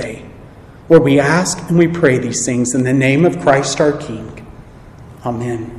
day. 0.00 0.26
Lord, 0.88 1.04
we 1.04 1.20
ask 1.20 1.58
and 1.68 1.78
we 1.78 1.86
pray 1.86 2.18
these 2.18 2.44
things 2.44 2.74
in 2.74 2.82
the 2.82 2.92
name 2.92 3.24
of 3.24 3.40
Christ 3.40 3.80
our 3.80 3.92
King. 3.92 4.46
Amen. 5.24 5.76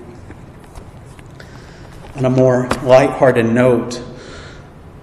On 2.15 2.25
a 2.25 2.29
more 2.29 2.67
lighthearted 2.83 3.45
note, 3.45 4.01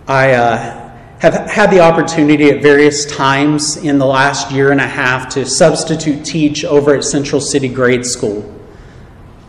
I 0.07 0.33
uh, 0.33 0.89
have 1.19 1.51
had 1.51 1.71
the 1.71 1.81
opportunity 1.81 2.49
at 2.51 2.63
various 2.63 3.05
times 3.05 3.77
in 3.77 3.99
the 3.99 4.07
last 4.07 4.53
year 4.53 4.71
and 4.71 4.81
a 4.81 4.87
half 4.87 5.29
to 5.31 5.45
substitute 5.45 6.25
teach 6.25 6.65
over 6.65 6.95
at 6.95 7.05
Central 7.05 7.41
City 7.41 7.69
Grade 7.69 8.07
School. 8.07 8.43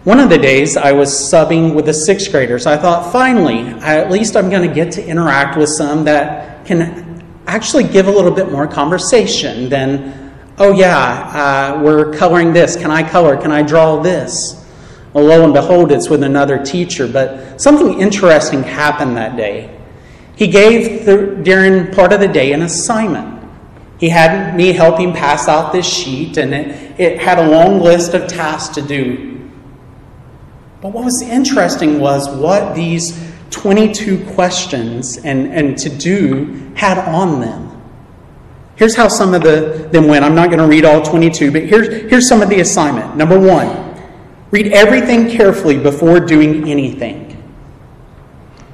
One 0.04 0.20
of 0.20 0.30
the 0.30 0.38
days 0.38 0.76
I 0.76 0.94
was 0.94 1.12
subbing 1.12 1.76
with 1.76 1.86
the 1.86 1.94
sixth 1.94 2.32
graders. 2.32 2.66
I 2.66 2.78
thought, 2.78 3.12
finally, 3.12 3.60
at 3.60 4.10
least 4.10 4.36
I'm 4.36 4.50
going 4.50 4.68
to 4.68 4.74
get 4.74 4.94
to 4.94 5.06
interact 5.06 5.58
with 5.58 5.70
some 5.70 6.06
that 6.06 6.66
can 6.66 7.09
actually 7.56 7.86
give 7.86 8.08
a 8.08 8.12
little 8.12 8.32
bit 8.32 8.52
more 8.52 8.68
conversation 8.68 9.70
than, 9.70 10.34
oh, 10.58 10.72
yeah, 10.72 11.74
uh, 11.78 11.82
we're 11.84 12.14
coloring 12.14 12.54
this. 12.54 12.76
Can 12.76 12.92
I 12.92 13.08
color? 13.08 13.38
Can 13.38 13.52
I 13.52 13.64
draw 13.64 14.02
this? 14.02 14.56
Well, 15.14 15.26
lo 15.26 15.44
and 15.44 15.54
behold, 15.54 15.92
it's 15.92 16.10
with 16.10 16.24
another 16.24 16.64
teacher. 16.64 17.08
But 17.08 17.60
something 17.60 18.00
interesting 18.00 18.64
happened 18.64 19.18
that 19.18 19.36
day. 19.36 19.76
He 20.36 20.48
gave, 20.48 21.06
during 21.44 21.92
part 21.92 22.14
of 22.14 22.20
the 22.20 22.28
day, 22.28 22.54
an 22.54 22.62
assignment. 22.62 23.44
He 24.00 24.08
had 24.08 24.56
me 24.56 24.72
help 24.72 25.00
him 25.00 25.12
pass 25.12 25.50
out 25.50 25.74
this 25.74 25.86
sheet, 25.86 26.38
and 26.38 26.54
it, 26.54 27.00
it 27.00 27.20
had 27.20 27.40
a 27.40 27.48
long 27.50 27.82
list 27.82 28.14
of 28.14 28.28
tasks 28.28 28.76
to 28.76 28.82
do. 28.82 29.50
But 30.82 30.94
what 30.94 31.04
was 31.04 31.22
interesting 31.22 32.00
was 32.00 32.30
what 32.30 32.76
these 32.76 33.29
22 33.52 34.26
questions 34.34 35.18
and, 35.18 35.52
and 35.54 35.78
to 35.78 35.90
do 35.90 36.72
had 36.76 36.98
on 36.98 37.42
them. 37.42 37.70
Here's 38.76 38.96
how 38.96 39.10
some 39.10 39.34
of 39.34 39.44
the, 39.44 39.90
them 39.92 40.08
went. 40.08 40.24
I'm 40.24 40.36
not 40.36 40.48
going 40.48 40.60
to 40.60 40.68
read 40.68 40.86
all 40.86 41.02
22, 41.02 41.52
but 41.52 41.64
here's, 41.64 42.10
here's 42.10 42.30
some 42.30 42.42
of 42.42 42.50
the 42.50 42.62
assignment. 42.62 43.18
Number 43.18 43.38
one, 43.38 44.02
read 44.52 44.72
everything 44.72 45.30
carefully 45.30 45.78
before 45.78 46.22
doing 46.22 46.70
anything. 46.70 47.30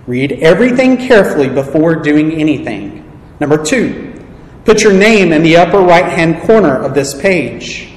Read 0.05 0.33
everything 0.33 0.97
carefully 0.97 1.49
before 1.49 1.95
doing 1.95 2.33
anything. 2.33 3.01
Number 3.39 3.63
two, 3.63 4.23
put 4.63 4.83
your 4.83 4.93
name 4.93 5.31
in 5.31 5.41
the 5.41 5.57
upper 5.57 5.79
right 5.79 6.05
hand 6.05 6.43
corner 6.43 6.75
of 6.75 6.93
this 6.93 7.19
page. 7.19 7.89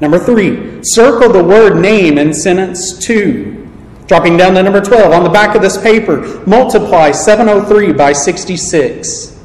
Number 0.00 0.18
three, 0.18 0.80
circle 0.82 1.32
the 1.32 1.42
word 1.42 1.80
name 1.80 2.18
in 2.18 2.32
sentence 2.32 2.96
two. 2.96 3.67
Dropping 4.08 4.36
down 4.36 4.54
to 4.54 4.62
number 4.62 4.80
12, 4.80 5.12
on 5.12 5.22
the 5.22 5.30
back 5.30 5.54
of 5.54 5.62
this 5.62 5.80
paper, 5.80 6.42
multiply 6.46 7.12
703 7.12 7.92
by 7.92 8.12
66. 8.12 9.38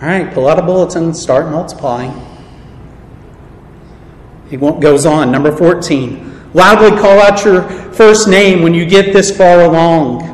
All 0.00 0.08
right, 0.08 0.32
pull 0.32 0.46
out 0.48 0.58
a 0.58 0.62
bulletin, 0.62 1.12
start 1.12 1.50
multiplying. 1.50 2.14
He 4.48 4.56
goes 4.56 5.06
on. 5.06 5.32
Number 5.32 5.50
14, 5.50 6.26
Loudly 6.56 6.90
call 6.98 7.20
out 7.20 7.44
your 7.44 7.68
first 7.92 8.28
name 8.28 8.62
when 8.62 8.72
you 8.72 8.86
get 8.86 9.12
this 9.12 9.36
far 9.36 9.60
along. 9.60 10.24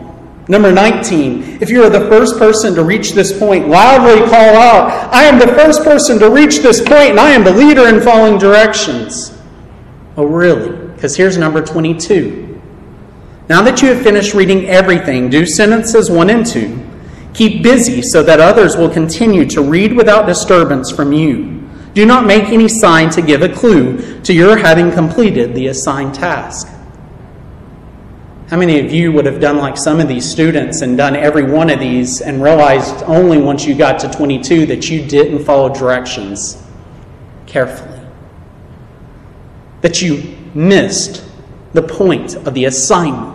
Number 0.47 0.71
19, 0.71 1.61
if 1.61 1.69
you 1.69 1.83
are 1.83 1.91
the 1.91 2.09
first 2.09 2.39
person 2.39 2.77
to 2.77 2.85
reach 2.85 3.11
this 3.11 3.37
point, 3.37 3.67
loudly 3.67 4.21
call 4.29 4.55
out, 4.55 5.13
I 5.13 5.25
am 5.25 5.41
the 5.41 5.49
first 5.49 5.83
person 5.83 6.21
to 6.21 6.31
reach 6.31 6.59
this 6.59 6.79
point 6.79 7.11
and 7.11 7.19
I 7.19 7.31
am 7.31 7.43
the 7.43 7.51
leader 7.51 7.89
in 7.89 8.01
following 8.01 8.39
directions. 8.39 9.37
Oh, 10.17 10.25
really? 10.25 10.87
Because 10.95 11.17
here's 11.17 11.37
number 11.37 11.61
22. 11.61 12.42
Now 13.49 13.63
that 13.63 13.83
you 13.83 13.89
have 13.89 14.03
finished 14.03 14.35
reading 14.35 14.67
everything, 14.67 15.29
do 15.29 15.45
sentences 15.45 16.11
1 16.11 16.31
and 16.31 16.47
2. 16.47 16.91
Keep 17.35 17.63
busy 17.63 18.03
so 18.03 18.23
that 18.23 18.41
others 18.41 18.77
will 18.77 18.91
continue 18.91 19.47
to 19.47 19.63
read 19.63 19.95
without 19.95 20.27
disturbance 20.27 20.91
from 20.91 21.13
you. 21.13 21.61
Do 21.95 22.07
not 22.07 22.27
make 22.27 22.45
any 22.45 22.69
sign 22.69 23.11
to 23.11 23.23
give 23.23 23.43
a 23.43 23.49
clue 23.49 24.21
to 24.23 24.33
your 24.33 24.57
having 24.57 24.93
completed 24.93 25.55
the 25.55 25.67
assigned 25.67 26.15
task. 26.15 26.69
How 28.49 28.59
many 28.59 28.81
of 28.81 28.93
you 28.93 29.13
would 29.13 29.25
have 29.25 29.41
done 29.41 29.57
like 29.57 29.79
some 29.79 29.99
of 29.99 30.09
these 30.09 30.31
students 30.31 30.83
and 30.83 30.97
done 30.97 31.17
every 31.17 31.43
one 31.43 31.71
of 31.71 31.81
these 31.81 32.21
and 32.21 32.43
realized 32.43 33.03
only 33.05 33.39
once 33.39 33.65
you 33.65 33.75
got 33.75 33.99
to 34.01 34.11
22 34.11 34.67
that 34.67 34.91
you 34.91 35.05
didn't 35.05 35.45
follow 35.45 35.71
directions 35.71 36.63
carefully? 37.47 37.99
That 39.81 40.03
you 40.03 40.37
missed 40.55 41.25
the 41.73 41.83
point 41.83 42.35
of 42.35 42.53
the 42.53 42.67
assignment. 42.67 43.32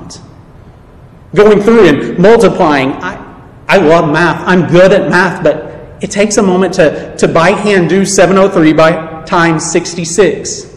Going 1.36 1.62
through 1.62 1.88
and 1.88 2.20
multiplying. 2.20 2.92
I, 2.94 3.24
I 3.68 3.78
love 3.78 4.12
math. 4.12 4.48
I'm 4.48 4.68
good 4.68 4.92
at 4.94 5.10
math, 5.10 5.44
but 5.44 5.68
it 6.02 6.12
takes 6.12 6.38
a 6.38 6.44
moment 6.44 6.74
to, 6.76 7.16
to 7.18 7.28
by 7.28 7.52
hand 7.52 7.90
do 7.90 8.06
703 8.06 8.74
by 8.74 9.24
times 9.24 9.70
66. 9.72 10.76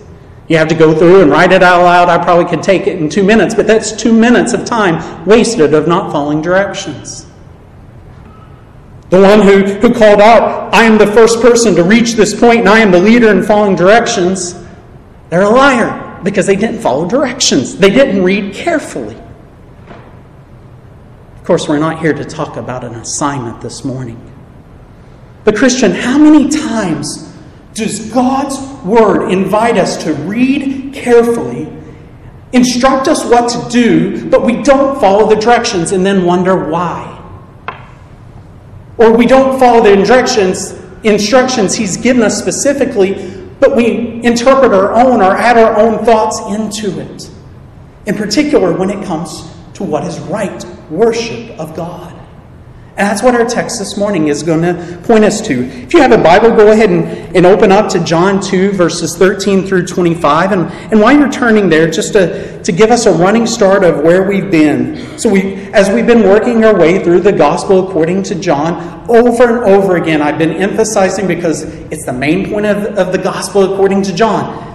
You 0.48 0.56
have 0.56 0.68
to 0.68 0.74
go 0.74 0.92
through 0.92 1.22
and 1.22 1.30
write 1.30 1.52
it 1.52 1.62
out 1.62 1.82
loud. 1.82 2.08
I 2.08 2.22
probably 2.22 2.46
could 2.46 2.62
take 2.62 2.88
it 2.88 2.98
in 2.98 3.08
two 3.08 3.22
minutes, 3.22 3.54
but 3.54 3.68
that's 3.68 3.92
two 3.92 4.12
minutes 4.12 4.52
of 4.52 4.64
time 4.64 5.24
wasted 5.24 5.74
of 5.74 5.86
not 5.86 6.10
following 6.10 6.42
directions. 6.42 7.26
The 9.10 9.20
one 9.20 9.42
who, 9.42 9.62
who 9.64 9.92
called 9.92 10.20
out, 10.20 10.72
I 10.74 10.84
am 10.84 10.98
the 10.98 11.06
first 11.06 11.40
person 11.40 11.74
to 11.76 11.84
reach 11.84 12.14
this 12.14 12.38
point 12.38 12.60
and 12.60 12.68
I 12.68 12.78
am 12.78 12.90
the 12.90 13.00
leader 13.00 13.30
in 13.30 13.42
following 13.42 13.76
directions, 13.76 14.54
they're 15.30 15.42
a 15.42 15.48
liar 15.48 16.20
because 16.24 16.46
they 16.46 16.56
didn't 16.56 16.80
follow 16.80 17.08
directions. 17.08 17.76
They 17.76 17.90
didn't 17.90 18.22
read 18.22 18.54
carefully. 18.54 19.19
Of 21.40 21.46
course, 21.46 21.68
we're 21.68 21.78
not 21.78 22.00
here 22.00 22.12
to 22.12 22.22
talk 22.22 22.58
about 22.58 22.84
an 22.84 22.94
assignment 22.96 23.62
this 23.62 23.82
morning. 23.82 24.20
But, 25.42 25.56
Christian, 25.56 25.92
how 25.92 26.18
many 26.18 26.50
times 26.50 27.34
does 27.72 28.12
God's 28.12 28.58
Word 28.84 29.30
invite 29.32 29.78
us 29.78 30.04
to 30.04 30.12
read 30.12 30.92
carefully, 30.92 31.72
instruct 32.52 33.08
us 33.08 33.24
what 33.24 33.48
to 33.48 33.70
do, 33.70 34.28
but 34.28 34.44
we 34.44 34.62
don't 34.62 35.00
follow 35.00 35.34
the 35.34 35.40
directions 35.40 35.92
and 35.92 36.04
then 36.04 36.26
wonder 36.26 36.68
why? 36.68 37.16
Or 38.98 39.16
we 39.16 39.24
don't 39.24 39.58
follow 39.58 39.82
the 39.82 39.94
instructions, 39.94 40.72
instructions 41.04 41.74
He's 41.74 41.96
given 41.96 42.22
us 42.22 42.38
specifically, 42.38 43.48
but 43.60 43.74
we 43.74 44.22
interpret 44.22 44.74
our 44.74 44.92
own 44.92 45.22
or 45.22 45.34
add 45.34 45.56
our 45.56 45.78
own 45.78 46.04
thoughts 46.04 46.38
into 46.54 47.00
it. 47.00 47.30
In 48.04 48.14
particular, 48.14 48.76
when 48.76 48.90
it 48.90 49.02
comes 49.06 49.50
to 49.72 49.84
what 49.84 50.04
is 50.04 50.20
right 50.20 50.66
worship 50.90 51.58
of 51.58 51.74
God. 51.74 52.20
And 53.00 53.08
that's 53.08 53.22
what 53.22 53.34
our 53.34 53.46
text 53.46 53.78
this 53.78 53.96
morning 53.96 54.28
is 54.28 54.42
going 54.42 54.60
to 54.60 55.00
point 55.04 55.24
us 55.24 55.40
to. 55.46 55.64
If 55.64 55.94
you 55.94 56.02
have 56.02 56.12
a 56.12 56.18
Bible, 56.18 56.50
go 56.50 56.70
ahead 56.70 56.90
and, 56.90 57.04
and 57.34 57.46
open 57.46 57.72
up 57.72 57.90
to 57.92 58.04
John 58.04 58.42
2, 58.42 58.72
verses 58.72 59.16
13 59.16 59.66
through 59.66 59.86
25. 59.86 60.52
And, 60.52 60.70
and 60.92 61.00
while 61.00 61.16
you're 61.16 61.32
turning 61.32 61.70
there, 61.70 61.88
just 61.88 62.12
to, 62.12 62.62
to 62.62 62.72
give 62.72 62.90
us 62.90 63.06
a 63.06 63.12
running 63.12 63.46
start 63.46 63.84
of 63.84 64.04
where 64.04 64.28
we've 64.28 64.50
been. 64.50 65.18
So, 65.18 65.30
we, 65.30 65.54
as 65.72 65.88
we've 65.88 66.06
been 66.06 66.24
working 66.24 66.62
our 66.62 66.78
way 66.78 67.02
through 67.02 67.20
the 67.20 67.32
gospel 67.32 67.88
according 67.88 68.24
to 68.24 68.34
John, 68.34 69.08
over 69.08 69.64
and 69.64 69.64
over 69.72 69.96
again, 69.96 70.20
I've 70.20 70.36
been 70.36 70.52
emphasizing 70.52 71.26
because 71.26 71.62
it's 71.62 72.04
the 72.04 72.12
main 72.12 72.50
point 72.50 72.66
of, 72.66 72.98
of 72.98 73.12
the 73.12 73.18
gospel 73.18 73.72
according 73.72 74.02
to 74.02 74.14
John. 74.14 74.66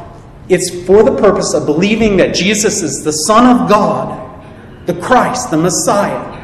It's 0.49 0.83
for 0.85 1.03
the 1.03 1.15
purpose 1.15 1.53
of 1.53 1.67
believing 1.67 2.17
that 2.17 2.33
Jesus 2.33 2.81
is 2.81 3.03
the 3.03 3.11
Son 3.11 3.45
of 3.45 3.69
God, 3.69 4.24
the 4.85 4.93
Christ, 5.01 5.51
the 5.51 5.57
Messiah 5.57 6.35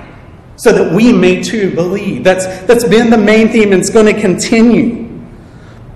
so 0.62 0.72
that 0.72 0.94
we 0.94 1.12
may 1.12 1.42
too 1.42 1.74
believe. 1.74 2.24
That's, 2.24 2.46
that's 2.68 2.84
been 2.84 3.10
the 3.10 3.18
main 3.18 3.50
theme 3.50 3.72
and 3.72 3.82
it's 3.82 3.90
going 3.90 4.14
to 4.14 4.22
continue. 4.22 5.10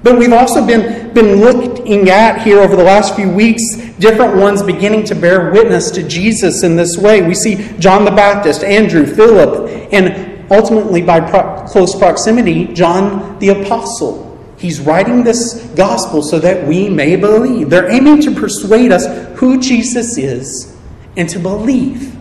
But 0.02 0.18
we've 0.18 0.34
also 0.34 0.66
been, 0.66 1.14
been 1.14 1.36
looking 1.36 2.10
at 2.10 2.42
here 2.42 2.60
over 2.60 2.76
the 2.76 2.84
last 2.84 3.16
few 3.16 3.30
weeks 3.30 3.62
different 4.00 4.38
ones 4.38 4.64
beginning 4.64 5.04
to 5.06 5.14
bear 5.14 5.52
witness 5.52 5.92
to 5.92 6.08
Jesus 6.08 6.64
in 6.64 6.76
this 6.76 6.98
way. 6.98 7.22
We 7.22 7.36
see 7.36 7.78
John 7.78 8.06
the 8.06 8.12
Baptist, 8.12 8.64
Andrew, 8.64 9.06
Philip, 9.06 9.70
and 9.94 10.52
ultimately 10.52 11.04
by 11.04 11.20
pro- 11.20 11.64
close 11.68 11.96
proximity, 11.96 12.66
John 12.74 13.38
the 13.38 13.50
Apostle. 13.50 14.24
He's 14.58 14.80
writing 14.80 15.24
this 15.24 15.64
gospel 15.76 16.24
so 16.24 16.40
that 16.40 16.68
we 16.68 16.90
may 16.90 17.18
believe. 17.18 17.70
They're 17.70 17.92
aiming 17.92 18.22
to 18.24 18.32
persuade 18.32 18.92
us 18.92 19.06
who 19.38 19.60
Jesus 19.60 20.18
is 20.18 20.76
and 21.18 21.30
to 21.30 21.38
believe. 21.38 22.16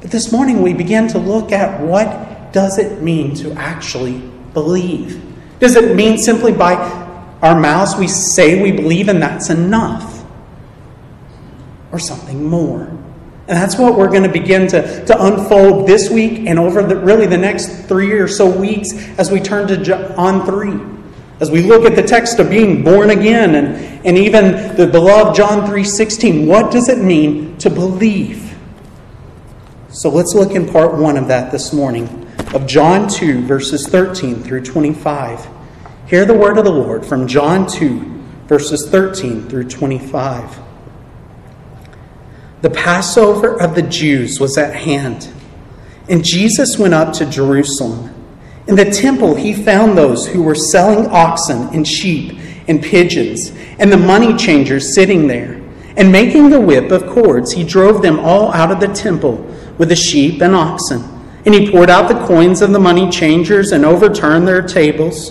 But 0.00 0.10
this 0.10 0.32
morning 0.32 0.62
we 0.62 0.72
begin 0.72 1.08
to 1.08 1.18
look 1.18 1.52
at 1.52 1.80
what 1.80 2.52
does 2.52 2.78
it 2.78 3.02
mean 3.02 3.34
to 3.36 3.52
actually 3.52 4.18
believe? 4.54 5.22
Does 5.58 5.76
it 5.76 5.94
mean 5.94 6.16
simply 6.16 6.52
by 6.52 6.74
our 7.42 7.58
mouths 7.58 7.96
we 7.96 8.08
say 8.08 8.62
we 8.62 8.72
believe 8.72 9.08
and 9.08 9.20
that's 9.22 9.50
enough? 9.50 10.24
Or 11.92 11.98
something 11.98 12.44
more? 12.44 12.84
And 13.50 13.58
that's 13.58 13.76
what 13.76 13.98
we're 13.98 14.08
going 14.08 14.22
to 14.22 14.28
begin 14.28 14.68
to, 14.68 15.04
to 15.06 15.24
unfold 15.24 15.88
this 15.88 16.08
week 16.08 16.46
and 16.46 16.58
over 16.58 16.82
the, 16.82 16.96
really 16.96 17.26
the 17.26 17.36
next 17.36 17.86
three 17.86 18.12
or 18.12 18.28
so 18.28 18.48
weeks 18.48 18.92
as 19.18 19.30
we 19.30 19.40
turn 19.40 19.66
to 19.68 19.76
John 19.76 20.46
3. 20.46 21.00
As 21.40 21.50
we 21.50 21.62
look 21.62 21.84
at 21.84 21.96
the 21.96 22.02
text 22.02 22.38
of 22.38 22.48
being 22.48 22.84
born 22.84 23.10
again 23.10 23.56
and, 23.56 24.06
and 24.06 24.16
even 24.16 24.76
the 24.76 24.86
beloved 24.86 25.36
John 25.36 25.68
3.16, 25.68 26.46
what 26.46 26.70
does 26.70 26.88
it 26.88 26.98
mean 26.98 27.58
to 27.58 27.68
believe? 27.70 28.49
So 29.92 30.08
let's 30.08 30.34
look 30.34 30.52
in 30.52 30.68
part 30.68 30.94
one 30.94 31.16
of 31.16 31.26
that 31.26 31.50
this 31.50 31.72
morning, 31.72 32.24
of 32.54 32.64
John 32.68 33.08
2, 33.08 33.42
verses 33.42 33.88
13 33.88 34.40
through 34.40 34.62
25. 34.62 35.48
Hear 36.06 36.24
the 36.24 36.34
word 36.34 36.58
of 36.58 36.64
the 36.64 36.70
Lord 36.70 37.04
from 37.04 37.26
John 37.26 37.66
2, 37.66 37.98
verses 38.46 38.88
13 38.88 39.48
through 39.48 39.68
25. 39.68 40.60
The 42.62 42.70
Passover 42.70 43.60
of 43.60 43.74
the 43.74 43.82
Jews 43.82 44.38
was 44.38 44.56
at 44.56 44.76
hand, 44.76 45.28
and 46.08 46.24
Jesus 46.24 46.78
went 46.78 46.94
up 46.94 47.12
to 47.14 47.26
Jerusalem. 47.26 48.14
In 48.68 48.76
the 48.76 48.92
temple, 48.92 49.34
he 49.34 49.52
found 49.52 49.98
those 49.98 50.28
who 50.28 50.44
were 50.44 50.54
selling 50.54 51.08
oxen 51.08 51.68
and 51.74 51.84
sheep 51.84 52.38
and 52.68 52.80
pigeons, 52.80 53.50
and 53.80 53.90
the 53.90 53.96
money 53.96 54.36
changers 54.36 54.94
sitting 54.94 55.26
there. 55.26 55.60
And 55.96 56.12
making 56.12 56.50
the 56.50 56.60
whip 56.60 56.92
of 56.92 57.08
cords, 57.08 57.52
he 57.52 57.64
drove 57.64 58.02
them 58.02 58.20
all 58.20 58.52
out 58.52 58.70
of 58.70 58.78
the 58.78 58.94
temple 58.94 59.48
with 59.80 59.88
the 59.88 59.96
sheep 59.96 60.42
and 60.42 60.54
oxen. 60.54 61.02
And 61.46 61.54
he 61.54 61.70
poured 61.70 61.88
out 61.88 62.06
the 62.06 62.26
coins 62.26 62.60
of 62.60 62.70
the 62.70 62.78
money 62.78 63.10
changers 63.10 63.72
and 63.72 63.82
overturned 63.82 64.46
their 64.46 64.60
tables. 64.60 65.30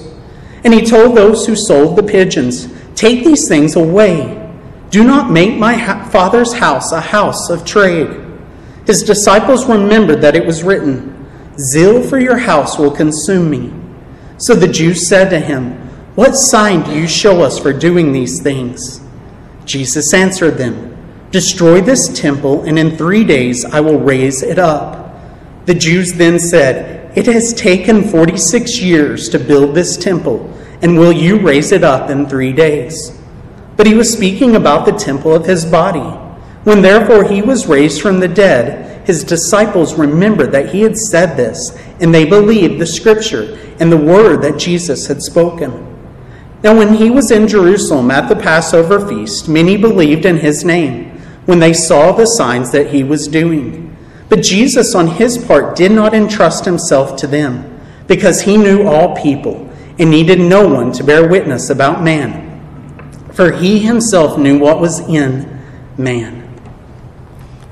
And 0.64 0.74
he 0.74 0.84
told 0.84 1.16
those 1.16 1.46
who 1.46 1.56
sold 1.56 1.96
the 1.96 2.04
pigeons, 2.04 2.68
Take 2.96 3.24
these 3.24 3.48
things 3.48 3.76
away. 3.76 4.36
Do 4.90 5.04
not 5.04 5.30
make 5.30 5.56
my 5.56 6.04
father's 6.10 6.52
house 6.52 6.92
a 6.92 7.00
house 7.00 7.52
of 7.52 7.64
trade. 7.64 8.10
His 8.88 9.04
disciples 9.04 9.68
remembered 9.68 10.22
that 10.22 10.36
it 10.36 10.48
was 10.48 10.64
written, 10.64 11.28
Zeal 11.72 12.02
for 12.02 12.18
your 12.18 12.40
house 12.40 12.80
will 12.80 12.90
consume 12.90 13.52
me. 13.52 13.72
So 14.38 14.56
the 14.56 14.68
Jews 14.68 15.08
said 15.08 15.30
to 15.30 15.40
him, 15.40 15.74
What 16.16 16.34
sign 16.34 16.82
do 16.82 17.00
you 17.00 17.08
show 17.08 17.44
us 17.44 17.60
for 17.60 17.72
doing 17.72 18.14
these 18.14 18.42
things? 18.42 19.00
Jesus 19.66 20.12
answered 20.12 20.58
them, 20.58 20.89
Destroy 21.32 21.80
this 21.80 22.08
temple, 22.20 22.64
and 22.64 22.80
in 22.80 22.98
three 22.98 23.24
days 23.24 23.64
I 23.64 23.82
will 23.82 24.00
raise 24.00 24.42
it 24.42 24.58
up. 24.58 25.14
The 25.68 25.76
Jews 25.76 26.14
then 26.14 26.40
said, 26.40 27.16
It 27.16 27.28
has 27.28 27.54
taken 27.54 28.08
46 28.08 28.82
years 28.82 29.30
to 29.30 29.38
build 29.38 29.76
this 29.76 29.96
temple, 29.96 30.52
and 30.82 30.98
will 30.98 31.14
you 31.14 31.40
raise 31.40 31.72
it 31.72 31.84
up 31.84 32.10
in 32.10 32.26
three 32.26 32.52
days? 32.52 33.16
But 33.78 33.86
he 33.86 33.94
was 33.94 34.12
speaking 34.12 34.56
about 34.56 34.88
the 34.88 34.92
temple 34.92 35.36
of 35.36 35.46
his 35.46 35.66
body. 35.66 36.18
When 36.64 36.82
therefore 36.82 37.24
he 37.24 37.44
was 37.44 37.68
raised 37.68 38.02
from 38.02 38.20
the 38.20 38.28
dead, 38.28 39.06
his 39.06 39.24
disciples 39.24 40.00
remembered 40.00 40.52
that 40.54 40.70
he 40.70 40.82
had 40.82 40.98
said 40.98 41.38
this, 41.38 41.78
and 42.00 42.14
they 42.14 42.26
believed 42.26 42.80
the 42.80 42.88
scripture 42.88 43.56
and 43.80 43.92
the 43.92 43.98
word 43.98 44.42
that 44.42 44.58
Jesus 44.58 45.06
had 45.06 45.22
spoken. 45.22 45.86
Now, 46.64 46.76
when 46.76 46.96
he 46.96 47.12
was 47.12 47.30
in 47.30 47.48
Jerusalem 47.48 48.10
at 48.10 48.28
the 48.28 48.36
Passover 48.36 49.08
feast, 49.08 49.48
many 49.48 49.78
believed 49.78 50.26
in 50.26 50.38
his 50.38 50.66
name 50.66 51.09
when 51.50 51.60
they 51.60 51.74
saw 51.74 52.12
the 52.12 52.28
signs 52.28 52.72
that 52.72 52.92
he 52.92 53.04
was 53.04 53.28
doing. 53.28 53.98
But 54.30 54.44
Jesus, 54.44 54.94
on 54.94 55.08
his 55.08 55.36
part, 55.36 55.76
did 55.76 55.92
not 55.92 56.14
entrust 56.14 56.64
himself 56.64 57.16
to 57.22 57.26
them, 57.26 57.82
because 58.06 58.44
he 58.44 58.56
knew 58.56 58.88
all 58.88 59.16
people 59.16 59.68
and 59.98 60.12
needed 60.12 60.40
no 60.40 60.68
one 60.68 60.92
to 60.92 61.04
bear 61.04 61.28
witness 61.28 61.72
about 61.72 62.04
man, 62.04 63.32
for 63.34 63.52
he 63.52 63.80
himself 63.80 64.38
knew 64.38 64.60
what 64.60 64.80
was 64.80 65.00
in 65.00 65.60
man. 65.98 66.48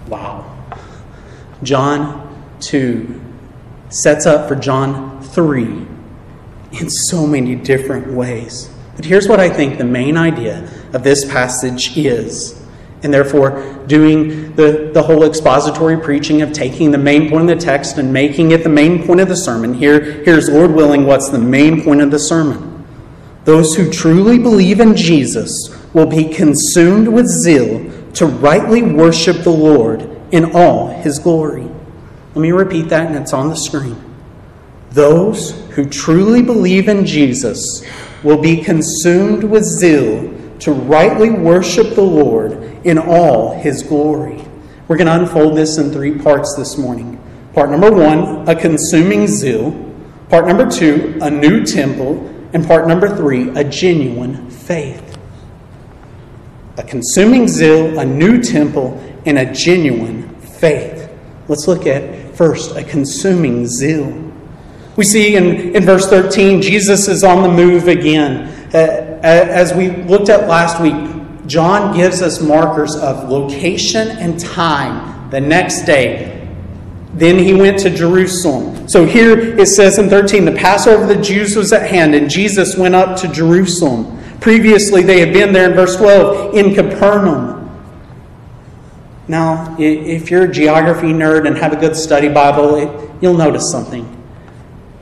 Wow. 0.07 0.57
John 1.61 2.57
2 2.61 3.21
sets 3.89 4.25
up 4.25 4.47
for 4.47 4.55
John 4.55 5.21
3 5.21 5.85
in 6.79 6.89
so 6.89 7.27
many 7.27 7.53
different 7.53 8.07
ways. 8.07 8.73
But 8.95 9.05
here's 9.05 9.27
what 9.27 9.39
I 9.39 9.49
think 9.49 9.77
the 9.77 9.83
main 9.83 10.17
idea 10.17 10.67
of 10.93 11.03
this 11.03 11.31
passage 11.31 11.95
is. 11.95 12.59
And 13.03 13.13
therefore, 13.13 13.61
doing 13.85 14.55
the, 14.55 14.89
the 14.93 15.03
whole 15.03 15.23
expository 15.23 15.97
preaching 15.97 16.41
of 16.41 16.51
taking 16.51 16.89
the 16.91 16.97
main 16.97 17.29
point 17.29 17.49
of 17.49 17.59
the 17.59 17.63
text 17.63 17.97
and 17.97 18.11
making 18.11 18.51
it 18.51 18.63
the 18.63 18.69
main 18.69 19.05
point 19.05 19.19
of 19.19 19.27
the 19.27 19.35
sermon. 19.35 19.73
Here, 19.75 20.23
here's 20.23 20.49
Lord 20.49 20.71
willing, 20.71 21.05
what's 21.05 21.29
the 21.29 21.39
main 21.39 21.83
point 21.83 22.01
of 22.01 22.09
the 22.09 22.19
sermon. 22.19 22.85
Those 23.45 23.75
who 23.75 23.89
truly 23.91 24.39
believe 24.39 24.79
in 24.79 24.95
Jesus 24.95 25.69
will 25.93 26.07
be 26.07 26.27
consumed 26.27 27.07
with 27.07 27.27
zeal 27.27 27.91
to 28.13 28.25
rightly 28.25 28.81
worship 28.81 29.37
the 29.43 29.51
Lord 29.51 30.01
in 30.31 30.55
all 30.55 30.87
his 30.87 31.19
glory. 31.19 31.63
Let 31.63 32.41
me 32.41 32.51
repeat 32.51 32.89
that, 32.89 33.07
and 33.07 33.15
it's 33.15 33.33
on 33.33 33.49
the 33.49 33.55
screen. 33.55 34.03
Those 34.91 35.51
who 35.71 35.87
truly 35.87 36.41
believe 36.41 36.89
in 36.89 37.05
Jesus 37.05 37.85
will 38.23 38.37
be 38.37 38.61
consumed 38.61 39.43
with 39.43 39.63
zeal 39.63 40.33
to 40.59 40.71
rightly 40.71 41.29
worship 41.29 41.95
the 41.95 42.01
Lord 42.01 42.53
in 42.83 42.97
all 42.97 43.59
his 43.59 43.83
glory. 43.83 44.43
We're 44.87 44.97
going 44.97 45.07
to 45.07 45.19
unfold 45.19 45.57
this 45.57 45.77
in 45.77 45.91
three 45.91 46.17
parts 46.17 46.55
this 46.55 46.77
morning. 46.77 47.21
Part 47.53 47.69
number 47.69 47.91
one, 47.91 48.47
a 48.47 48.55
consuming 48.55 49.27
zeal. 49.27 49.71
Part 50.29 50.47
number 50.47 50.69
two, 50.69 51.17
a 51.21 51.29
new 51.29 51.65
temple. 51.65 52.33
And 52.53 52.65
part 52.65 52.87
number 52.87 53.15
three, 53.15 53.49
a 53.49 53.63
genuine 53.63 54.49
faith. 54.49 55.17
A 56.77 56.83
consuming 56.83 57.47
zeal, 57.47 57.99
a 57.99 58.05
new 58.05 58.41
temple, 58.41 59.03
and 59.25 59.37
a 59.37 59.51
genuine 59.53 60.33
faith. 60.39 61.09
Let's 61.47 61.67
look 61.67 61.85
at 61.85 62.35
first 62.35 62.75
a 62.75 62.83
consuming 62.83 63.67
zeal. 63.67 64.27
We 64.95 65.03
see 65.03 65.35
in, 65.35 65.75
in 65.75 65.83
verse 65.83 66.07
13, 66.07 66.61
Jesus 66.61 67.07
is 67.07 67.23
on 67.23 67.43
the 67.43 67.49
move 67.49 67.87
again. 67.87 68.53
Uh, 68.73 69.19
as 69.23 69.73
we 69.73 69.89
looked 69.89 70.29
at 70.29 70.47
last 70.47 70.81
week, 70.81 70.93
John 71.47 71.95
gives 71.95 72.21
us 72.21 72.41
markers 72.41 72.95
of 72.95 73.29
location 73.29 74.09
and 74.09 74.39
time 74.39 75.29
the 75.29 75.39
next 75.39 75.83
day. 75.83 76.33
Then 77.13 77.39
he 77.39 77.53
went 77.53 77.79
to 77.79 77.89
Jerusalem. 77.89 78.87
So 78.87 79.05
here 79.05 79.57
it 79.57 79.67
says 79.67 79.97
in 79.97 80.09
13, 80.09 80.45
the 80.45 80.51
Passover 80.51 81.03
of 81.03 81.07
the 81.09 81.21
Jews 81.21 81.55
was 81.55 81.73
at 81.73 81.89
hand, 81.89 82.13
and 82.13 82.29
Jesus 82.29 82.77
went 82.77 82.93
up 82.93 83.17
to 83.21 83.27
Jerusalem. 83.29 84.21
Previously, 84.39 85.01
they 85.01 85.19
had 85.19 85.33
been 85.33 85.51
there 85.51 85.69
in 85.69 85.75
verse 85.75 85.95
12 85.95 86.55
in 86.55 86.75
Capernaum. 86.75 87.57
Now, 89.27 89.75
if 89.79 90.29
you're 90.29 90.45
a 90.45 90.51
geography 90.51 91.07
nerd 91.07 91.47
and 91.47 91.57
have 91.57 91.73
a 91.73 91.75
good 91.75 91.95
study 91.95 92.29
Bible, 92.29 92.75
it, 92.75 93.11
you'll 93.21 93.33
notice 93.33 93.71
something. 93.71 94.13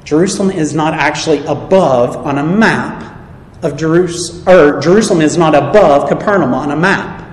Jerusalem 0.03 0.51
is 0.51 0.73
not 0.73 0.93
actually 0.93 1.45
above 1.45 2.15
on 2.17 2.37
a 2.37 2.43
map 2.43 3.14
of 3.61 3.77
Jerusalem, 3.77 4.47
or 4.47 4.79
Jerusalem 4.79 5.21
is 5.21 5.37
not 5.37 5.55
above 5.55 6.09
Capernaum 6.09 6.53
on 6.53 6.71
a 6.71 6.75
map. 6.75 7.23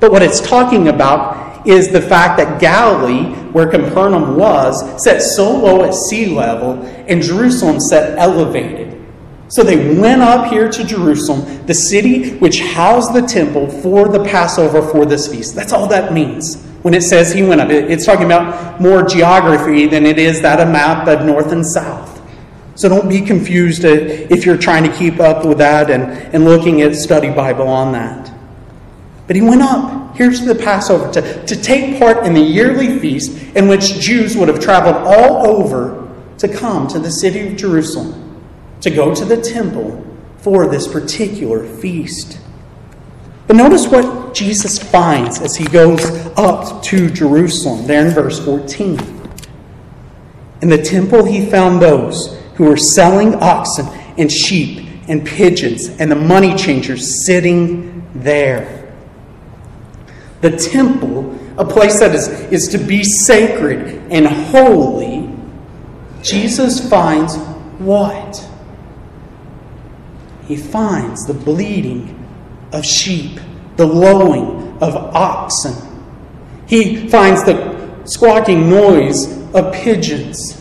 But 0.00 0.12
what 0.12 0.22
it's 0.22 0.40
talking 0.40 0.88
about 0.88 1.66
is 1.66 1.90
the 1.90 2.00
fact 2.00 2.38
that 2.38 2.60
Galilee, 2.60 3.34
where 3.52 3.66
Capernaum 3.66 4.36
was, 4.36 5.02
set 5.02 5.20
so 5.20 5.50
low 5.50 5.84
at 5.84 5.94
sea 5.94 6.26
level, 6.26 6.82
and 7.08 7.22
Jerusalem 7.22 7.80
set 7.80 8.18
elevated. 8.18 8.90
So 9.48 9.62
they 9.62 9.98
went 9.98 10.22
up 10.22 10.50
here 10.50 10.70
to 10.70 10.84
Jerusalem, 10.84 11.66
the 11.66 11.74
city 11.74 12.36
which 12.38 12.60
housed 12.60 13.12
the 13.12 13.22
temple 13.22 13.68
for 13.68 14.08
the 14.08 14.24
Passover 14.24 14.80
for 14.80 15.04
this 15.04 15.26
feast. 15.26 15.54
That's 15.54 15.72
all 15.72 15.88
that 15.88 16.12
means. 16.12 16.62
When 16.82 16.94
it 16.94 17.02
says 17.02 17.32
he 17.32 17.42
went 17.42 17.60
up, 17.60 17.68
it's 17.68 18.06
talking 18.06 18.24
about 18.24 18.80
more 18.80 19.02
geography 19.02 19.86
than 19.86 20.06
it 20.06 20.18
is 20.18 20.40
that 20.40 20.60
a 20.60 20.70
map 20.70 21.06
of 21.08 21.26
north 21.26 21.52
and 21.52 21.66
south. 21.66 22.09
So 22.80 22.88
don't 22.88 23.10
be 23.10 23.20
confused 23.20 23.84
if 23.84 24.46
you're 24.46 24.56
trying 24.56 24.84
to 24.84 24.96
keep 24.96 25.20
up 25.20 25.44
with 25.44 25.58
that 25.58 25.90
and, 25.90 26.04
and 26.34 26.46
looking 26.46 26.80
at 26.80 26.94
study 26.94 27.28
Bible 27.28 27.68
on 27.68 27.92
that. 27.92 28.32
But 29.26 29.36
he 29.36 29.42
went 29.42 29.60
up 29.60 30.00
Here's 30.14 30.42
the 30.42 30.54
Passover 30.54 31.10
to, 31.12 31.46
to 31.46 31.56
take 31.56 31.98
part 31.98 32.26
in 32.26 32.34
the 32.34 32.40
yearly 32.40 32.98
feast 32.98 33.32
in 33.56 33.68
which 33.68 33.98
Jews 34.00 34.36
would 34.36 34.48
have 34.48 34.60
traveled 34.60 34.96
all 34.96 35.46
over 35.46 36.14
to 36.38 36.48
come 36.48 36.88
to 36.88 36.98
the 36.98 37.10
city 37.10 37.48
of 37.48 37.56
Jerusalem, 37.56 38.42
to 38.80 38.90
go 38.90 39.14
to 39.14 39.24
the 39.24 39.40
temple 39.40 40.06
for 40.38 40.66
this 40.68 40.86
particular 40.86 41.66
feast. 41.66 42.38
But 43.46 43.56
notice 43.56 43.88
what 43.88 44.34
Jesus 44.34 44.78
finds 44.78 45.40
as 45.40 45.56
he 45.56 45.64
goes 45.64 46.04
up 46.36 46.82
to 46.84 47.10
Jerusalem, 47.10 47.86
there 47.86 48.06
in 48.06 48.12
verse 48.12 48.44
14. 48.44 48.98
In 50.62 50.68
the 50.68 50.82
temple, 50.82 51.24
he 51.24 51.46
found 51.46 51.80
those 51.80 52.39
who 52.60 52.66
were 52.66 52.76
selling 52.76 53.34
oxen 53.36 53.86
and 54.18 54.30
sheep 54.30 54.86
and 55.08 55.26
pigeons, 55.26 55.88
and 55.98 56.10
the 56.10 56.14
money 56.14 56.54
changers 56.54 57.24
sitting 57.24 58.06
there. 58.14 58.92
The 60.42 60.58
temple, 60.58 61.38
a 61.56 61.64
place 61.64 62.00
that 62.00 62.14
is, 62.14 62.28
is 62.28 62.68
to 62.68 62.76
be 62.76 63.02
sacred 63.02 64.02
and 64.12 64.26
holy, 64.26 65.34
Jesus 66.22 66.86
finds 66.90 67.34
what? 67.78 68.46
He 70.46 70.54
finds 70.54 71.24
the 71.24 71.32
bleating 71.32 72.14
of 72.72 72.84
sheep, 72.84 73.40
the 73.76 73.86
lowing 73.86 74.76
of 74.82 74.94
oxen. 75.16 75.72
He 76.66 77.08
finds 77.08 77.42
the 77.44 78.02
squawking 78.04 78.68
noise 78.68 79.50
of 79.54 79.72
pigeons. 79.72 80.59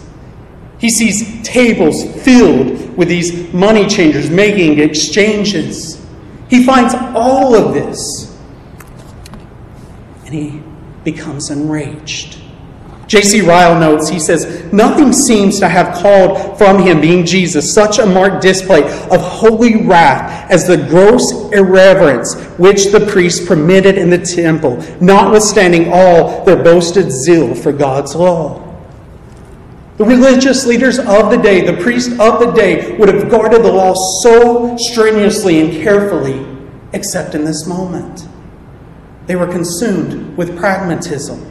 He 0.79 0.89
sees 0.89 1.41
tables 1.47 2.03
filled 2.23 2.97
with 2.97 3.09
these 3.09 3.53
money 3.53 3.87
changers 3.87 4.29
making 4.29 4.79
exchanges. 4.79 6.05
He 6.49 6.63
finds 6.63 6.95
all 7.13 7.53
of 7.53 7.73
this 7.73 8.29
and 10.25 10.33
he 10.33 10.61
becomes 11.03 11.49
enraged. 11.49 12.39
J.C. 13.07 13.41
Ryle 13.41 13.79
notes, 13.79 14.07
he 14.07 14.19
says, 14.19 14.71
Nothing 14.71 15.11
seems 15.11 15.59
to 15.59 15.67
have 15.67 15.95
called 15.95 16.59
from 16.59 16.79
him, 16.79 17.01
being 17.01 17.25
Jesus, 17.25 17.73
such 17.73 17.97
a 17.97 18.05
marked 18.05 18.43
display 18.43 18.83
of 18.83 19.19
holy 19.19 19.87
wrath 19.87 20.51
as 20.51 20.67
the 20.67 20.77
gross 20.77 21.51
irreverence 21.51 22.35
which 22.59 22.91
the 22.91 23.07
priests 23.07 23.47
permitted 23.47 23.97
in 23.97 24.11
the 24.11 24.19
temple, 24.19 24.77
notwithstanding 25.01 25.91
all 25.91 26.45
their 26.45 26.63
boasted 26.63 27.11
zeal 27.11 27.55
for 27.55 27.71
God's 27.71 28.15
law. 28.15 28.68
The 29.99 30.05
religious 30.05 30.65
leaders 30.65 30.97
of 30.97 31.29
the 31.29 31.35
day, 31.35 31.59
the 31.59 31.75
priests 31.83 32.17
of 32.21 32.39
the 32.39 32.53
day, 32.53 32.95
would 32.95 33.13
have 33.13 33.29
guarded 33.29 33.63
the 33.63 33.71
law 33.73 33.93
so 34.23 34.77
strenuously 34.77 35.59
and 35.59 35.83
carefully, 35.83 36.47
except 36.93 37.35
in 37.35 37.43
this 37.43 37.67
moment. 37.67 38.25
They 39.25 39.35
were 39.35 39.45
consumed 39.45 40.37
with 40.37 40.57
pragmatism. 40.57 41.45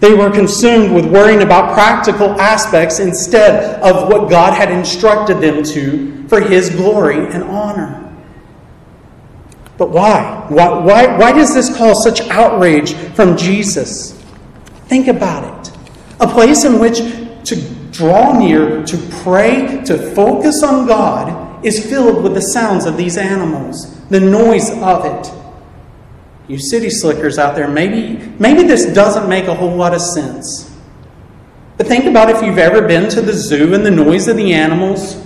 They 0.00 0.12
were 0.12 0.28
consumed 0.28 0.94
with 0.94 1.06
worrying 1.06 1.40
about 1.40 1.72
practical 1.72 2.38
aspects 2.38 2.98
instead 2.98 3.80
of 3.80 4.10
what 4.10 4.28
God 4.28 4.52
had 4.52 4.70
instructed 4.70 5.40
them 5.40 5.62
to 5.62 6.28
for 6.28 6.42
His 6.42 6.68
glory 6.68 7.32
and 7.32 7.42
honor. 7.44 8.14
But 9.78 9.88
why? 9.88 10.44
Why, 10.50 10.68
why, 10.80 11.16
why 11.16 11.32
does 11.32 11.54
this 11.54 11.74
cause 11.74 12.04
such 12.04 12.20
outrage 12.28 12.92
from 12.92 13.38
Jesus? 13.38 14.12
Think 14.88 15.08
about 15.08 15.44
it. 15.44 15.55
A 16.20 16.26
place 16.26 16.64
in 16.64 16.78
which 16.78 16.98
to 16.98 17.56
draw 17.90 18.38
near, 18.38 18.84
to 18.84 18.96
pray, 19.22 19.82
to 19.84 20.14
focus 20.14 20.62
on 20.62 20.86
God 20.86 21.64
is 21.64 21.88
filled 21.88 22.22
with 22.22 22.34
the 22.34 22.42
sounds 22.42 22.86
of 22.86 22.96
these 22.96 23.16
animals, 23.16 24.06
the 24.08 24.20
noise 24.20 24.70
of 24.70 25.04
it 25.04 25.32
you 26.48 26.58
city 26.58 26.90
slickers 26.90 27.38
out 27.38 27.56
there, 27.56 27.68
maybe, 27.68 28.32
maybe 28.38 28.62
this 28.62 28.86
doesn't 28.94 29.28
make 29.28 29.46
a 29.46 29.54
whole 29.54 29.74
lot 29.74 29.94
of 29.94 30.00
sense. 30.00 30.72
But 31.76 31.86
think 31.86 32.04
about 32.04 32.30
if 32.30 32.40
you've 32.42 32.58
ever 32.58 32.86
been 32.86 33.10
to 33.10 33.20
the 33.20 33.32
zoo 33.32 33.74
and 33.74 33.84
the 33.84 33.90
noise 33.90 34.28
of 34.28 34.36
the 34.36 34.54
animals. 34.54 35.22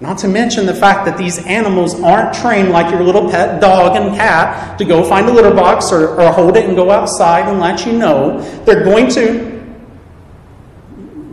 Not 0.00 0.18
to 0.18 0.28
mention 0.28 0.66
the 0.66 0.74
fact 0.74 1.06
that 1.06 1.16
these 1.16 1.38
animals 1.46 1.98
aren't 2.00 2.34
trained 2.34 2.70
like 2.70 2.90
your 2.90 3.02
little 3.02 3.30
pet 3.30 3.60
dog 3.62 3.96
and 3.96 4.14
cat 4.14 4.78
to 4.78 4.84
go 4.84 5.02
find 5.02 5.26
a 5.28 5.32
litter 5.32 5.54
box 5.54 5.90
or, 5.90 6.20
or 6.20 6.32
hold 6.32 6.56
it 6.56 6.66
and 6.66 6.76
go 6.76 6.90
outside 6.90 7.48
and 7.48 7.60
let 7.60 7.86
you 7.86 7.92
know. 7.92 8.40
They're 8.64 8.84
going 8.84 9.08
to 9.12 9.55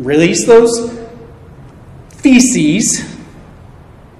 release 0.03 0.45
those 0.45 0.99
feces 2.09 3.03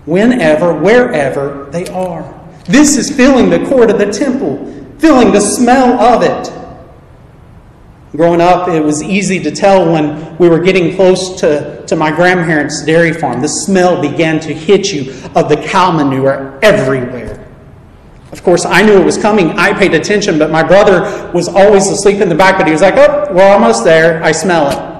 whenever, 0.06 0.74
wherever 0.74 1.70
they 1.72 1.88
are. 1.88 2.42
This 2.66 2.98
is 2.98 3.16
filling 3.16 3.50
the 3.50 3.66
court 3.68 3.90
of 3.90 3.98
the 3.98 4.12
temple, 4.12 4.58
filling 5.00 5.32
the 5.32 5.40
smell 5.40 6.00
of 6.00 6.24
it. 6.24 6.52
Growing 8.12 8.42
up, 8.42 8.68
it 8.68 8.84
was 8.84 9.02
easy 9.02 9.40
to 9.40 9.50
tell 9.50 9.92
when 9.92 10.38
we 10.38 10.48
were 10.48 10.60
getting 10.60 10.96
close 10.96 11.40
to, 11.42 11.84
to 11.88 11.96
my 11.96 12.12
grandparents' 12.12 12.86
dairy 12.86 13.12
farm. 13.12 13.42
The 13.42 13.48
smell 13.48 14.02
began 14.02 14.40
to 14.42 14.54
hit 14.54 14.92
you 14.92 15.12
of 15.36 15.50
the 15.50 15.58
cow 15.68 15.92
manure 15.92 16.60
everywhere. 16.62 17.40
Of 18.32 18.44
course, 18.44 18.66
I 18.66 18.84
knew 18.84 19.00
it 19.00 19.06
was 19.06 19.18
coming. 19.18 19.52
I 19.52 19.74
paid 19.74 19.94
attention, 19.94 20.38
but 20.38 20.52
my 20.52 20.64
brother 20.64 21.32
was 21.34 21.48
always 21.48 21.88
asleep 21.88 22.20
in 22.20 22.30
the 22.30 22.36
back, 22.36 22.58
but 22.58 22.68
he 22.68 22.72
was 22.72 22.82
like, 22.82 22.96
oh, 22.98 23.34
we're 23.34 23.52
almost 23.52 23.84
there. 23.84 24.24
I 24.24 24.32
smell 24.32 24.70
it. 24.70 24.93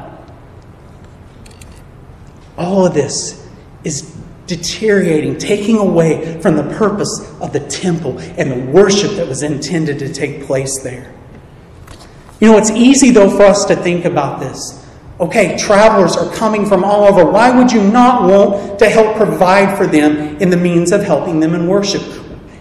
All 2.58 2.86
of 2.86 2.94
this 2.94 3.48
is 3.84 4.16
deteriorating, 4.48 5.38
taking 5.38 5.78
away 5.78 6.42
from 6.42 6.56
the 6.56 6.64
purpose 6.76 7.32
of 7.42 7.54
the 7.54 7.62
temple 7.62 8.20
and 8.20 8.52
the 8.52 8.72
worship 8.72 9.12
that 9.12 9.28
was 9.28 9.42
intended 9.42 10.00
to 10.00 10.14
take 10.14 10.44
place 10.44 10.82
there. 10.82 11.14
You 12.40 12.52
know, 12.52 12.58
it's 12.58 12.72
easy 12.72 13.12
though 13.12 13.30
for 13.30 13.44
us 13.44 13.66
to 13.66 13.76
think 13.76 14.06
about 14.06 14.40
this. 14.40 14.86
Okay, 15.20 15.58
travelers 15.58 16.18
are 16.18 16.34
coming 16.34 16.66
from 16.66 16.84
all 16.84 17.06
over. 17.06 17.24
Why 17.30 17.56
would 17.56 17.72
you 17.72 17.82
not 17.90 18.24
want 18.24 18.80
to 18.80 18.90
help 18.90 19.16
provide 19.16 19.78
for 19.78 19.88
them 19.88 20.38
in 20.38 20.50
the 20.50 20.58
means 20.58 20.92
of 20.92 21.04
helping 21.04 21.40
them 21.40 21.54
in 21.54 21.68
worship? 21.68 22.02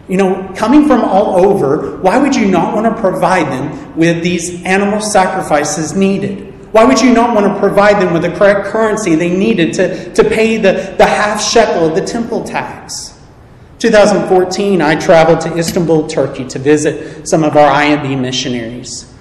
You 0.08 0.18
know, 0.18 0.52
coming 0.54 0.86
from 0.86 1.00
all 1.00 1.44
over, 1.44 1.96
why 1.98 2.18
would 2.18 2.36
you 2.36 2.46
not 2.46 2.74
want 2.74 2.94
to 2.94 3.00
provide 3.00 3.46
them 3.46 3.96
with 3.96 4.22
these 4.22 4.62
animal 4.64 5.00
sacrifices 5.00 5.96
needed? 5.96 6.51
Why 6.72 6.84
would 6.84 7.00
you 7.00 7.12
not 7.12 7.34
want 7.34 7.46
to 7.46 7.60
provide 7.60 8.00
them 8.00 8.14
with 8.14 8.22
the 8.22 8.32
correct 8.32 8.66
currency 8.66 9.14
they 9.14 9.34
needed 9.34 9.74
to, 9.74 10.12
to 10.14 10.24
pay 10.24 10.56
the, 10.56 10.94
the 10.96 11.06
half 11.06 11.40
shekel 11.40 11.86
of 11.86 11.94
the 11.94 12.04
temple 12.04 12.44
tax? 12.44 13.20
2014, 13.78 14.80
I 14.80 14.94
traveled 14.94 15.40
to 15.42 15.56
Istanbul, 15.56 16.06
Turkey 16.06 16.46
to 16.48 16.58
visit 16.58 17.28
some 17.28 17.44
of 17.44 17.56
our 17.56 17.70
IMB 17.70 18.18
missionaries. 18.20 19.12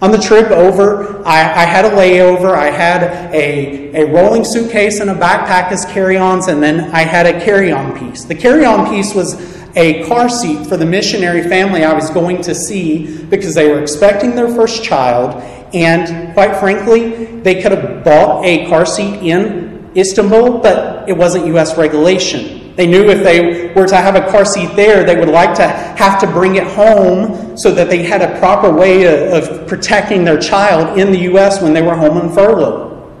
On 0.00 0.10
the 0.10 0.18
trip 0.18 0.50
over, 0.50 1.24
I, 1.26 1.40
I, 1.40 1.64
had 1.64 1.84
a 1.84 1.90
layover. 1.90 2.56
I 2.56 2.70
had 2.70 3.34
a, 3.34 3.94
a 3.94 4.12
rolling 4.12 4.44
suitcase 4.44 5.00
and 5.00 5.10
a 5.10 5.14
backpack 5.14 5.70
as 5.72 5.84
carry 5.84 6.16
ons, 6.16 6.46
and 6.46 6.62
then 6.62 6.90
I 6.94 7.00
had 7.00 7.26
a 7.26 7.40
carry 7.44 7.70
on 7.70 7.98
piece. 7.98 8.24
The 8.24 8.34
carry 8.34 8.64
on 8.64 8.88
piece 8.88 9.14
was 9.14 9.34
a 9.76 10.04
car 10.08 10.28
seat 10.28 10.66
for 10.66 10.76
the 10.76 10.86
missionary 10.86 11.42
family 11.42 11.84
I 11.84 11.92
was 11.92 12.10
going 12.10 12.42
to 12.42 12.54
see 12.54 13.24
because 13.24 13.54
they 13.54 13.68
were 13.68 13.82
expecting 13.82 14.34
their 14.34 14.48
first 14.48 14.82
child 14.82 15.42
and 15.74 16.32
quite 16.34 16.56
frankly, 16.56 17.40
they 17.40 17.62
could 17.62 17.72
have 17.72 18.04
bought 18.04 18.44
a 18.44 18.66
car 18.68 18.86
seat 18.86 19.20
in 19.22 19.90
Istanbul, 19.96 20.58
but 20.58 21.08
it 21.08 21.16
wasn't 21.16 21.46
U.S. 21.48 21.76
regulation. 21.76 22.74
They 22.76 22.86
knew 22.86 23.10
if 23.10 23.24
they 23.24 23.72
were 23.74 23.88
to 23.88 23.96
have 23.96 24.14
a 24.14 24.30
car 24.30 24.44
seat 24.44 24.76
there, 24.76 25.02
they 25.02 25.18
would 25.18 25.28
like 25.28 25.56
to 25.56 25.66
have 25.66 26.20
to 26.20 26.28
bring 26.28 26.54
it 26.54 26.66
home 26.68 27.58
so 27.58 27.72
that 27.72 27.90
they 27.90 28.04
had 28.04 28.22
a 28.22 28.38
proper 28.38 28.72
way 28.72 29.32
of, 29.36 29.66
protecting 29.66 30.24
their 30.24 30.38
child 30.38 30.96
in 30.96 31.10
the 31.10 31.18
U.S. 31.22 31.60
when 31.60 31.72
they 31.72 31.82
were 31.82 31.96
home 31.96 32.16
on 32.16 32.32
furlough. 32.32 33.12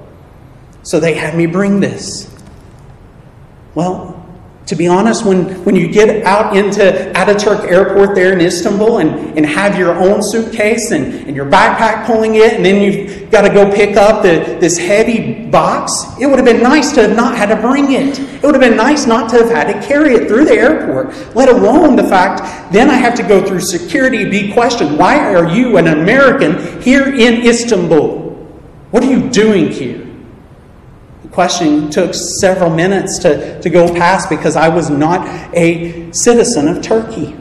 So 0.84 1.00
they 1.00 1.14
had 1.14 1.36
me 1.36 1.46
bring 1.46 1.80
this. 1.80 2.32
Well, 3.74 4.17
to 4.68 4.76
be 4.76 4.86
honest, 4.86 5.24
when, 5.24 5.64
when 5.64 5.74
you 5.74 5.88
get 5.88 6.24
out 6.24 6.54
into 6.54 6.80
Ataturk 7.14 7.64
Airport 7.64 8.14
there 8.14 8.34
in 8.34 8.40
Istanbul 8.42 8.98
and, 8.98 9.36
and 9.38 9.46
have 9.46 9.78
your 9.78 9.94
own 9.94 10.22
suitcase 10.22 10.90
and, 10.90 11.06
and 11.26 11.34
your 11.34 11.46
backpack 11.46 12.04
pulling 12.04 12.34
it, 12.34 12.52
and 12.52 12.64
then 12.64 12.82
you've 12.82 13.30
got 13.30 13.42
to 13.42 13.48
go 13.48 13.72
pick 13.72 13.96
up 13.96 14.22
the, 14.22 14.58
this 14.60 14.76
heavy 14.76 15.46
box, 15.46 15.90
it 16.20 16.26
would 16.26 16.38
have 16.38 16.44
been 16.44 16.62
nice 16.62 16.92
to 16.92 17.00
have 17.00 17.16
not 17.16 17.34
had 17.34 17.46
to 17.46 17.56
bring 17.56 17.92
it. 17.92 18.18
It 18.18 18.42
would 18.42 18.54
have 18.54 18.60
been 18.60 18.76
nice 18.76 19.06
not 19.06 19.30
to 19.30 19.38
have 19.38 19.50
had 19.50 19.72
to 19.72 19.86
carry 19.86 20.12
it 20.14 20.28
through 20.28 20.44
the 20.44 20.52
airport, 20.52 21.14
let 21.34 21.48
alone 21.48 21.96
the 21.96 22.04
fact 22.04 22.42
then 22.70 22.90
I 22.90 22.94
have 22.94 23.14
to 23.14 23.22
go 23.22 23.42
through 23.42 23.60
security, 23.60 24.28
be 24.28 24.52
questioned. 24.52 24.98
Why 24.98 25.34
are 25.34 25.48
you, 25.48 25.78
an 25.78 25.88
American, 25.88 26.82
here 26.82 27.06
in 27.14 27.46
Istanbul? 27.46 28.34
What 28.90 29.02
are 29.02 29.10
you 29.10 29.30
doing 29.30 29.70
here? 29.70 30.07
Question 31.38 31.88
took 31.88 32.12
several 32.40 32.68
minutes 32.68 33.20
to, 33.20 33.60
to 33.60 33.70
go 33.70 33.86
past 33.94 34.28
because 34.28 34.56
I 34.56 34.68
was 34.68 34.90
not 34.90 35.24
a 35.54 36.10
citizen 36.10 36.66
of 36.66 36.82
Turkey. 36.82 37.36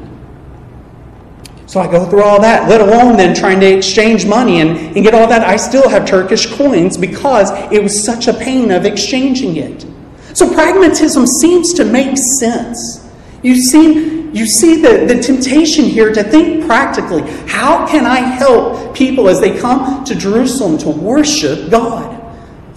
So 1.65 1.79
I 1.79 1.89
go 1.89 2.05
through 2.05 2.21
all 2.21 2.39
that, 2.41 2.69
let 2.69 2.79
alone 2.79 3.17
then 3.17 3.33
trying 3.33 3.59
to 3.61 3.65
exchange 3.65 4.27
money 4.27 4.61
and, 4.61 4.77
and 4.95 5.03
get 5.03 5.15
all 5.15 5.25
that. 5.25 5.41
I 5.41 5.55
still 5.55 5.89
have 5.89 6.05
Turkish 6.05 6.45
coins 6.45 6.95
because 6.95 7.49
it 7.71 7.81
was 7.81 8.05
such 8.05 8.27
a 8.27 8.35
pain 8.35 8.69
of 8.69 8.85
exchanging 8.85 9.55
it. 9.57 9.87
So 10.35 10.53
pragmatism 10.53 11.25
seems 11.25 11.73
to 11.73 11.83
make 11.83 12.15
sense. 12.39 13.03
You 13.41 13.55
see, 13.55 14.29
you 14.31 14.45
see 14.45 14.79
the, 14.79 15.11
the 15.11 15.23
temptation 15.23 15.85
here 15.85 16.13
to 16.13 16.23
think 16.23 16.67
practically 16.67 17.23
how 17.47 17.87
can 17.87 18.05
I 18.05 18.17
help 18.19 18.95
people 18.95 19.27
as 19.27 19.41
they 19.41 19.57
come 19.57 20.03
to 20.03 20.13
Jerusalem 20.13 20.77
to 20.77 20.89
worship 20.91 21.71
God? 21.71 22.16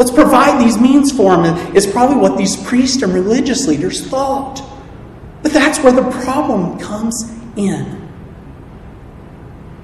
Let's 0.00 0.10
provide 0.10 0.64
these 0.64 0.80
means 0.80 1.12
for 1.12 1.36
them, 1.36 1.76
is 1.76 1.86
probably 1.86 2.16
what 2.16 2.38
these 2.38 2.56
priests 2.56 3.02
and 3.02 3.12
religious 3.12 3.68
leaders 3.68 4.08
thought. 4.08 4.62
But 5.42 5.52
that's 5.52 5.78
where 5.80 5.92
the 5.92 6.10
problem 6.24 6.78
comes 6.78 7.30
in. 7.54 8.08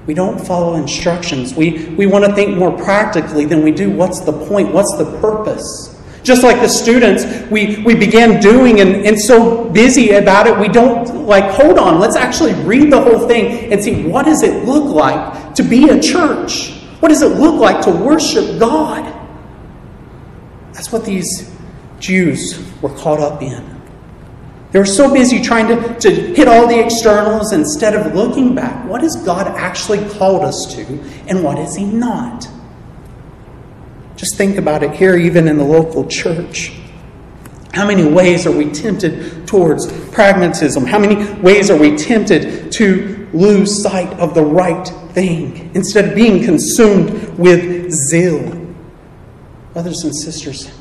We 0.07 0.15
don't 0.15 0.39
follow 0.39 0.73
instructions. 0.73 1.53
We, 1.53 1.89
we 1.89 2.07
want 2.07 2.25
to 2.25 2.33
think 2.33 2.57
more 2.57 2.75
practically 2.75 3.45
than 3.45 3.61
we 3.61 3.69
do 3.69 3.91
what's 3.91 4.21
the 4.21 4.33
point, 4.33 4.73
what's 4.73 4.97
the 4.97 5.05
purpose. 5.21 6.01
Just 6.23 6.41
like 6.41 6.61
the 6.61 6.67
students, 6.67 7.23
we, 7.51 7.83
we 7.83 7.93
began 7.93 8.41
doing 8.41 8.79
and, 8.79 9.05
and 9.05 9.19
so 9.21 9.69
busy 9.69 10.13
about 10.13 10.47
it, 10.47 10.57
we 10.57 10.67
don't 10.67 11.27
like, 11.27 11.51
hold 11.51 11.77
on, 11.77 11.99
let's 11.99 12.15
actually 12.15 12.55
read 12.63 12.91
the 12.91 12.99
whole 12.99 13.27
thing 13.27 13.71
and 13.71 13.83
see 13.83 14.07
what 14.07 14.25
does 14.25 14.41
it 14.41 14.65
look 14.65 14.85
like 14.85 15.53
to 15.53 15.61
be 15.61 15.89
a 15.89 16.01
church? 16.01 16.71
What 17.01 17.09
does 17.09 17.21
it 17.21 17.37
look 17.37 17.61
like 17.61 17.85
to 17.85 17.91
worship 17.91 18.57
God? 18.59 19.13
That's 20.77 20.91
what 20.91 21.05
these 21.05 21.51
Jews 21.99 22.63
were 22.83 22.95
caught 22.95 23.19
up 23.19 23.41
in. 23.41 23.81
They 24.71 24.77
were 24.77 24.85
so 24.85 25.11
busy 25.11 25.41
trying 25.41 25.67
to, 25.69 25.99
to 26.01 26.11
hit 26.11 26.47
all 26.47 26.67
the 26.67 26.79
externals 26.79 27.51
instead 27.51 27.95
of 27.95 28.13
looking 28.13 28.53
back. 28.53 28.87
What 28.87 29.01
has 29.01 29.15
God 29.15 29.47
actually 29.47 30.07
called 30.11 30.43
us 30.43 30.75
to, 30.75 30.83
and 31.27 31.43
what 31.43 31.57
is 31.57 31.75
He 31.75 31.83
not? 31.83 32.47
Just 34.17 34.35
think 34.35 34.57
about 34.57 34.83
it 34.83 34.91
here, 34.91 35.17
even 35.17 35.47
in 35.47 35.57
the 35.57 35.63
local 35.63 36.05
church. 36.05 36.73
How 37.73 37.87
many 37.87 38.05
ways 38.07 38.45
are 38.45 38.55
we 38.55 38.69
tempted 38.69 39.47
towards 39.47 39.91
pragmatism? 40.09 40.85
How 40.85 40.99
many 40.99 41.33
ways 41.41 41.71
are 41.71 41.77
we 41.77 41.97
tempted 41.97 42.71
to 42.73 43.27
lose 43.33 43.81
sight 43.81 44.13
of 44.19 44.35
the 44.35 44.43
right 44.43 44.87
thing 45.13 45.71
instead 45.73 46.09
of 46.09 46.15
being 46.15 46.43
consumed 46.43 47.09
with 47.39 47.91
zeal. 47.91 48.66
Brothers 49.77 50.05
and 50.05 50.15
sisters, 50.15 50.71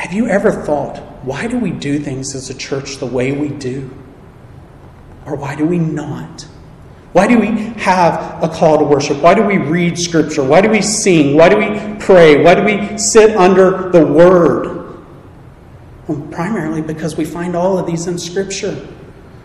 have 0.00 0.12
you 0.12 0.26
ever 0.26 0.50
thought, 0.50 0.98
why 1.24 1.46
do 1.46 1.56
we 1.56 1.70
do 1.70 2.00
things 2.00 2.34
as 2.34 2.50
a 2.50 2.54
church 2.54 2.96
the 2.96 3.06
way 3.06 3.30
we 3.30 3.48
do? 3.48 3.88
Or 5.24 5.36
why 5.36 5.54
do 5.54 5.64
we 5.64 5.78
not? 5.78 6.42
Why 7.12 7.28
do 7.28 7.38
we 7.38 7.46
have 7.80 8.42
a 8.42 8.48
call 8.48 8.78
to 8.78 8.84
worship? 8.84 9.22
Why 9.22 9.34
do 9.34 9.44
we 9.44 9.56
read 9.56 9.96
Scripture? 9.96 10.42
Why 10.42 10.60
do 10.60 10.68
we 10.68 10.82
sing? 10.82 11.36
Why 11.36 11.48
do 11.48 11.56
we 11.56 11.96
pray? 12.00 12.42
Why 12.42 12.56
do 12.56 12.64
we 12.64 12.98
sit 12.98 13.36
under 13.36 13.88
the 13.90 14.04
Word? 14.04 15.00
Well, 16.08 16.26
primarily 16.32 16.82
because 16.82 17.16
we 17.16 17.24
find 17.24 17.54
all 17.54 17.78
of 17.78 17.86
these 17.86 18.08
in 18.08 18.18
Scripture. 18.18 18.84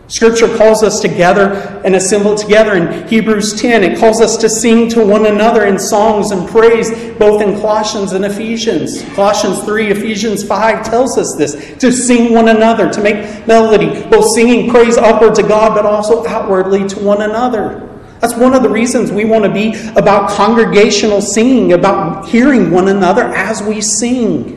Scripture 0.10 0.56
calls 0.56 0.84
us 0.84 1.02
together 1.02 1.82
and 1.84 1.94
assemble 1.94 2.34
together 2.36 2.76
in 2.76 3.08
Hebrews 3.10 3.60
10. 3.60 3.84
It 3.84 4.00
calls 4.00 4.22
us 4.22 4.38
to 4.38 4.50
sing 4.50 4.88
to 4.90 5.06
one 5.06 5.26
another 5.26 5.66
in 5.66 5.78
songs 5.78 6.32
and 6.32 6.48
praise, 6.48 6.90
both 7.16 7.42
in 7.42 7.60
Colossians 7.60 8.14
and 8.14 8.24
Ephesians. 8.24 9.04
Colossians 9.16 9.64
3, 9.64 9.92
Ephesians 9.92 10.48
5 10.48 10.90
tells 10.90 11.18
us 11.18 11.36
this 11.38 11.78
to 11.80 11.92
sing 11.92 12.34
one 12.34 12.48
another, 12.48 12.90
to 12.90 13.02
make 13.02 13.46
melody, 13.48 14.08
both 14.10 14.34
singing 14.34 14.70
praise 14.70 14.98
upward 14.98 15.36
to 15.36 15.44
God, 15.44 15.76
but 15.76 15.86
also 15.86 16.26
outwardly 16.26 16.88
to 16.88 17.00
one 17.00 17.24
another. 17.24 17.84
That's 18.20 18.36
one 18.36 18.54
of 18.54 18.64
the 18.64 18.70
reasons 18.70 19.12
we 19.12 19.26
want 19.26 19.44
to 19.44 19.52
be 19.52 19.76
about 19.98 20.30
congregational 20.30 21.22
singing, 21.22 21.74
about 21.74 22.28
hearing 22.30 22.72
one 22.72 22.88
another 22.88 23.26
as 23.26 23.62
we 23.62 23.82
sing. 23.82 24.57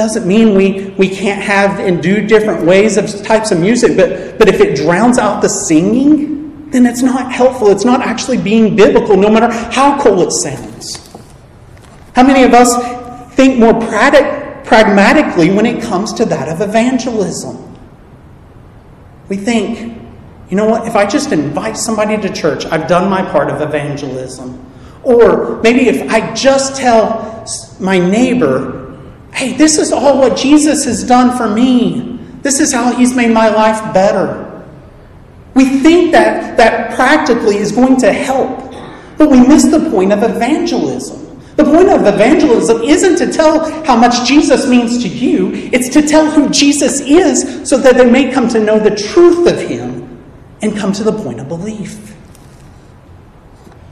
Doesn't 0.00 0.26
mean 0.26 0.54
we, 0.54 0.94
we 0.96 1.10
can't 1.10 1.42
have 1.42 1.78
and 1.78 2.02
do 2.02 2.26
different 2.26 2.64
ways 2.64 2.96
of 2.96 3.22
types 3.22 3.50
of 3.50 3.60
music, 3.60 3.98
but, 3.98 4.38
but 4.38 4.48
if 4.48 4.58
it 4.58 4.74
drowns 4.74 5.18
out 5.18 5.42
the 5.42 5.48
singing, 5.50 6.70
then 6.70 6.86
it's 6.86 7.02
not 7.02 7.30
helpful. 7.30 7.68
It's 7.68 7.84
not 7.84 8.00
actually 8.00 8.38
being 8.38 8.74
biblical, 8.74 9.18
no 9.18 9.28
matter 9.28 9.52
how 9.52 10.02
cool 10.02 10.22
it 10.22 10.30
sounds. 10.30 11.06
How 12.14 12.22
many 12.22 12.44
of 12.44 12.54
us 12.54 13.34
think 13.34 13.58
more 13.58 13.74
pragmatically 13.74 15.50
when 15.50 15.66
it 15.66 15.82
comes 15.82 16.14
to 16.14 16.24
that 16.24 16.48
of 16.48 16.66
evangelism? 16.66 17.78
We 19.28 19.36
think, 19.36 20.00
you 20.48 20.56
know 20.56 20.64
what, 20.64 20.88
if 20.88 20.96
I 20.96 21.04
just 21.04 21.30
invite 21.30 21.76
somebody 21.76 22.16
to 22.26 22.32
church, 22.32 22.64
I've 22.64 22.88
done 22.88 23.10
my 23.10 23.20
part 23.20 23.50
of 23.50 23.60
evangelism. 23.60 24.64
Or 25.02 25.60
maybe 25.60 25.88
if 25.88 26.10
I 26.10 26.32
just 26.32 26.76
tell 26.76 27.44
my 27.78 27.98
neighbor 27.98 28.79
Hey, 29.32 29.56
this 29.56 29.78
is 29.78 29.92
all 29.92 30.18
what 30.18 30.36
Jesus 30.36 30.84
has 30.84 31.04
done 31.04 31.36
for 31.36 31.48
me. 31.48 32.18
This 32.42 32.60
is 32.60 32.72
how 32.72 32.92
he's 32.92 33.14
made 33.14 33.30
my 33.30 33.48
life 33.48 33.94
better. 33.94 34.46
We 35.54 35.80
think 35.80 36.12
that 36.12 36.56
that 36.56 36.94
practically 36.94 37.56
is 37.56 37.72
going 37.72 37.96
to 37.98 38.12
help, 38.12 38.72
but 39.18 39.30
we 39.30 39.40
miss 39.40 39.64
the 39.64 39.90
point 39.90 40.12
of 40.12 40.22
evangelism. 40.22 41.20
The 41.56 41.64
point 41.64 41.90
of 41.90 42.06
evangelism 42.06 42.82
isn't 42.82 43.16
to 43.18 43.30
tell 43.30 43.70
how 43.84 43.96
much 43.96 44.26
Jesus 44.26 44.66
means 44.68 45.02
to 45.02 45.08
you, 45.08 45.50
it's 45.72 45.90
to 45.90 46.00
tell 46.00 46.30
who 46.30 46.48
Jesus 46.48 47.00
is 47.00 47.68
so 47.68 47.76
that 47.78 47.96
they 47.96 48.10
may 48.10 48.32
come 48.32 48.48
to 48.48 48.60
know 48.60 48.78
the 48.78 48.94
truth 48.94 49.46
of 49.46 49.60
him 49.60 50.24
and 50.62 50.76
come 50.76 50.92
to 50.92 51.04
the 51.04 51.12
point 51.12 51.40
of 51.40 51.48
belief. 51.48 52.16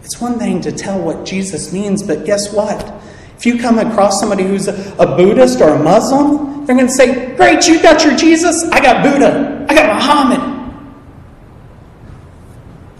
It's 0.03 0.21
one 0.21 0.39
thing 0.39 0.63
to 0.63 0.73
tell 0.73 0.99
what 0.99 1.27
Jesus 1.27 1.73
means, 1.73 2.03
but 2.03 2.25
guess 2.25 2.53
what? 2.53 2.91
If 3.39 3.47
you 3.47 3.59
come 3.59 3.79
across 3.79 4.19
somebody 4.19 4.43
who's 4.43 4.67
a 4.67 5.15
Buddhist 5.17 5.61
or 5.61 5.71
a 5.71 5.83
Muslim, 5.83 6.67
they're 6.67 6.75
going 6.75 6.89
to 6.89 6.93
say, 6.93 7.37
Great, 7.37 7.67
you 7.69 7.81
got 7.81 8.05
your 8.05 8.17
Jesus. 8.17 8.65
I 8.73 8.81
got 8.81 9.03
Buddha. 9.03 9.65
I 9.69 9.75
got 9.75 9.95
Muhammad. 9.95 10.59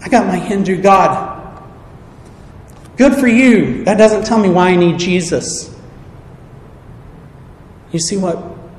I 0.01 0.07
got 0.07 0.25
my 0.27 0.37
Hindu 0.37 0.81
God. 0.81 1.61
Good 2.95 3.15
for 3.15 3.27
you. 3.27 3.83
That 3.83 3.97
doesn't 3.97 4.25
tell 4.25 4.39
me 4.39 4.49
why 4.49 4.69
I 4.69 4.75
need 4.75 4.97
Jesus. 4.97 5.75
You 7.91 7.99
see 7.99 8.17
what 8.17 8.37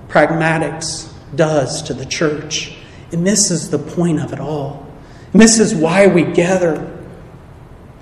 pragmatics 0.09 1.12
does 1.37 1.83
to 1.83 1.95
the 1.95 2.07
church. 2.07 2.75
It 3.12 3.19
misses 3.19 3.71
the 3.71 3.79
point 3.79 4.21
of 4.21 4.33
it 4.33 4.40
all. 4.40 4.87
It 5.32 5.37
misses 5.37 5.75
why 5.75 6.06
we 6.06 6.25
gather. 6.25 7.00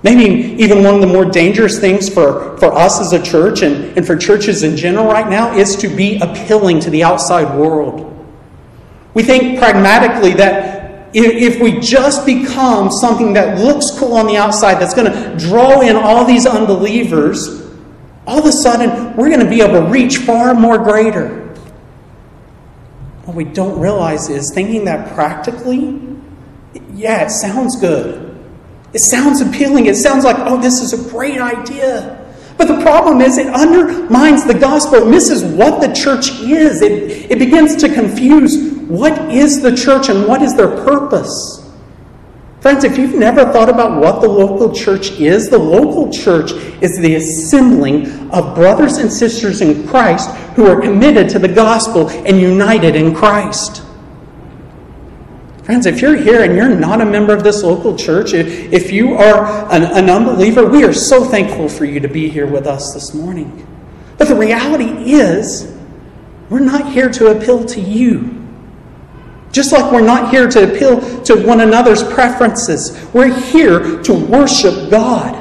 Maybe 0.01 0.63
even 0.63 0.83
one 0.83 0.95
of 0.95 1.01
the 1.01 1.07
more 1.07 1.25
dangerous 1.25 1.79
things 1.79 2.07
for, 2.07 2.57
for 2.57 2.73
us 2.73 3.01
as 3.01 3.11
a 3.11 3.21
church 3.21 3.63
and, 3.63 3.97
and 3.97 4.07
for 4.07 4.15
churches 4.15 4.63
in 4.63 4.77
general 4.77 5.05
right 5.05 5.29
now 5.29 5.53
is 5.57 5.75
to 5.77 5.89
be 5.89 6.17
appealing 6.19 6.79
to 6.81 6.89
the 6.89 7.03
outside 7.03 7.57
world. 7.57 8.05
We 9.13 9.23
think 9.23 9.59
pragmatically 9.59 10.33
that 10.35 11.09
if, 11.13 11.55
if 11.55 11.61
we 11.61 11.79
just 11.79 12.25
become 12.25 12.91
something 12.91 13.33
that 13.33 13.59
looks 13.59 13.91
cool 13.97 14.13
on 14.13 14.27
the 14.27 14.37
outside, 14.37 14.75
that's 14.75 14.93
going 14.93 15.11
to 15.11 15.37
draw 15.37 15.81
in 15.81 15.97
all 15.97 16.23
these 16.23 16.45
unbelievers, 16.45 17.67
all 18.25 18.39
of 18.39 18.45
a 18.45 18.53
sudden 18.53 19.17
we're 19.17 19.29
going 19.29 19.43
to 19.43 19.49
be 19.49 19.61
able 19.61 19.81
to 19.81 19.89
reach 19.89 20.17
far 20.17 20.53
more 20.53 20.77
greater. 20.77 21.47
What 23.25 23.35
we 23.35 23.43
don't 23.43 23.79
realize 23.79 24.29
is 24.29 24.51
thinking 24.53 24.85
that 24.85 25.13
practically, 25.13 25.99
yeah, 26.93 27.25
it 27.25 27.31
sounds 27.31 27.79
good. 27.79 28.28
It 28.93 28.99
sounds 28.99 29.41
appealing. 29.41 29.85
It 29.85 29.95
sounds 29.95 30.23
like, 30.23 30.37
oh, 30.39 30.59
this 30.59 30.81
is 30.81 30.93
a 30.93 31.09
great 31.09 31.39
idea. 31.39 32.15
But 32.57 32.67
the 32.67 32.81
problem 32.81 33.21
is, 33.21 33.37
it 33.37 33.47
undermines 33.47 34.45
the 34.45 34.53
gospel. 34.53 35.07
It 35.07 35.09
misses 35.09 35.43
what 35.43 35.79
the 35.79 35.93
church 35.93 36.29
is. 36.41 36.81
It, 36.81 37.31
it 37.31 37.39
begins 37.39 37.75
to 37.77 37.93
confuse 37.93 38.73
what 38.89 39.31
is 39.31 39.61
the 39.61 39.75
church 39.75 40.09
and 40.09 40.27
what 40.27 40.41
is 40.41 40.55
their 40.55 40.83
purpose. 40.83 41.65
Friends, 42.59 42.83
if 42.83 42.97
you've 42.97 43.15
never 43.15 43.45
thought 43.53 43.69
about 43.69 44.01
what 44.01 44.19
the 44.19 44.27
local 44.27 44.75
church 44.75 45.11
is, 45.11 45.49
the 45.49 45.57
local 45.57 46.11
church 46.11 46.51
is 46.81 46.97
the 46.97 47.15
assembling 47.15 48.29
of 48.31 48.53
brothers 48.53 48.97
and 48.97 49.11
sisters 49.11 49.61
in 49.61 49.87
Christ 49.87 50.29
who 50.55 50.65
are 50.65 50.81
committed 50.81 51.29
to 51.29 51.39
the 51.39 51.47
gospel 51.47 52.09
and 52.09 52.41
united 52.41 52.97
in 52.97 53.15
Christ. 53.15 53.83
Friends, 55.69 55.85
if 55.85 56.01
you're 56.01 56.15
here 56.15 56.41
and 56.41 56.55
you're 56.55 56.67
not 56.67 56.99
a 56.99 57.05
member 57.05 57.31
of 57.31 57.43
this 57.43 57.61
local 57.61 57.95
church, 57.95 58.33
if 58.33 58.91
you 58.91 59.13
are 59.13 59.71
an, 59.71 59.83
an, 59.83 60.09
unbeliever, 60.09 60.67
we 60.67 60.83
are 60.83 60.91
so 60.91 61.23
thankful 61.23 61.69
for 61.69 61.85
you 61.85 61.99
to 61.99 62.07
be 62.07 62.27
here 62.27 62.47
with 62.47 62.65
us 62.65 62.91
this 62.91 63.13
morning. 63.13 63.67
But 64.17 64.29
the 64.29 64.35
reality 64.35 65.11
is, 65.11 65.71
we're 66.49 66.57
not 66.57 66.91
here 66.91 67.11
to 67.11 67.37
appeal 67.37 67.65
to 67.65 67.79
you. 67.79 68.43
Just 69.51 69.71
like 69.71 69.91
we're 69.91 70.01
not 70.01 70.31
here 70.31 70.49
to 70.49 70.73
appeal 70.73 71.21
to 71.25 71.45
one 71.45 71.61
another's 71.61 72.01
preferences, 72.01 73.07
we're 73.13 73.31
here 73.31 74.01
to 74.01 74.13
worship 74.25 74.89
God 74.89 75.35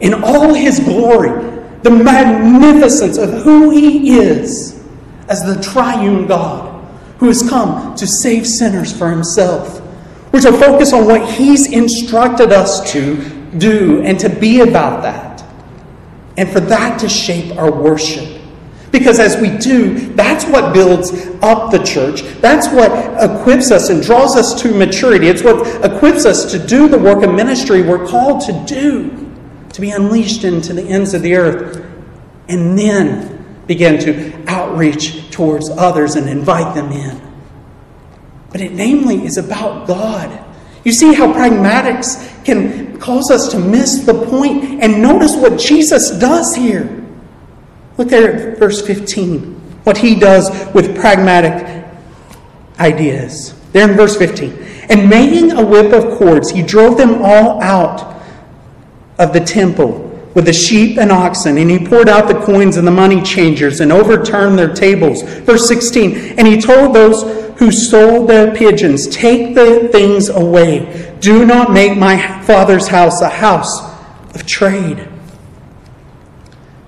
in 0.00 0.12
all 0.12 0.52
His 0.52 0.78
glory, 0.78 1.30
the 1.80 1.90
magnificence 1.90 3.16
of 3.16 3.30
who 3.44 3.70
He 3.70 4.18
is 4.18 4.84
as 5.30 5.42
the 5.42 5.58
triune 5.62 6.26
God 6.26 6.73
who 7.24 7.28
has 7.28 7.48
come 7.48 7.94
to 7.94 8.06
save 8.06 8.46
sinners 8.46 8.94
for 8.94 9.10
himself. 9.10 9.80
We're 10.30 10.42
to 10.42 10.52
focus 10.52 10.92
on 10.92 11.06
what 11.06 11.26
he's 11.26 11.72
instructed 11.72 12.52
us 12.52 12.92
to 12.92 13.16
do 13.56 14.02
and 14.02 14.20
to 14.20 14.28
be 14.28 14.60
about 14.60 15.02
that. 15.04 15.42
And 16.36 16.50
for 16.50 16.60
that 16.60 17.00
to 17.00 17.08
shape 17.08 17.56
our 17.56 17.72
worship. 17.72 18.42
Because 18.90 19.18
as 19.18 19.40
we 19.40 19.56
do, 19.56 19.94
that's 20.14 20.44
what 20.44 20.74
builds 20.74 21.12
up 21.40 21.72
the 21.72 21.82
church. 21.82 22.20
That's 22.42 22.68
what 22.68 22.90
equips 23.22 23.70
us 23.70 23.88
and 23.88 24.02
draws 24.02 24.36
us 24.36 24.60
to 24.60 24.74
maturity. 24.74 25.28
It's 25.28 25.42
what 25.42 25.82
equips 25.82 26.26
us 26.26 26.52
to 26.52 26.58
do 26.58 26.88
the 26.88 26.98
work 26.98 27.24
of 27.24 27.34
ministry 27.34 27.80
we're 27.80 28.06
called 28.06 28.42
to 28.42 28.64
do, 28.66 29.34
to 29.72 29.80
be 29.80 29.92
unleashed 29.92 30.44
into 30.44 30.74
the 30.74 30.82
ends 30.82 31.14
of 31.14 31.22
the 31.22 31.36
earth. 31.36 31.86
And 32.50 32.78
then 32.78 33.62
begin 33.66 33.98
to 34.00 34.44
outreach 34.46 35.23
towards 35.34 35.68
others 35.68 36.14
and 36.14 36.28
invite 36.28 36.74
them 36.74 36.92
in. 36.92 37.20
But 38.50 38.60
it 38.60 38.72
namely 38.72 39.26
is 39.26 39.36
about 39.36 39.88
God. 39.88 40.44
You 40.84 40.92
see 40.92 41.12
how 41.12 41.32
pragmatics 41.32 42.44
can 42.44 43.00
cause 43.00 43.30
us 43.30 43.48
to 43.48 43.58
miss 43.58 44.04
the 44.04 44.14
point. 44.26 44.80
And 44.80 45.02
notice 45.02 45.34
what 45.34 45.58
Jesus 45.58 46.10
does 46.18 46.54
here. 46.54 47.04
Look 47.98 48.08
there 48.08 48.52
at 48.52 48.58
verse 48.58 48.86
15. 48.86 49.54
What 49.82 49.98
he 49.98 50.14
does 50.14 50.50
with 50.72 50.96
pragmatic 50.96 51.84
ideas. 52.78 53.60
There 53.72 53.90
in 53.90 53.96
verse 53.96 54.16
15. 54.16 54.52
And 54.88 55.10
making 55.10 55.52
a 55.52 55.64
whip 55.64 55.92
of 55.92 56.16
cords, 56.16 56.50
he 56.50 56.62
drove 56.62 56.96
them 56.96 57.22
all 57.22 57.60
out 57.60 58.22
of 59.18 59.32
the 59.32 59.40
temple 59.40 60.13
with 60.34 60.46
the 60.46 60.52
sheep 60.52 60.98
and 60.98 61.12
oxen, 61.12 61.56
and 61.58 61.70
he 61.70 61.78
poured 61.78 62.08
out 62.08 62.28
the 62.28 62.40
coins 62.44 62.76
and 62.76 62.86
the 62.86 62.92
money 62.92 63.22
changers 63.22 63.80
and 63.80 63.92
overturned 63.92 64.58
their 64.58 64.72
tables. 64.74 65.22
Verse 65.22 65.68
16, 65.68 66.38
and 66.38 66.46
he 66.46 66.60
told 66.60 66.94
those 66.94 67.22
who 67.58 67.70
sold 67.70 68.28
the 68.28 68.52
pigeons, 68.56 69.06
Take 69.08 69.54
the 69.54 69.88
things 69.92 70.28
away. 70.28 71.16
Do 71.20 71.46
not 71.46 71.72
make 71.72 71.96
my 71.96 72.42
father's 72.42 72.88
house 72.88 73.20
a 73.20 73.28
house 73.28 73.80
of 74.34 74.44
trade. 74.44 75.08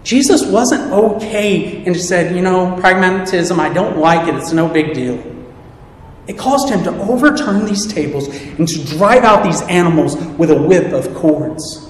Jesus 0.02 0.44
wasn't 0.44 0.92
okay 0.92 1.84
and 1.84 1.96
said, 1.96 2.34
You 2.34 2.42
know, 2.42 2.76
pragmatism, 2.80 3.58
I 3.60 3.72
don't 3.72 3.98
like 3.98 4.28
it. 4.28 4.34
It's 4.34 4.52
no 4.52 4.68
big 4.68 4.94
deal. 4.94 5.22
It 6.26 6.36
caused 6.36 6.68
him 6.68 6.82
to 6.84 6.90
overturn 7.02 7.64
these 7.64 7.86
tables 7.86 8.28
and 8.28 8.66
to 8.66 8.84
drive 8.84 9.22
out 9.22 9.44
these 9.44 9.62
animals 9.62 10.16
with 10.36 10.50
a 10.50 10.60
whip 10.60 10.92
of 10.92 11.14
cords. 11.14 11.85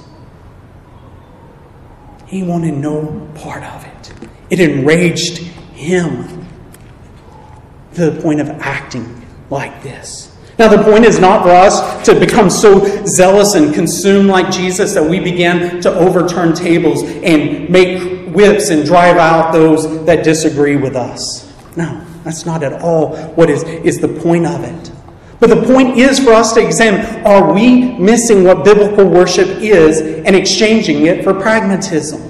He 2.26 2.42
wanted 2.42 2.74
no 2.74 3.28
part 3.36 3.62
of 3.62 3.84
it. 3.84 4.28
It 4.50 4.60
enraged 4.60 5.38
him 5.38 6.46
to 7.94 8.10
the 8.10 8.20
point 8.20 8.40
of 8.40 8.48
acting 8.48 9.26
like 9.50 9.82
this. 9.82 10.36
Now, 10.58 10.68
the 10.68 10.82
point 10.82 11.04
is 11.04 11.18
not 11.18 11.42
for 11.42 11.50
us 11.50 12.04
to 12.06 12.18
become 12.18 12.48
so 12.48 13.04
zealous 13.04 13.54
and 13.54 13.74
consumed 13.74 14.28
like 14.28 14.50
Jesus 14.50 14.94
that 14.94 15.04
we 15.08 15.20
begin 15.20 15.82
to 15.82 15.92
overturn 15.92 16.54
tables 16.54 17.02
and 17.02 17.68
make 17.68 18.34
whips 18.34 18.70
and 18.70 18.84
drive 18.84 19.18
out 19.18 19.52
those 19.52 20.04
that 20.06 20.24
disagree 20.24 20.76
with 20.76 20.96
us. 20.96 21.52
No, 21.76 22.02
that's 22.24 22.46
not 22.46 22.62
at 22.62 22.80
all 22.82 23.16
what 23.34 23.50
is, 23.50 23.62
is 23.64 24.00
the 24.00 24.08
point 24.08 24.46
of 24.46 24.64
it. 24.64 24.92
But 25.38 25.50
the 25.50 25.62
point 25.66 25.98
is 25.98 26.18
for 26.18 26.32
us 26.32 26.54
to 26.54 26.64
examine 26.64 27.24
are 27.26 27.52
we 27.52 27.92
missing 27.98 28.44
what 28.44 28.64
biblical 28.64 29.08
worship 29.08 29.48
is 29.60 30.00
and 30.00 30.34
exchanging 30.34 31.06
it 31.06 31.24
for 31.24 31.34
pragmatism? 31.34 32.22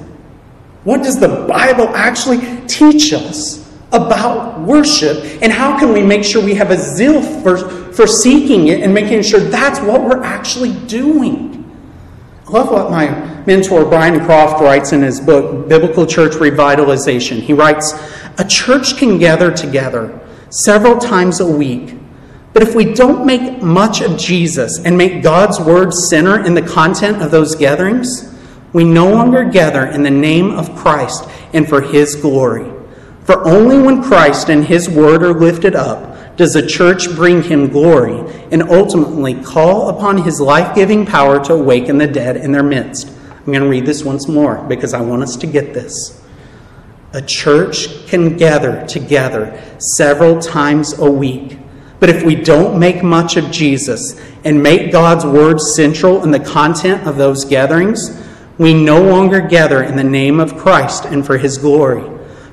What 0.85 1.03
does 1.03 1.19
the 1.19 1.47
Bible 1.49 1.89
actually 1.97 2.67
teach 2.67 3.13
us 3.13 3.65
about 3.93 4.61
worship? 4.61 5.43
And 5.43 5.53
how 5.53 5.79
can 5.79 5.93
we 5.93 6.03
make 6.03 6.25
sure 6.25 6.45
we 6.45 6.55
have 6.55 6.71
a 6.71 6.79
zeal 6.79 7.23
for, 7.23 7.93
for 7.93 8.07
seeking 8.07 8.69
it 8.69 8.83
and 8.83 8.93
making 8.93 9.23
sure 9.23 9.41
that's 9.41 9.81
what 9.81 10.03
we're 10.03 10.23
actually 10.23 10.73
doing? 10.87 11.53
I 12.47 12.51
love 12.51 12.71
what 12.71 12.91
my 12.91 13.09
mentor 13.47 13.85
Brian 13.85 14.25
Croft 14.25 14.61
writes 14.61 14.93
in 14.93 15.03
his 15.03 15.21
book, 15.21 15.69
Biblical 15.69 16.07
Church 16.07 16.33
Revitalization. 16.33 17.41
He 17.41 17.53
writes 17.53 17.93
A 18.39 18.45
church 18.45 18.97
can 18.97 19.19
gather 19.19 19.51
together 19.51 20.21
several 20.51 20.99
times 20.99 21.41
a 21.41 21.47
week 21.47 21.97
but 22.57 22.67
if 22.67 22.75
we 22.75 22.95
don't 22.95 23.27
make 23.27 23.61
much 23.61 24.01
of 24.01 24.17
Jesus 24.17 24.79
and 24.83 24.97
make 24.97 25.23
God's 25.23 25.61
word 25.61 25.93
center 25.93 26.43
in 26.43 26.55
the 26.55 26.63
content 26.63 27.21
of 27.21 27.31
those 27.31 27.55
gatherings, 27.55 28.35
we 28.73 28.83
no 28.83 29.11
longer 29.11 29.45
gather 29.45 29.85
in 29.85 30.03
the 30.03 30.11
name 30.11 30.53
of 30.53 30.75
Christ 30.75 31.29
and 31.53 31.69
for 31.69 31.83
his 31.83 32.15
glory. 32.15 32.73
For 33.25 33.47
only 33.47 33.79
when 33.79 34.03
Christ 34.03 34.49
and 34.49 34.65
his 34.65 34.89
word 34.89 35.23
are 35.23 35.35
lifted 35.35 35.75
up 35.75 36.39
does 36.39 36.55
the 36.55 36.67
church 36.67 37.15
bring 37.15 37.43
him 37.43 37.69
glory 37.69 38.25
and 38.51 38.63
ultimately 38.63 39.35
call 39.35 39.91
upon 39.91 40.23
his 40.23 40.41
life 40.41 40.75
giving 40.75 41.05
power 41.05 41.45
to 41.45 41.53
awaken 41.53 41.99
the 41.99 42.07
dead 42.07 42.39
in 42.39 42.53
their 42.53 42.63
midst. 42.63 43.07
I'm 43.09 43.53
going 43.53 43.61
to 43.61 43.69
read 43.69 43.85
this 43.85 44.03
once 44.03 44.29
more 44.29 44.65
because 44.67 44.95
I 44.95 45.03
want 45.03 45.23
us 45.23 45.37
to 45.37 45.47
get 45.47 45.75
this. 45.75 46.25
A 47.13 47.21
church 47.21 48.07
can 48.07 48.39
gather 48.39 48.87
together 48.87 49.63
several 49.79 50.41
times 50.41 50.99
a 50.99 51.11
week 51.11 51.59
but 52.07 52.15
if 52.15 52.23
we 52.23 52.37
don't 52.37 52.79
make 52.79 53.03
much 53.03 53.37
of 53.37 53.51
Jesus 53.51 54.15
and 54.45 54.63
make 54.63 54.93
God's 54.93 55.27
word 55.27 55.61
central 55.61 56.23
in 56.23 56.31
the 56.31 56.39
content 56.39 57.05
of 57.05 57.17
those 57.17 57.45
gatherings, 57.45 58.25
we 58.59 58.73
no 58.75 59.03
longer 59.03 59.41
gather 59.41 59.83
in 59.83 59.97
the 59.97 60.05
name 60.05 60.39
of 60.39 60.57
Christ 60.57 61.05
and 61.07 61.27
for 61.27 61.37
his 61.37 61.59
glory. 61.59 62.05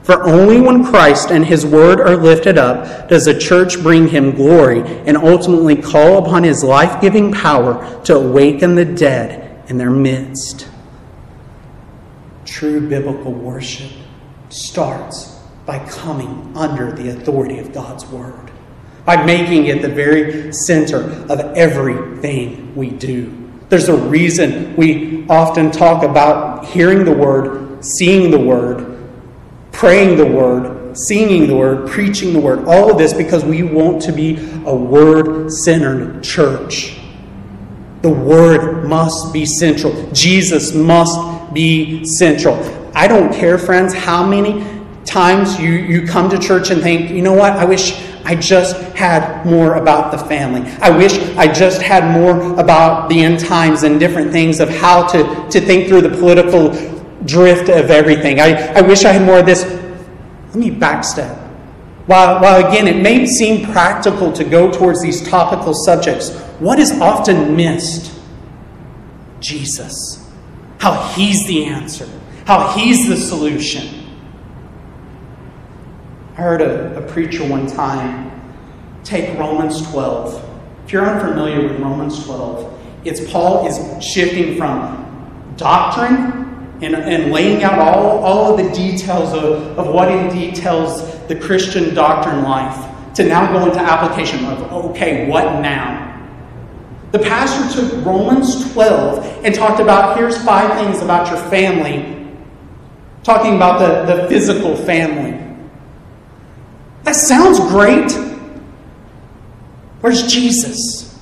For 0.02 0.24
only 0.24 0.60
when 0.60 0.84
Christ 0.84 1.30
and 1.30 1.46
his 1.46 1.68
word 1.68 2.00
are 2.00 2.16
lifted 2.16 2.58
up 2.58 3.08
does 3.10 3.26
the 3.26 3.38
church 3.38 3.80
bring 3.84 4.08
him 4.08 4.32
glory 4.32 4.82
and 5.06 5.18
ultimately 5.18 5.76
call 5.76 6.26
upon 6.26 6.44
his 6.44 6.64
life 6.64 7.00
giving 7.00 7.32
power 7.32 8.04
to 8.06 8.16
awaken 8.16 8.74
the 8.74 8.86
dead 8.86 9.70
in 9.70 9.78
their 9.78 9.92
midst. 9.92 10.68
True 12.44 12.90
biblical 12.90 13.32
worship 13.32 13.92
starts 14.50 15.38
by 15.68 15.78
coming 15.88 16.54
under 16.56 16.92
the 16.92 17.10
authority 17.10 17.60
of 17.60 17.72
God's 17.72 18.04
word 18.08 18.50
by 19.06 19.24
making 19.24 19.66
it 19.68 19.82
the 19.82 19.90
very 19.90 20.54
center 20.54 21.04
of 21.30 21.40
everything 21.56 22.74
we 22.76 22.90
do. 22.90 23.40
There's 23.70 23.90
a 23.90 23.98
reason 23.98 24.76
we 24.76 25.28
often 25.28 25.72
talk 25.72 26.04
about 26.04 26.66
hearing 26.66 27.06
the 27.06 27.14
word, 27.14 27.84
seeing 27.84 28.32
the 28.32 28.40
word, 28.40 28.98
praying 29.72 30.18
the 30.18 30.26
word, 30.26 30.96
singing 30.96 31.48
the 31.48 31.56
word, 31.56 31.90
preaching 31.90 32.34
the 32.34 32.40
word, 32.40 32.66
all 32.66 32.92
of 32.92 32.98
this 32.98 33.14
because 33.14 33.44
we 33.44 33.64
want 33.64 34.02
to 34.04 34.12
be 34.12 34.38
a 34.66 34.76
word 34.76 35.52
centered 35.52 36.24
church. 36.24 37.00
The 38.02 38.10
word 38.10 38.88
must 38.88 39.34
be 39.34 39.46
central. 39.46 40.12
Jesus 40.12 40.74
must 40.74 41.54
be 41.54 42.06
central. 42.06 42.56
I 42.94 43.08
don't 43.08 43.34
care, 43.34 43.58
friends, 43.58 43.94
how 43.94 44.26
many 44.26 44.64
times 45.06 45.60
you, 45.60 45.72
you 45.72 46.06
come 46.06 46.30
to 46.30 46.38
church 46.38 46.70
and 46.70 46.82
think, 46.82 47.10
you 47.12 47.22
know 47.22 47.34
what, 47.34 47.54
I 47.54 47.66
wish 47.66 48.13
I 48.26 48.36
just 48.36 48.78
had 48.96 49.46
more 49.46 49.76
about 49.76 50.12
the 50.12 50.18
family. 50.18 50.62
I 50.82 50.90
wish 50.90 51.20
I 51.36 51.52
just 51.52 51.82
had 51.82 52.18
more 52.18 52.58
about 52.60 53.10
the 53.10 53.22
end 53.22 53.40
times 53.40 53.84
and 53.84 54.00
different 54.00 54.32
things 54.32 54.60
of 54.60 54.70
how 54.70 55.08
to, 55.08 55.50
to 55.50 55.60
think 55.60 55.90
through 55.90 56.02
the 56.02 56.10
political 56.10 56.72
drift 57.26 57.70
of 57.70 57.92
everything. 57.92 58.40
I, 58.40 58.74
I 58.74 58.82
wish 58.82 59.04
I 59.04 59.12
had 59.12 59.24
more 59.24 59.40
of 59.40 59.46
this. 59.46 59.64
Let 59.66 60.56
me 60.56 60.72
backstep. 60.72 61.38
While, 62.06 62.42
while 62.42 62.66
again, 62.66 62.88
it 62.88 63.02
may 63.02 63.26
seem 63.26 63.66
practical 63.72 64.32
to 64.34 64.44
go 64.44 64.72
towards 64.72 65.02
these 65.02 65.26
topical 65.28 65.74
subjects, 65.74 66.32
what 66.60 66.80
is 66.80 66.92
often 67.00 67.56
missed? 67.56 68.20
Jesus. 69.40 70.30
How 70.80 71.14
He's 71.14 71.46
the 71.48 71.66
answer, 71.66 72.08
how 72.46 72.74
He's 72.74 73.08
the 73.08 73.16
solution. 73.16 74.03
I 76.34 76.42
heard 76.42 76.62
a, 76.62 76.98
a 76.98 77.08
preacher 77.12 77.48
one 77.48 77.68
time 77.68 78.32
take 79.04 79.38
Romans 79.38 79.88
12. 79.92 80.50
If 80.86 80.92
you're 80.92 81.06
unfamiliar 81.06 81.62
with 81.68 81.80
Romans 81.80 82.26
12, 82.26 82.80
it's 83.06 83.32
Paul 83.32 83.68
is 83.68 84.04
shifting 84.04 84.58
from 84.58 85.54
doctrine 85.58 86.78
and, 86.82 86.96
and 86.96 87.32
laying 87.32 87.64
out 87.64 87.78
all, 87.78 88.24
all 88.24 88.52
of 88.52 88.66
the 88.66 88.72
details 88.74 89.32
of, 89.34 89.78
of 89.78 89.94
what 89.94 90.10
he 90.10 90.48
details 90.48 91.20
the 91.28 91.36
Christian 91.36 91.94
doctrine 91.94 92.42
life 92.44 92.90
to 93.14 93.24
now 93.24 93.52
go 93.52 93.68
into 93.68 93.80
application 93.80 94.44
of, 94.46 94.88
okay, 94.88 95.30
what 95.30 95.62
now? 95.62 96.10
The 97.12 97.20
pastor 97.20 97.80
took 97.80 98.04
Romans 98.04 98.74
12 98.74 99.46
and 99.46 99.54
talked 99.54 99.80
about 99.80 100.18
here's 100.18 100.44
five 100.44 100.80
things 100.80 101.04
about 101.04 101.30
your 101.30 101.38
family, 101.52 102.28
talking 103.22 103.56
about 103.56 103.78
the, 103.78 104.16
the 104.16 104.28
physical 104.30 104.76
family. 104.76 105.43
That 107.04 107.16
sounds 107.16 107.60
great. 107.60 108.12
Where's 110.02 110.32
Jesus? 110.32 111.18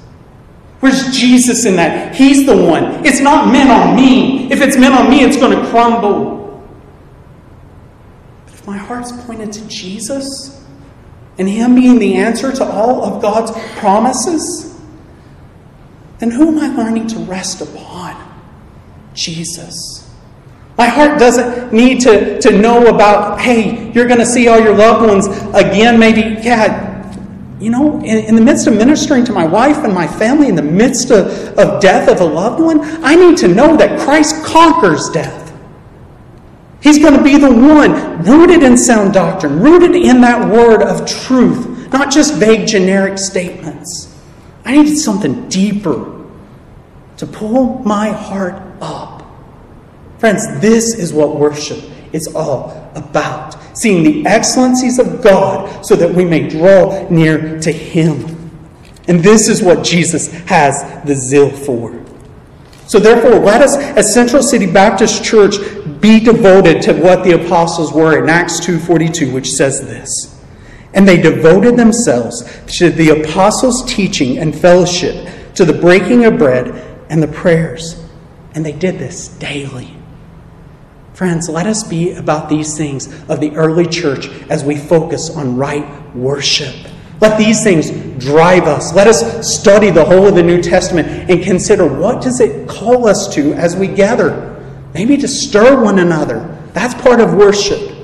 Where's 0.80 1.16
Jesus 1.16 1.66
in 1.66 1.76
that? 1.76 2.16
He's 2.16 2.46
the 2.46 2.58
one. 2.58 3.06
It's 3.06 3.20
not 3.20 3.52
meant 3.52 3.70
on 3.70 3.96
me. 3.96 4.52
If 4.52 4.62
it's 4.62 4.78
meant 4.78 4.96
on 4.96 5.10
me, 5.10 5.22
it's 5.24 5.38
going 5.38 5.58
to 5.58 5.70
crumble. 5.70 6.68
But 8.46 8.54
if 8.56 8.68
my 8.68 8.78
heart's 8.78 9.12
pointed 9.26 9.52
to 9.54 9.68
Jesus 9.68 10.64
and 11.38 11.48
Him 11.48 11.76
being 11.76 12.00
the 12.00 12.16
answer 12.16 12.52
to 12.52 12.64
all 12.64 13.04
of 13.06 13.22
God's 13.22 13.52
promises, 13.80 14.76
then 16.18 16.32
who 16.32 16.48
am 16.48 16.60
I 16.60 16.76
learning 16.76 17.08
to 17.10 17.20
rest 17.20 17.62
upon? 17.62 18.16
Jesus. 19.14 20.01
My 20.78 20.88
heart 20.88 21.20
doesn't 21.20 21.74
need 21.74 22.02
to, 22.02 22.40
to 22.42 22.58
know 22.58 22.88
about, 22.88 23.40
hey, 23.40 23.92
you're 23.92 24.08
going 24.08 24.20
to 24.20 24.26
see 24.26 24.48
all 24.48 24.60
your 24.60 24.76
loved 24.76 25.08
ones 25.08 25.28
again, 25.54 26.00
maybe. 26.00 26.22
Yeah, 26.42 26.92
you 27.60 27.70
know, 27.70 28.00
in, 28.00 28.26
in, 28.26 28.36
the 28.36 28.42
midst 28.42 28.66
of 28.66 28.76
ministering 28.76 29.24
to 29.26 29.34
my 29.34 29.46
wife 29.46 29.84
and 29.84 29.94
my 29.94 30.08
family, 30.08 30.48
in 30.48 30.56
the 30.56 30.64
midst 30.64 31.12
of, 31.12 31.28
of 31.60 31.80
death 31.80 32.10
of 32.10 32.20
a 32.20 32.26
loved 32.26 32.60
one, 32.60 32.82
I 33.04 33.14
need 33.14 33.38
to 33.38 33.48
know 33.48 33.78
that 33.78 34.00
Christ 34.00 34.44
conquers 34.44 35.10
death. 35.10 35.42
He's 36.82 36.98
going 36.98 37.14
to 37.14 37.24
be 37.24 37.38
the 37.38 37.52
one 37.52 38.24
rooted 38.24 38.64
in 38.64 38.76
sound 38.78 39.14
doctrine, 39.14 39.60
rooted 39.60 39.96
in 39.96 40.22
that 40.22 40.52
word 40.52 40.82
of 40.82 41.08
truth, 41.08 41.92
not 41.94 42.12
just 42.12 42.34
vague 42.36 42.68
generic 42.68 43.20
statements. 43.20 44.20
I 44.66 44.76
needed 44.76 44.98
something 44.98 45.48
deeper 45.48 46.26
to 47.18 47.28
pull 47.28 47.80
my 47.80 48.10
heart 48.10 48.56
up. 48.82 49.11
Friends, 50.22 50.60
this 50.60 50.94
is 50.94 51.12
what 51.12 51.36
worship 51.36 51.84
is 52.14 52.28
all 52.36 52.92
about. 52.94 53.58
Seeing 53.76 54.04
the 54.04 54.24
excellencies 54.30 55.00
of 55.00 55.24
God 55.24 55.84
so 55.84 55.96
that 55.96 56.14
we 56.14 56.24
may 56.26 56.48
draw 56.48 57.10
near 57.10 57.60
to 57.62 57.72
Him. 57.72 58.52
And 59.08 59.22
this 59.22 59.50
is 59.50 59.64
what 59.64 59.84
Jesus 59.84 60.32
has 60.44 61.04
the 61.06 61.16
zeal 61.16 61.50
for. 61.50 62.06
So, 62.86 63.00
therefore, 63.00 63.40
let 63.40 63.64
us, 63.64 63.76
as 63.76 64.14
Central 64.14 64.44
City 64.44 64.72
Baptist 64.72 65.24
Church, 65.24 65.56
be 66.00 66.20
devoted 66.20 66.84
to 66.84 66.94
what 66.94 67.24
the 67.24 67.44
apostles 67.44 67.92
were 67.92 68.22
in 68.22 68.30
Acts 68.30 68.60
2.42, 68.60 69.34
which 69.34 69.50
says 69.50 69.82
this. 69.82 70.40
And 70.94 71.08
they 71.08 71.20
devoted 71.20 71.78
themselves 71.78 72.44
to 72.78 72.92
the 72.92 73.10
apostles' 73.10 73.92
teaching 73.92 74.38
and 74.38 74.56
fellowship, 74.56 75.28
to 75.56 75.66
the 75.66 75.74
breaking 75.74 76.26
of 76.26 76.38
bread 76.38 76.76
and 77.10 77.24
the 77.24 77.28
prayers. 77.28 78.06
And 78.54 78.64
they 78.64 78.74
did 78.74 79.00
this 79.00 79.28
daily 79.28 79.96
Friends, 81.22 81.48
let 81.48 81.68
us 81.68 81.84
be 81.84 82.14
about 82.14 82.50
these 82.50 82.76
things 82.76 83.06
of 83.30 83.40
the 83.40 83.56
early 83.56 83.86
church 83.86 84.28
as 84.50 84.64
we 84.64 84.76
focus 84.76 85.30
on 85.30 85.56
right 85.56 86.16
worship. 86.16 86.74
Let 87.20 87.38
these 87.38 87.64
things 87.64 87.92
drive 88.18 88.64
us. 88.64 88.92
Let 88.96 89.06
us 89.06 89.48
study 89.56 89.92
the 89.92 90.04
whole 90.04 90.26
of 90.26 90.34
the 90.34 90.42
New 90.42 90.64
Testament 90.64 91.30
and 91.30 91.44
consider 91.44 91.86
what 91.86 92.24
does 92.24 92.40
it 92.40 92.68
call 92.68 93.08
us 93.08 93.32
to 93.36 93.54
as 93.54 93.76
we 93.76 93.88
gather? 93.88 94.66
Maybe 94.96 95.16
to 95.18 95.28
stir 95.28 95.80
one 95.84 96.00
another. 96.00 96.58
That's 96.74 97.00
part 97.00 97.22
of 97.22 97.36
worship. 97.36 97.96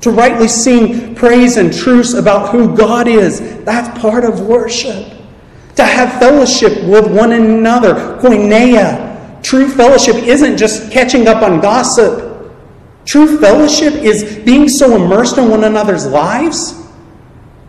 To 0.00 0.10
rightly 0.10 0.48
sing 0.48 1.14
praise 1.14 1.58
and 1.58 1.72
truths 1.72 2.14
about 2.14 2.50
who 2.50 2.76
God 2.76 3.06
is. 3.06 3.62
That's 3.62 3.96
part 4.00 4.24
of 4.24 4.40
worship. 4.40 5.16
To 5.76 5.84
have 5.84 6.18
fellowship 6.18 6.82
with 6.88 7.06
one 7.06 7.30
another. 7.30 7.94
Koinonia. 8.18 9.40
True 9.44 9.68
fellowship 9.68 10.16
isn't 10.16 10.56
just 10.56 10.90
catching 10.90 11.28
up 11.28 11.40
on 11.40 11.60
gossip. 11.60 12.33
True 13.04 13.38
fellowship 13.38 13.94
is 13.94 14.40
being 14.44 14.68
so 14.68 14.96
immersed 14.96 15.38
in 15.38 15.50
one 15.50 15.64
another's 15.64 16.06
lives 16.06 16.80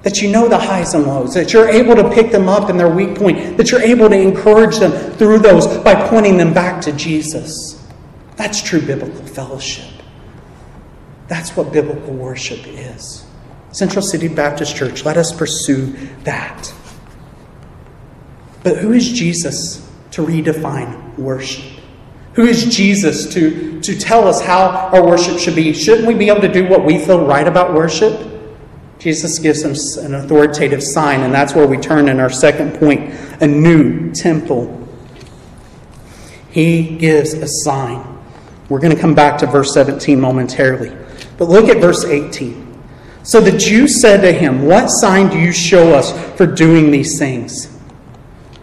that 0.04 0.22
you 0.22 0.32
know 0.32 0.48
the 0.48 0.58
highs 0.58 0.94
and 0.94 1.06
lows, 1.06 1.34
that 1.34 1.52
you're 1.52 1.68
able 1.68 1.96
to 1.96 2.10
pick 2.12 2.32
them 2.32 2.48
up 2.48 2.70
in 2.70 2.78
their 2.78 2.90
weak 2.90 3.16
point, 3.16 3.58
that 3.58 3.72
you're 3.72 3.82
able 3.82 4.08
to 4.08 4.16
encourage 4.16 4.78
them 4.78 4.92
through 5.14 5.40
those 5.40 5.66
by 5.80 5.96
pointing 6.08 6.38
them 6.38 6.54
back 6.54 6.80
to 6.82 6.92
Jesus. 6.92 7.84
That's 8.36 8.62
true 8.62 8.82
biblical 8.82 9.26
fellowship. 9.26 9.92
That's 11.28 11.58
what 11.58 11.74
biblical 11.74 12.14
worship 12.14 12.60
is. 12.68 13.26
Central 13.72 14.04
City 14.04 14.28
Baptist 14.28 14.76
Church, 14.76 15.04
let 15.06 15.18
us 15.18 15.36
pursue 15.36 15.88
that. 16.24 16.72
But 18.64 18.78
who 18.78 18.94
is 18.94 19.12
Jesus 19.12 19.92
to 20.12 20.22
redefine 20.22 21.18
worship? 21.18 21.75
Who 22.36 22.46
is 22.46 22.66
Jesus 22.66 23.34
to, 23.34 23.80
to 23.80 23.98
tell 23.98 24.28
us 24.28 24.42
how 24.42 24.90
our 24.94 25.06
worship 25.06 25.40
should 25.40 25.56
be? 25.56 25.74
Shouldn't 25.74 26.06
we 26.06 26.14
be 26.14 26.30
able 26.30 26.42
to 26.42 26.52
do 26.52 26.68
what 26.68 26.84
we 26.84 26.98
feel 27.00 27.26
right 27.26 27.48
about 27.48 27.74
worship? 27.74 28.32
Jesus 29.00 29.40
gives 29.40 29.64
us 29.64 29.98
an 29.98 30.16
authoritative 30.16 30.84
sign, 30.84 31.22
and 31.22 31.34
that's 31.34 31.56
where 31.56 31.68
we 31.68 31.78
turn 31.78 32.10
in 32.10 32.20
our 32.20 32.30
second 32.30 32.78
point 32.78 33.14
a 33.42 33.48
new 33.48 34.12
temple. 34.12 34.86
He 36.52 36.98
gives 36.98 37.34
a 37.34 37.48
sign. 37.48 38.04
We're 38.68 38.80
going 38.80 38.96
to 38.96 39.02
come 39.02 39.16
back 39.16 39.38
to 39.40 39.46
verse 39.46 39.74
17 39.74 40.20
momentarily. 40.20 40.96
But 41.38 41.50
look 41.50 41.70
at 41.70 41.78
verse 41.78 42.04
18. 42.04 42.64
So 43.24 43.40
the 43.40 43.58
Jews 43.58 44.02
said 44.02 44.22
to 44.22 44.32
him, 44.32 44.66
What 44.66 44.88
sign 44.88 45.30
do 45.30 45.38
you 45.38 45.52
show 45.52 45.94
us 45.94 46.12
for 46.36 46.46
doing 46.46 46.92
these 46.92 47.18
things? 47.18 47.75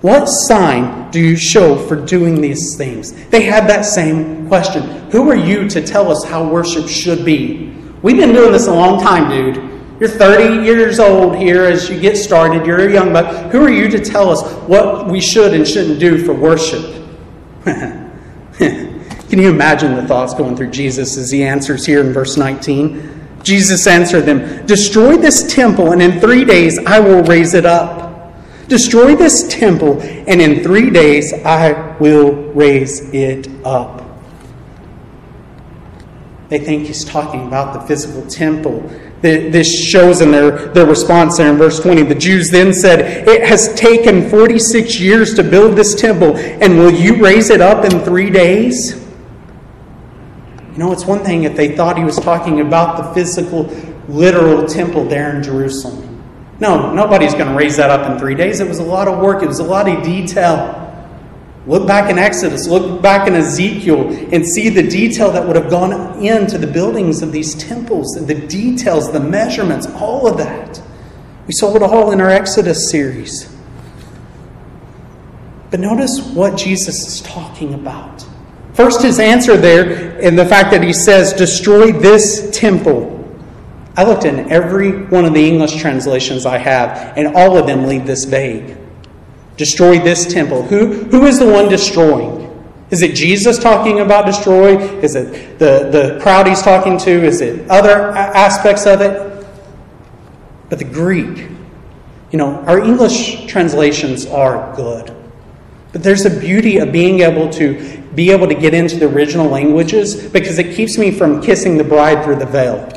What 0.03 0.27
sign 0.27 1.11
do 1.13 1.21
you 1.21 1.37
show 1.37 1.77
for 1.87 1.95
doing 1.95 2.41
these 2.41 2.77
things? 2.77 3.13
They 3.29 3.43
had 3.43 3.69
that 3.69 3.83
same 3.83 4.49
question. 4.49 4.83
Who 5.11 5.31
are 5.31 5.37
you 5.37 5.69
to 5.71 5.81
tell 5.81 6.11
us 6.11 6.25
how 6.25 6.47
worship 6.47 6.89
should 6.89 7.25
be? 7.25 7.73
We've 8.03 8.17
been 8.17 8.33
doing 8.33 8.51
this 8.51 8.67
a 8.67 8.75
long 8.75 9.01
time, 9.01 9.31
dude. 9.31 9.71
You're 10.01 10.11
30 10.11 10.65
years 10.65 10.99
old 10.99 11.37
here 11.37 11.63
as 11.63 11.89
you 11.89 12.01
get 12.01 12.17
started. 12.17 12.67
You're 12.67 12.89
a 12.89 12.93
young 12.93 13.13
buck. 13.13 13.53
Who 13.53 13.63
are 13.63 13.71
you 13.71 13.89
to 13.91 14.05
tell 14.05 14.29
us 14.29 14.43
what 14.67 15.07
we 15.07 15.21
should 15.21 15.55
and 15.55 15.67
shouldn't 15.67 16.01
do 16.01 16.25
for 16.25 16.35
worship? 16.35 17.05
Can 18.59 19.39
you 19.39 19.51
imagine 19.51 19.95
the 19.95 20.05
thoughts 20.09 20.35
going 20.35 20.57
through 20.57 20.71
Jesus 20.71 21.17
as 21.17 21.31
he 21.31 21.45
answers 21.45 21.87
here 21.87 22.01
in 22.01 22.13
verse 22.13 22.37
19? 22.37 23.39
Jesus 23.45 23.87
answered 23.87 24.23
them 24.23 24.67
Destroy 24.67 25.17
this 25.17 25.55
temple, 25.55 25.93
and 25.93 26.03
in 26.03 26.19
three 26.19 26.45
days 26.45 26.81
I 26.81 26.99
will 26.99 27.23
raise 27.23 27.55
it 27.55 27.65
up. 27.65 28.02
Destroy 28.73 29.15
this 29.15 29.47
temple, 29.49 30.01
and 30.01 30.41
in 30.41 30.63
three 30.63 30.89
days 30.89 31.31
I 31.45 31.95
will 31.99 32.33
raise 32.55 33.01
it 33.13 33.47
up. 33.67 34.03
They 36.49 36.59
think 36.59 36.87
he's 36.87 37.05
talking 37.05 37.47
about 37.47 37.75
the 37.75 37.81
physical 37.81 38.27
temple. 38.31 38.81
This 39.21 39.71
shows 39.71 40.23
in 40.23 40.31
their, 40.31 40.69
their 40.69 40.87
response 40.87 41.37
there 41.37 41.53
in 41.53 41.59
verse 41.59 41.81
20. 41.81 42.05
The 42.05 42.15
Jews 42.15 42.49
then 42.51 42.73
said, 42.73 43.29
It 43.29 43.47
has 43.47 43.75
taken 43.75 44.31
46 44.31 44.99
years 44.99 45.35
to 45.35 45.45
build 45.45 45.77
this 45.77 45.95
temple, 45.95 46.39
and 46.39 46.79
will 46.79 46.91
you 46.91 47.23
raise 47.23 47.51
it 47.51 47.61
up 47.61 47.85
in 47.85 48.01
three 48.01 48.31
days? 48.31 48.95
You 50.73 50.79
know, 50.79 50.93
it's 50.93 51.05
one 51.05 51.23
thing 51.23 51.43
if 51.43 51.55
they 51.55 51.77
thought 51.77 51.99
he 51.99 52.05
was 52.05 52.17
talking 52.17 52.63
about 52.63 52.97
the 52.97 53.13
physical, 53.13 53.65
literal 54.09 54.67
temple 54.67 55.05
there 55.05 55.37
in 55.37 55.43
Jerusalem. 55.43 56.12
No, 56.63 56.93
nobody's 56.93 57.35
going 57.35 57.49
to 57.49 57.55
raise 57.55 57.77
that 57.79 57.91
up 57.91 58.09
in 58.09 58.21
three 58.21 58.37
days. 58.37 58.61
It 58.61 58.69
was 58.69 58.79
a 58.79 58.85
lot 58.85 59.09
of 59.09 59.19
work, 59.19 59.43
it 59.43 59.49
was 59.49 59.59
a 59.59 59.65
lot 59.65 59.89
of 59.89 60.05
detail. 60.05 60.79
Look 61.67 61.89
back 61.89 62.09
in 62.09 62.21
Exodus, 62.21 62.69
look 62.69 63.03
back 63.03 63.27
in 63.27 63.35
Ezekiel, 63.35 64.09
and 64.33 64.47
see 64.47 64.69
the 64.69 64.89
detail 64.89 65.33
that 65.33 65.45
would 65.45 65.57
have 65.57 65.69
gone 65.69 66.25
into 66.25 66.59
the 66.59 66.69
buildings 66.69 67.21
of 67.21 67.33
these 67.33 67.57
temples, 67.57 68.15
and 68.15 68.29
the 68.29 68.47
details, 68.47 69.11
the 69.11 69.19
measurements, 69.19 69.89
all 69.89 70.29
of 70.29 70.39
that. 70.39 70.81
We 71.49 71.53
saw 71.53 71.75
it 71.75 71.83
all 71.83 72.13
in 72.13 72.21
our 72.21 72.31
Exodus 72.31 72.89
series. 72.93 73.53
But 75.73 75.81
notice 75.81 76.21
what 76.33 76.57
Jesus 76.57 77.09
is 77.09 77.23
talking 77.23 77.75
about. 77.75 78.25
First, 78.75 79.03
his 79.03 79.19
answer 79.19 79.57
there, 79.57 80.17
in 80.21 80.37
the 80.37 80.47
fact 80.47 80.71
that 80.71 80.85
he 80.85 80.93
says, 80.93 81.33
Destroy 81.33 81.91
this 81.91 82.57
temple. 82.57 83.22
I 83.97 84.05
looked 84.05 84.25
in 84.25 84.51
every 84.51 85.05
one 85.07 85.25
of 85.25 85.35
the 85.35 85.47
English 85.47 85.77
translations 85.77 86.47
I 86.47 86.59
have, 86.59 87.17
and 87.17 87.37
all 87.37 87.59
of 87.59 87.67
them 87.67 87.87
leave 87.87 88.07
this 88.07 88.25
vague. 88.25 88.77
Destroy 89.57 89.99
this 89.99 90.33
temple. 90.33 90.63
Who, 90.63 91.05
who 91.05 91.27
is 91.27 91.39
the 91.39 91.51
one 91.51 91.69
destroying? 91.69 92.43
Is 92.91 93.03
it 93.03 93.15
Jesus 93.15 93.59
talking 93.59 94.01
about 94.01 94.27
destroy? 94.27 94.79
Is 95.01 95.15
it 95.15 95.59
the, 95.59 95.89
the 95.91 96.19
crowd 96.23 96.47
he's 96.47 96.63
talking 96.63 96.99
to? 96.99 97.11
Is 97.11 97.41
it 97.41 97.71
other 97.71 98.11
aspects 98.13 98.87
of 98.87 99.01
it? 99.01 99.47
But 100.69 100.79
the 100.79 100.85
Greek, 100.85 101.49
you 102.31 102.39
know, 102.39 102.57
our 102.67 102.79
English 102.79 103.47
translations 103.47 104.27
are 104.27 104.75
good. 104.77 105.15
But 105.93 106.03
there's 106.03 106.25
a 106.25 106.41
beauty 106.41 106.79
of 106.79 106.93
being 106.93 107.21
able 107.21 107.51
to 107.51 108.03
be 108.15 108.31
able 108.31 108.47
to 108.49 108.55
get 108.55 108.75
into 108.75 108.97
the 108.97 109.07
original 109.07 109.49
languages 109.49 110.27
because 110.29 110.59
it 110.59 110.75
keeps 110.75 110.99
me 110.99 111.11
from 111.11 111.43
kissing 111.43 111.77
the 111.79 111.85
bride 111.85 112.25
through 112.25 112.37
the 112.37 112.47
veil. 112.47 112.92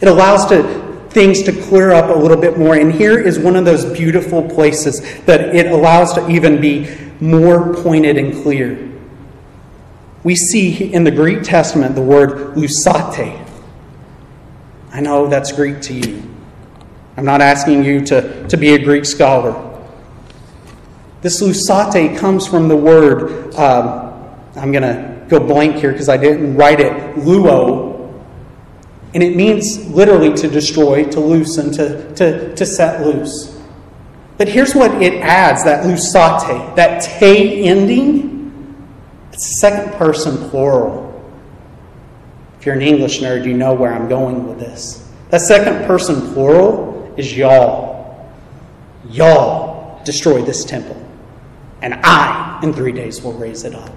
It 0.00 0.08
allows 0.08 0.46
to, 0.46 1.08
things 1.10 1.42
to 1.44 1.52
clear 1.52 1.92
up 1.92 2.14
a 2.14 2.18
little 2.18 2.36
bit 2.36 2.58
more. 2.58 2.74
And 2.74 2.92
here 2.92 3.18
is 3.18 3.38
one 3.38 3.56
of 3.56 3.64
those 3.64 3.84
beautiful 3.84 4.48
places 4.48 5.00
that 5.24 5.54
it 5.54 5.66
allows 5.66 6.12
to 6.14 6.28
even 6.28 6.60
be 6.60 6.94
more 7.20 7.74
pointed 7.74 8.16
and 8.18 8.42
clear. 8.42 8.92
We 10.22 10.34
see 10.34 10.92
in 10.92 11.04
the 11.04 11.10
Greek 11.10 11.42
Testament 11.42 11.94
the 11.94 12.02
word 12.02 12.56
lusate. 12.56 13.44
I 14.92 15.00
know 15.00 15.28
that's 15.28 15.52
Greek 15.52 15.80
to 15.82 15.94
you. 15.94 16.22
I'm 17.16 17.24
not 17.24 17.40
asking 17.40 17.84
you 17.84 18.04
to, 18.06 18.46
to 18.48 18.56
be 18.56 18.74
a 18.74 18.78
Greek 18.78 19.04
scholar. 19.04 19.62
This 21.22 21.42
lusate 21.42 22.18
comes 22.18 22.46
from 22.46 22.68
the 22.68 22.76
word 22.76 23.54
um, 23.54 24.06
I'm 24.56 24.72
going 24.72 24.82
to 24.82 25.26
go 25.28 25.38
blank 25.38 25.76
here 25.76 25.92
because 25.92 26.08
I 26.08 26.16
didn't 26.16 26.56
write 26.56 26.80
it, 26.80 26.92
luo. 27.16 27.95
And 29.16 29.22
it 29.22 29.34
means 29.34 29.88
literally 29.88 30.34
to 30.34 30.46
destroy, 30.46 31.04
to 31.04 31.20
loosen, 31.20 31.72
to, 31.72 32.14
to, 32.16 32.54
to 32.54 32.66
set 32.66 33.00
loose. 33.00 33.58
But 34.36 34.46
here's 34.46 34.74
what 34.74 35.02
it 35.02 35.14
adds 35.22 35.64
that 35.64 35.86
lusate, 35.86 36.76
that 36.76 36.98
te 36.98 37.66
ending. 37.66 38.76
It's 39.32 39.58
second 39.58 39.94
person 39.94 40.50
plural. 40.50 41.02
If 42.60 42.66
you're 42.66 42.74
an 42.74 42.82
English 42.82 43.20
nerd, 43.20 43.46
you 43.46 43.56
know 43.56 43.72
where 43.72 43.94
I'm 43.94 44.06
going 44.06 44.46
with 44.46 44.58
this. 44.58 45.10
That 45.30 45.40
second 45.40 45.86
person 45.86 46.34
plural 46.34 47.14
is 47.16 47.34
y'all. 47.34 48.30
Y'all 49.08 50.04
destroy 50.04 50.42
this 50.42 50.62
temple. 50.62 51.02
And 51.80 51.94
I, 52.02 52.60
in 52.62 52.74
three 52.74 52.92
days, 52.92 53.22
will 53.22 53.32
raise 53.32 53.64
it 53.64 53.74
up. 53.74 53.94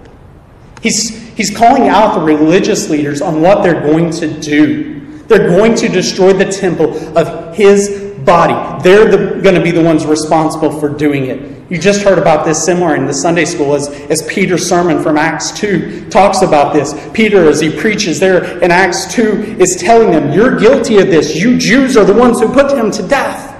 He's, 0.81 1.09
he's 1.35 1.53
calling 1.53 1.89
out 1.89 2.15
the 2.15 2.21
religious 2.21 2.89
leaders 2.89 3.21
on 3.21 3.41
what 3.41 3.63
they're 3.63 3.81
going 3.81 4.11
to 4.11 4.39
do. 4.39 4.98
They're 5.29 5.47
going 5.47 5.75
to 5.75 5.87
destroy 5.87 6.33
the 6.33 6.51
temple 6.51 7.17
of 7.17 7.55
his 7.55 8.09
body. 8.25 8.83
They're 8.83 9.09
the, 9.09 9.41
going 9.41 9.55
to 9.55 9.61
be 9.61 9.71
the 9.71 9.83
ones 9.83 10.05
responsible 10.05 10.79
for 10.79 10.89
doing 10.89 11.27
it. 11.27 11.71
You 11.71 11.77
just 11.77 12.01
heard 12.01 12.17
about 12.17 12.45
this 12.45 12.65
similar 12.65 12.95
in 12.95 13.05
the 13.05 13.13
Sunday 13.13 13.45
school 13.45 13.75
as, 13.75 13.89
as 14.09 14.23
Peter's 14.27 14.67
sermon 14.67 15.03
from 15.03 15.17
Acts 15.17 15.51
2 15.51 16.09
talks 16.09 16.41
about 16.41 16.73
this. 16.73 16.95
Peter, 17.13 17.47
as 17.47 17.61
he 17.61 17.69
preaches 17.69 18.19
there 18.19 18.59
in 18.63 18.71
Acts 18.71 19.13
2, 19.13 19.57
is 19.59 19.75
telling 19.77 20.11
them, 20.11 20.33
You're 20.33 20.57
guilty 20.59 20.97
of 20.97 21.07
this. 21.07 21.35
You 21.35 21.57
Jews 21.57 21.95
are 21.95 22.05
the 22.05 22.13
ones 22.13 22.39
who 22.39 22.51
put 22.51 22.71
him 22.71 22.89
to 22.91 23.07
death. 23.07 23.55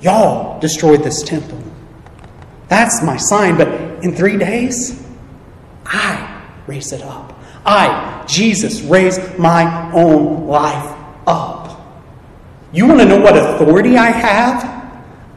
Y'all 0.00 0.58
destroyed 0.60 1.02
this 1.02 1.22
temple. 1.22 1.62
That's 2.68 3.02
my 3.02 3.16
sign, 3.16 3.58
but 3.58 3.68
in 4.02 4.14
three 4.14 4.38
days, 4.38 5.06
I 5.84 6.42
raise 6.66 6.92
it 6.92 7.02
up. 7.02 7.37
I, 7.64 8.24
Jesus, 8.26 8.80
raise 8.82 9.18
my 9.38 9.92
own 9.92 10.46
life 10.46 10.96
up. 11.26 11.80
You 12.72 12.86
want 12.86 13.00
to 13.00 13.06
know 13.06 13.20
what 13.20 13.36
authority 13.36 13.96
I 13.96 14.10
have? 14.10 14.78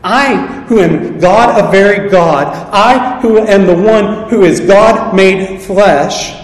I, 0.04 0.66
who 0.68 0.80
am 0.80 1.20
God, 1.20 1.64
a 1.64 1.72
very 1.72 2.10
God, 2.10 2.48
I, 2.74 3.20
who 3.22 3.38
am 3.38 3.68
the 3.68 3.76
one 3.76 4.30
who 4.30 4.44
is 4.44 4.60
God 4.60 5.16
made 5.16 5.62
flesh, 5.62 6.38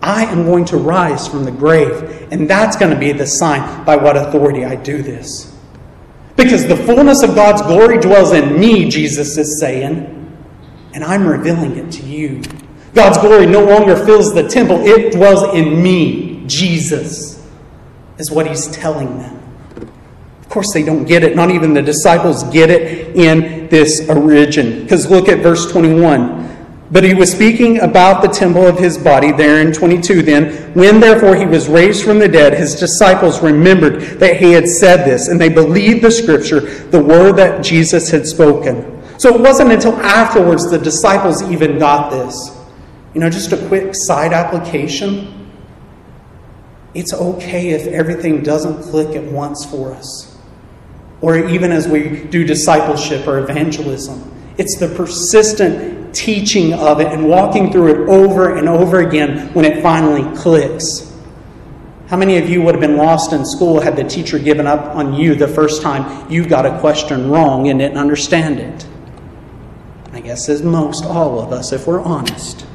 I 0.00 0.24
am 0.24 0.44
going 0.44 0.64
to 0.66 0.76
rise 0.76 1.26
from 1.26 1.44
the 1.44 1.50
grave. 1.50 2.28
And 2.30 2.48
that's 2.48 2.76
going 2.76 2.92
to 2.92 2.98
be 2.98 3.12
the 3.12 3.26
sign 3.26 3.84
by 3.84 3.96
what 3.96 4.16
authority 4.16 4.64
I 4.64 4.76
do 4.76 5.02
this. 5.02 5.54
Because 6.36 6.66
the 6.68 6.76
fullness 6.76 7.24
of 7.24 7.34
God's 7.34 7.62
glory 7.62 7.98
dwells 7.98 8.32
in 8.32 8.60
me, 8.60 8.88
Jesus 8.88 9.36
is 9.36 9.58
saying, 9.60 10.14
and 10.94 11.02
I'm 11.02 11.26
revealing 11.26 11.76
it 11.76 11.90
to 11.92 12.06
you. 12.06 12.42
God's 12.94 13.18
glory 13.18 13.46
no 13.46 13.64
longer 13.64 13.96
fills 13.96 14.34
the 14.34 14.48
temple, 14.48 14.84
it 14.84 15.12
dwells 15.12 15.54
in 15.54 15.82
me, 15.82 16.44
Jesus, 16.46 17.46
is 18.18 18.30
what 18.30 18.46
he's 18.46 18.66
telling 18.68 19.18
them. 19.18 19.38
Of 20.48 20.48
course, 20.48 20.72
they 20.72 20.82
don't 20.82 21.04
get 21.04 21.22
it. 21.22 21.36
Not 21.36 21.50
even 21.50 21.74
the 21.74 21.82
disciples 21.82 22.42
get 22.44 22.70
it 22.70 23.14
in 23.14 23.68
this 23.68 24.08
origin. 24.08 24.82
Because 24.82 25.10
look 25.10 25.28
at 25.28 25.40
verse 25.40 25.70
21. 25.70 26.38
But 26.90 27.04
he 27.04 27.12
was 27.12 27.30
speaking 27.30 27.80
about 27.80 28.22
the 28.22 28.28
temple 28.28 28.66
of 28.66 28.78
his 28.78 28.96
body 28.96 29.30
there 29.30 29.60
in 29.60 29.74
22 29.74 30.22
then. 30.22 30.72
When 30.72 31.00
therefore 31.00 31.36
he 31.36 31.44
was 31.44 31.68
raised 31.68 32.02
from 32.02 32.18
the 32.18 32.28
dead, 32.28 32.54
his 32.54 32.74
disciples 32.76 33.42
remembered 33.42 34.00
that 34.20 34.38
he 34.38 34.52
had 34.52 34.66
said 34.66 35.04
this, 35.04 35.28
and 35.28 35.38
they 35.38 35.50
believed 35.50 36.02
the 36.02 36.10
scripture, 36.10 36.60
the 36.60 37.02
word 37.02 37.36
that 37.36 37.62
Jesus 37.62 38.10
had 38.10 38.26
spoken. 38.26 39.02
So 39.18 39.34
it 39.34 39.40
wasn't 39.42 39.72
until 39.72 39.96
afterwards 39.96 40.70
the 40.70 40.78
disciples 40.78 41.42
even 41.42 41.78
got 41.78 42.10
this. 42.10 42.57
You 43.14 43.20
know, 43.20 43.30
just 43.30 43.52
a 43.52 43.68
quick 43.68 43.94
side 43.94 44.32
application. 44.32 45.50
It's 46.94 47.12
okay 47.12 47.70
if 47.70 47.86
everything 47.86 48.42
doesn't 48.42 48.82
click 48.82 49.16
at 49.16 49.24
once 49.24 49.64
for 49.64 49.92
us, 49.92 50.36
or 51.20 51.36
even 51.36 51.70
as 51.70 51.86
we 51.88 52.24
do 52.24 52.44
discipleship 52.44 53.26
or 53.26 53.38
evangelism. 53.38 54.34
It's 54.58 54.78
the 54.78 54.88
persistent 54.88 56.14
teaching 56.14 56.72
of 56.72 57.00
it 57.00 57.12
and 57.12 57.28
walking 57.28 57.70
through 57.70 57.88
it 57.88 58.08
over 58.08 58.56
and 58.56 58.68
over 58.68 59.00
again 59.00 59.52
when 59.54 59.64
it 59.64 59.82
finally 59.82 60.24
clicks. 60.36 61.08
How 62.08 62.16
many 62.16 62.38
of 62.38 62.48
you 62.48 62.62
would 62.62 62.74
have 62.74 62.80
been 62.80 62.96
lost 62.96 63.32
in 63.32 63.44
school 63.44 63.80
had 63.80 63.94
the 63.94 64.04
teacher 64.04 64.38
given 64.38 64.66
up 64.66 64.96
on 64.96 65.12
you 65.12 65.34
the 65.34 65.46
first 65.46 65.82
time 65.82 66.30
you 66.30 66.46
got 66.46 66.64
a 66.64 66.80
question 66.80 67.30
wrong 67.30 67.68
and 67.68 67.78
didn't 67.78 67.98
understand 67.98 68.58
it? 68.58 68.86
I 70.12 70.20
guess 70.20 70.48
as 70.48 70.62
most 70.62 71.04
all 71.04 71.38
of 71.38 71.52
us, 71.52 71.72
if 71.72 71.86
we're 71.86 72.00
honest. 72.00 72.66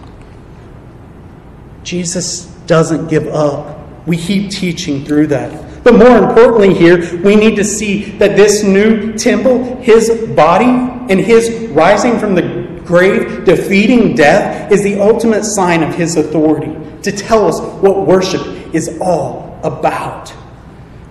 Jesus 1.84 2.46
doesn't 2.68 3.08
give 3.08 3.28
up. 3.28 3.80
We 4.08 4.18
keep 4.18 4.52
teaching 4.52 5.06
through 5.06 5.28
that. 5.28 5.84
But 5.84 5.96
more 5.96 6.18
importantly, 6.18 6.74
here, 6.74 7.22
we 7.22 7.36
need 7.36 7.56
to 7.58 7.64
see 7.64 8.04
that 8.18 8.38
this 8.38 8.64
new 8.64 9.14
temple, 9.14 9.82
his 9.82 10.10
body, 10.34 10.66
and 11.12 11.20
his 11.20 11.70
rising 11.72 12.18
from 12.20 12.36
the 12.36 12.82
grave, 12.86 13.44
defeating 13.44 14.16
death, 14.16 14.72
is 14.72 14.82
the 14.84 15.00
ultimate 15.02 15.44
sign 15.44 15.84
of 15.84 15.94
his 15.94 16.16
authority 16.16 16.74
to 17.02 17.12
tell 17.12 17.48
us 17.48 17.60
what 17.82 18.08
worship 18.08 18.42
is 18.74 18.98
all 19.02 19.60
about. 19.64 20.34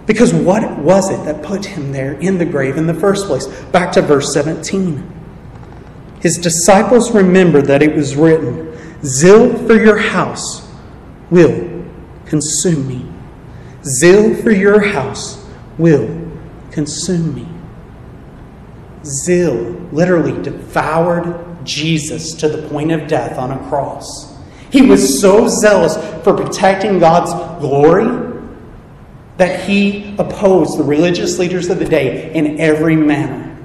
Because 0.06 0.32
what 0.34 0.78
was 0.78 1.10
it 1.10 1.24
that 1.24 1.42
put 1.42 1.64
him 1.64 1.92
there 1.92 2.14
in 2.14 2.38
the 2.38 2.44
grave 2.44 2.76
in 2.76 2.86
the 2.86 2.94
first 2.94 3.26
place? 3.26 3.46
Back 3.46 3.92
to 3.92 4.02
verse 4.02 4.32
17. 4.32 5.10
His 6.20 6.38
disciples 6.38 7.12
remembered 7.12 7.66
that 7.66 7.82
it 7.82 7.94
was 7.94 8.16
written, 8.16 8.70
Zeal 9.04 9.54
for 9.66 9.74
your 9.74 9.98
house 9.98 10.61
will 11.32 11.84
consume 12.26 12.86
me. 12.86 13.06
Zeal 13.84 14.36
for 14.42 14.52
your 14.52 14.80
house 14.80 15.44
will 15.78 16.30
consume 16.70 17.34
me. 17.34 17.48
Zeal 19.04 19.56
literally 19.90 20.40
devoured 20.42 21.64
Jesus 21.64 22.34
to 22.34 22.48
the 22.48 22.68
point 22.68 22.92
of 22.92 23.08
death 23.08 23.38
on 23.38 23.50
a 23.50 23.68
cross. 23.68 24.36
He 24.70 24.82
was 24.82 25.20
so 25.20 25.48
zealous 25.48 25.96
for 26.22 26.34
protecting 26.34 26.98
God's 26.98 27.32
glory 27.60 28.30
that 29.38 29.68
he 29.68 30.14
opposed 30.18 30.78
the 30.78 30.84
religious 30.84 31.38
leaders 31.38 31.68
of 31.68 31.78
the 31.78 31.84
day 31.84 32.32
in 32.34 32.60
every 32.60 32.96
manner. 32.96 33.56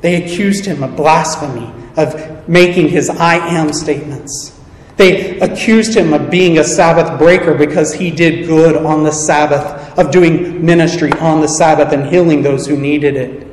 They 0.00 0.24
accused 0.24 0.64
him 0.64 0.82
of 0.82 0.96
blasphemy, 0.96 1.70
of 1.96 2.48
making 2.48 2.88
his 2.88 3.10
I 3.10 3.36
am 3.36 3.72
statements. 3.72 4.53
They 4.96 5.40
accused 5.40 5.96
him 5.96 6.12
of 6.12 6.30
being 6.30 6.58
a 6.58 6.64
Sabbath 6.64 7.18
breaker 7.18 7.54
because 7.54 7.94
he 7.94 8.10
did 8.10 8.46
good 8.46 8.76
on 8.76 9.02
the 9.02 9.10
Sabbath, 9.10 9.98
of 9.98 10.10
doing 10.12 10.64
ministry 10.64 11.12
on 11.14 11.40
the 11.40 11.48
Sabbath 11.48 11.92
and 11.92 12.06
healing 12.06 12.42
those 12.42 12.66
who 12.66 12.76
needed 12.76 13.16
it. 13.16 13.48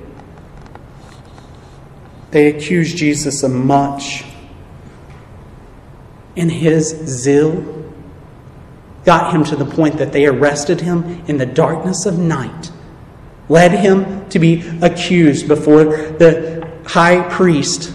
They 2.29 2.47
accused 2.47 2.95
Jesus 2.95 3.43
of 3.43 3.51
much. 3.51 4.23
And 6.37 6.51
his 6.51 6.89
zeal 6.89 7.91
got 9.03 9.33
him 9.33 9.43
to 9.45 9.55
the 9.55 9.65
point 9.65 9.97
that 9.97 10.13
they 10.13 10.27
arrested 10.27 10.81
him 10.81 11.23
in 11.27 11.37
the 11.37 11.45
darkness 11.45 12.05
of 12.05 12.19
night, 12.19 12.71
led 13.49 13.71
him 13.71 14.29
to 14.29 14.37
be 14.37 14.61
accused 14.81 15.47
before 15.47 15.85
the 15.85 16.69
high 16.85 17.27
priest, 17.29 17.93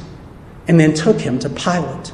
and 0.66 0.80
then 0.80 0.92
took 0.92 1.20
him 1.20 1.38
to 1.38 1.48
Pilate 1.48 2.12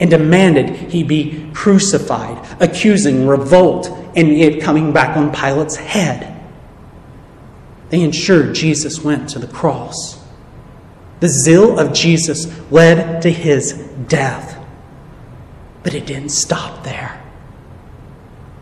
and 0.00 0.10
demanded 0.10 0.70
he 0.90 1.02
be 1.04 1.50
crucified, 1.52 2.44
accusing 2.60 3.26
revolt 3.26 3.88
and 4.16 4.28
it 4.28 4.62
coming 4.62 4.92
back 4.92 5.16
on 5.16 5.32
Pilate's 5.32 5.76
head. 5.76 6.42
They 7.90 8.00
ensured 8.00 8.54
Jesus 8.54 9.04
went 9.04 9.28
to 9.30 9.38
the 9.38 9.46
cross. 9.46 10.18
The 11.20 11.28
zeal 11.28 11.78
of 11.78 11.92
Jesus 11.92 12.46
led 12.70 13.22
to 13.22 13.30
his 13.30 13.74
death. 14.08 14.56
But 15.82 15.94
it 15.94 16.06
didn't 16.06 16.30
stop 16.30 16.82
there. 16.82 17.22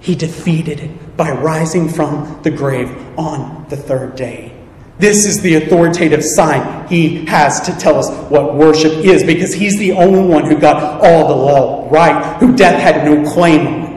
He 0.01 0.14
defeated 0.14 0.81
it 0.81 1.16
by 1.16 1.31
rising 1.31 1.88
from 1.88 2.40
the 2.42 2.51
grave 2.51 2.90
on 3.18 3.66
the 3.68 3.77
third 3.77 4.16
day. 4.16 4.58
This 4.99 5.27
is 5.27 5.41
the 5.41 5.55
authoritative 5.55 6.25
sign 6.25 6.89
he 6.89 7.25
has 7.27 7.61
to 7.61 7.73
tell 7.77 7.99
us 7.99 8.11
what 8.31 8.55
worship 8.55 8.93
is 8.93 9.23
because 9.23 9.55
he's 9.55 9.79
the 9.79 9.93
only 9.93 10.27
one 10.29 10.45
who 10.45 10.59
got 10.59 11.01
all 11.05 11.29
the 11.29 11.35
law 11.35 11.89
right, 11.91 12.37
who 12.39 12.57
death 12.57 12.81
had 12.81 13.05
no 13.05 13.31
claim 13.31 13.67
on. 13.67 13.89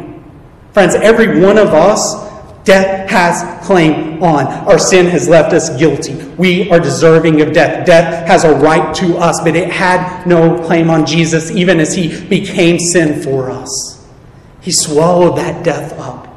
Friends, 0.74 0.96
every 0.96 1.42
one 1.42 1.58
of 1.58 1.70
us, 1.70 2.16
death 2.64 3.10
has 3.10 3.66
claim 3.66 4.24
on. 4.24 4.46
Our 4.46 4.80
sin 4.80 5.08
has 5.08 5.28
left 5.28 5.54
us 5.54 5.76
guilty. 5.78 6.14
We 6.38 6.70
are 6.70 6.80
deserving 6.80 7.42
of 7.42 7.52
death. 7.52 7.86
Death 7.86 8.28
has 8.28 8.44
a 8.44 8.56
right 8.56 8.94
to 8.96 9.18
us, 9.18 9.42
but 9.42 9.56
it 9.56 9.70
had 9.72 10.26
no 10.26 10.64
claim 10.66 10.90
on 10.90 11.06
Jesus 11.06 11.52
even 11.52 11.80
as 11.80 11.96
he 11.96 12.26
became 12.28 12.80
sin 12.80 13.22
for 13.22 13.50
us. 13.50 14.08
He 14.62 14.72
swallowed 14.72 15.38
that 15.38 15.64
death 15.64 15.94
up. 16.00 16.31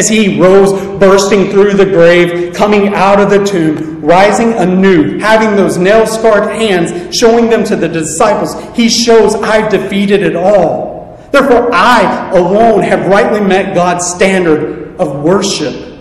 As 0.00 0.08
he 0.08 0.40
rose, 0.40 0.72
bursting 0.98 1.50
through 1.50 1.74
the 1.74 1.84
grave, 1.84 2.54
coming 2.54 2.94
out 2.94 3.20
of 3.20 3.28
the 3.28 3.44
tomb, 3.44 4.00
rising 4.00 4.54
anew, 4.54 5.18
having 5.18 5.54
those 5.56 5.76
nail 5.76 6.06
scarred 6.06 6.50
hands, 6.50 7.14
showing 7.14 7.50
them 7.50 7.64
to 7.64 7.76
the 7.76 7.86
disciples, 7.86 8.54
he 8.74 8.88
shows 8.88 9.34
I've 9.34 9.70
defeated 9.70 10.22
it 10.22 10.34
all. 10.34 11.28
Therefore, 11.30 11.68
I 11.74 12.30
alone 12.30 12.80
have 12.80 13.08
rightly 13.08 13.42
met 13.42 13.74
God's 13.74 14.06
standard 14.06 14.98
of 14.98 15.22
worship. 15.22 16.00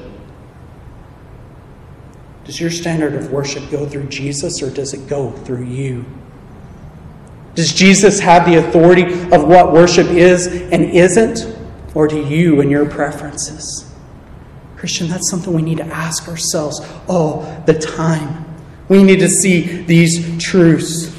Does 2.45 2.57
your 2.57 2.71
standard 2.71 3.15
of 3.15 3.33
worship 3.33 3.69
go 3.69 3.85
through 3.85 4.07
Jesus 4.07 4.63
or 4.63 4.69
does 4.69 4.93
it 4.93 5.09
go 5.09 5.31
through 5.31 5.65
you? 5.65 6.05
Does 7.53 7.73
Jesus 7.73 8.21
have 8.21 8.45
the 8.45 8.65
authority 8.65 9.11
of 9.33 9.43
what 9.43 9.73
worship 9.73 10.07
is 10.07 10.47
and 10.47 10.85
isn't? 10.85 11.53
Or 11.93 12.07
do 12.07 12.25
you 12.25 12.61
and 12.61 12.71
your 12.71 12.85
preferences? 12.85 13.88
Christian, 14.79 15.09
that's 15.09 15.29
something 15.29 15.53
we 15.53 15.61
need 15.61 15.77
to 15.79 15.85
ask 15.85 16.29
ourselves 16.29 16.79
all 17.09 17.41
the 17.65 17.73
time. 17.73 18.45
We 18.87 19.03
need 19.03 19.19
to 19.19 19.27
see 19.27 19.81
these 19.83 20.41
truths. 20.41 21.13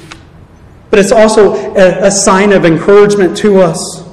But 0.89 0.97
it's 0.97 1.11
also 1.11 1.53
a, 1.75 2.07
a, 2.07 2.11
sign 2.11 2.53
of 2.53 2.65
encouragement 2.65 3.37
to 3.37 3.61
us. 3.61 4.03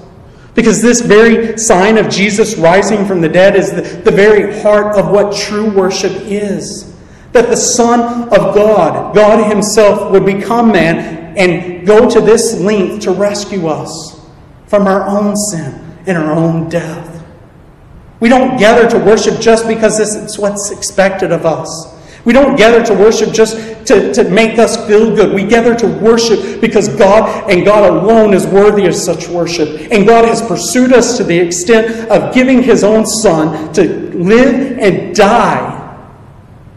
Because 0.55 0.83
this 0.83 1.01
very 1.01 1.57
sign 1.57 1.97
of 1.97 2.11
Jesus 2.11 2.57
rising 2.57 3.07
from 3.07 3.23
the 3.23 3.29
dead 3.29 3.57
is 3.57 3.73
the, 3.73 3.83
the 4.03 4.11
very 4.11 4.61
heart 4.61 4.97
of 4.97 5.11
what 5.11 5.35
true 5.35 5.71
worship 5.71 6.13
is. 6.13 6.95
That 7.33 7.49
the 7.49 7.57
Son 7.57 8.25
of 8.29 8.55
God, 8.55 9.15
God 9.15 9.51
Himself, 9.51 10.13
would 10.13 10.27
become 10.27 10.73
man 10.73 11.37
and 11.39 11.87
go 11.87 12.09
to 12.09 12.21
this 12.21 12.61
length 12.61 13.05
to 13.05 13.13
rescue 13.13 13.67
us 13.67 14.21
from 14.67 14.87
our 14.87 15.09
own 15.09 15.37
sin 15.37 15.97
and 16.07 16.19
our 16.19 16.33
own 16.33 16.69
death. 16.69 17.08
We 18.21 18.29
don't 18.29 18.59
gather 18.59 18.89
to 18.91 18.99
worship 18.99 19.41
just 19.41 19.67
because 19.67 19.97
this 19.97 20.15
is 20.15 20.39
what's 20.39 20.71
expected 20.71 21.33
of 21.33 21.47
us. 21.47 21.95
We 22.25 22.33
don't 22.33 22.57
gather 22.57 22.85
to 22.85 22.95
worship 22.95 23.33
just 23.33 23.87
to, 23.87 24.13
to 24.13 24.29
make 24.29 24.59
us 24.59 24.77
feel 24.87 25.15
good. 25.15 25.33
We 25.35 25.45
gather 25.45 25.75
to 25.77 25.87
worship 25.87 26.61
because 26.61 26.89
God 26.89 27.51
and 27.51 27.65
God 27.65 27.89
alone 27.89 28.35
is 28.35 28.47
worthy 28.47 28.87
of 28.87 28.95
such 28.95 29.29
worship. 29.29 29.91
And 29.91 30.07
God 30.07 30.25
has 30.27 30.43
pursued 30.43 30.93
us 30.93 31.17
to 31.17 31.25
the 31.25 31.39
extent 31.39 32.11
of 32.11 32.35
giving 32.35 32.63
His 32.63 32.85
own 32.85 33.07
Son 33.07 33.73
to 33.73 33.83
live 34.15 34.79
and 34.79 35.15
die 35.15 35.77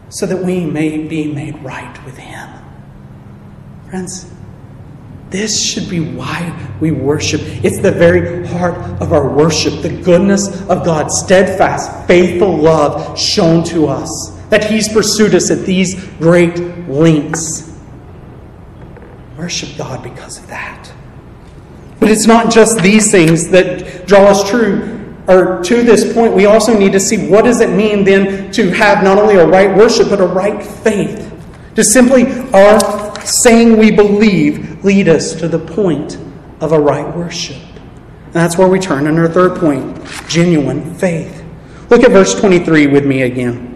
so 0.08 0.26
that 0.26 0.42
we 0.42 0.64
may 0.64 0.98
be 1.06 1.30
made 1.30 1.62
right 1.62 2.04
with 2.04 2.16
Him. 2.16 2.48
Friends, 3.90 4.31
this 5.32 5.64
should 5.64 5.88
be 5.88 6.00
why 6.00 6.56
we 6.80 6.90
worship. 6.90 7.40
It's 7.64 7.80
the 7.80 7.90
very 7.90 8.46
heart 8.46 8.76
of 9.00 9.12
our 9.12 9.28
worship, 9.28 9.82
the 9.82 9.88
goodness 10.02 10.48
of 10.68 10.84
God's 10.84 11.18
steadfast, 11.24 12.06
faithful 12.06 12.56
love 12.56 13.18
shown 13.18 13.64
to 13.64 13.86
us. 13.88 14.38
that 14.50 14.64
He's 14.64 14.92
pursued 14.92 15.34
us 15.34 15.50
at 15.50 15.64
these 15.64 16.04
great 16.18 16.58
lengths. 16.86 17.72
Worship 19.38 19.70
God 19.78 20.02
because 20.02 20.38
of 20.38 20.46
that. 20.48 20.92
But 21.98 22.10
it's 22.10 22.26
not 22.26 22.52
just 22.52 22.82
these 22.82 23.10
things 23.10 23.48
that 23.48 24.06
draw 24.06 24.26
us 24.26 24.48
true 24.48 24.92
or 25.28 25.62
to 25.62 25.82
this 25.82 26.12
point, 26.12 26.34
we 26.34 26.46
also 26.46 26.76
need 26.76 26.92
to 26.92 27.00
see 27.00 27.28
what 27.28 27.44
does 27.44 27.60
it 27.60 27.70
mean 27.70 28.04
then 28.04 28.50
to 28.52 28.70
have 28.70 29.04
not 29.04 29.18
only 29.18 29.36
a 29.36 29.46
right 29.46 29.74
worship, 29.74 30.08
but 30.08 30.20
a 30.20 30.26
right 30.26 30.62
faith. 30.62 31.28
To 31.76 31.84
simply 31.84 32.26
our 32.52 33.01
saying 33.24 33.76
we 33.76 33.90
believe 33.90 34.84
lead 34.84 35.08
us 35.08 35.34
to 35.34 35.48
the 35.48 35.58
point 35.58 36.18
of 36.60 36.72
a 36.72 36.80
right 36.80 37.14
worship. 37.16 37.62
And 38.26 38.34
that's 38.34 38.56
where 38.56 38.68
we 38.68 38.78
turn 38.78 39.06
in 39.06 39.18
our 39.18 39.28
third 39.28 39.58
point 39.58 40.00
genuine 40.28 40.94
faith. 40.94 41.44
Look 41.90 42.02
at 42.04 42.10
verse 42.10 42.38
23 42.38 42.86
with 42.86 43.04
me 43.04 43.22
again. 43.22 43.68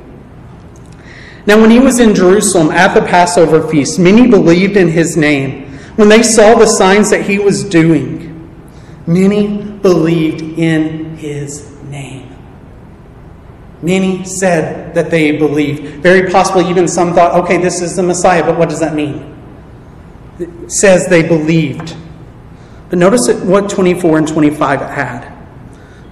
Now, 1.46 1.60
when 1.60 1.70
he 1.70 1.78
was 1.78 2.00
in 2.00 2.14
Jerusalem 2.14 2.70
at 2.70 2.94
the 2.94 3.02
Passover 3.02 3.68
feast, 3.68 3.98
many 3.98 4.26
believed 4.28 4.76
in 4.76 4.88
his 4.88 5.16
name 5.16 5.78
when 5.96 6.08
they 6.08 6.22
saw 6.22 6.58
the 6.58 6.66
signs 6.66 7.10
that 7.10 7.22
he 7.22 7.38
was 7.38 7.62
doing. 7.62 8.32
Many 9.06 9.62
believed 9.62 10.40
in 10.58 11.16
his 11.16 11.80
name. 11.84 12.34
Many 13.82 14.24
said 14.24 14.94
that 14.94 15.10
they 15.10 15.36
believed. 15.36 16.02
Very 16.02 16.30
possibly, 16.30 16.68
even 16.68 16.88
some 16.88 17.14
thought, 17.14 17.34
okay, 17.44 17.58
this 17.58 17.80
is 17.80 17.94
the 17.94 18.02
Messiah, 18.02 18.42
but 18.42 18.58
what 18.58 18.68
does 18.68 18.80
that 18.80 18.94
mean? 18.94 19.35
Says 20.68 21.06
they 21.06 21.26
believed. 21.26 21.96
But 22.88 22.98
notice 22.98 23.28
what 23.42 23.70
24 23.70 24.18
and 24.18 24.28
25 24.28 24.82
add. 24.82 25.32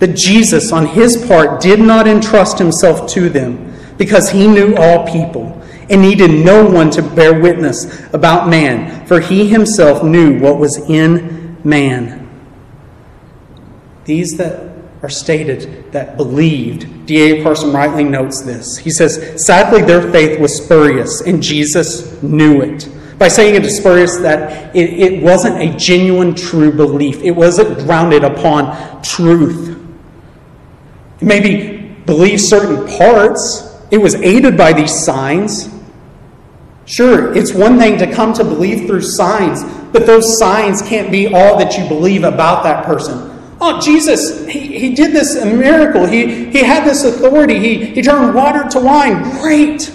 That 0.01 0.17
Jesus, 0.17 0.73
on 0.73 0.87
his 0.87 1.25
part, 1.27 1.61
did 1.61 1.81
not 1.81 2.07
entrust 2.07 2.59
himself 2.59 3.09
to 3.11 3.29
them 3.29 3.73
because 3.97 4.31
he 4.31 4.47
knew 4.47 4.75
all 4.77 5.07
people 5.07 5.63
and 5.89 6.01
needed 6.01 6.31
no 6.31 6.65
one 6.65 6.91
to 6.91 7.03
bear 7.03 7.41
witness 7.41 8.03
about 8.13 8.49
man, 8.49 9.07
for 9.07 9.21
he 9.21 9.49
himself 9.49 10.03
knew 10.03 10.39
what 10.41 10.59
was 10.59 10.79
in 10.89 11.59
man. 11.63 12.29
These 14.05 14.37
that 14.39 14.73
are 15.03 15.11
stated 15.11 15.93
that 15.93 16.17
believed, 16.17 17.07
D.A. 17.07 17.43
Carson 17.43 17.73
rightly 17.73 18.05
notes 18.05 18.41
this. 18.43 18.79
He 18.79 18.91
says, 18.91 19.45
Sadly, 19.45 19.83
their 19.83 20.11
faith 20.11 20.41
was 20.41 20.57
spurious, 20.57 21.21
and 21.21 21.43
Jesus 21.43 22.23
knew 22.23 22.63
it. 22.63 22.89
By 23.25 23.29
saying 23.29 23.55
it 23.55 23.67
spurious, 23.71 24.19
that 24.19 24.77
it, 24.77 24.91
it 25.01 25.23
wasn't 25.23 25.57
a 25.57 25.75
genuine, 25.79 26.35
true 26.35 26.71
belief. 26.71 27.23
It 27.23 27.31
wasn't 27.31 27.79
grounded 27.79 28.23
upon 28.23 29.03
truth. 29.03 29.79
Maybe 31.23 31.97
believe 32.05 32.39
certain 32.39 32.87
parts. 32.99 33.81
It 33.91 33.97
was 33.97 34.15
aided 34.17 34.59
by 34.59 34.75
these 34.75 35.07
signs. 35.07 35.71
Sure, 36.85 37.35
it's 37.35 37.55
one 37.55 37.79
thing 37.79 37.97
to 37.97 38.13
come 38.13 38.35
to 38.35 38.45
believe 38.45 38.87
through 38.87 39.01
signs, 39.01 39.65
but 39.91 40.05
those 40.05 40.39
signs 40.39 40.83
can't 40.83 41.11
be 41.11 41.27
all 41.27 41.57
that 41.57 41.79
you 41.79 41.89
believe 41.89 42.25
about 42.25 42.63
that 42.65 42.85
person. 42.85 43.41
Oh, 43.59 43.81
Jesus, 43.81 44.47
he, 44.47 44.79
he 44.79 44.95
did 44.95 45.13
this 45.13 45.43
miracle. 45.43 46.05
He, 46.05 46.51
he 46.51 46.59
had 46.59 46.87
this 46.87 47.05
authority. 47.05 47.59
He, 47.59 47.87
he 47.87 48.03
turned 48.03 48.35
water 48.35 48.69
to 48.69 48.81
wine. 48.81 49.23
Great. 49.41 49.87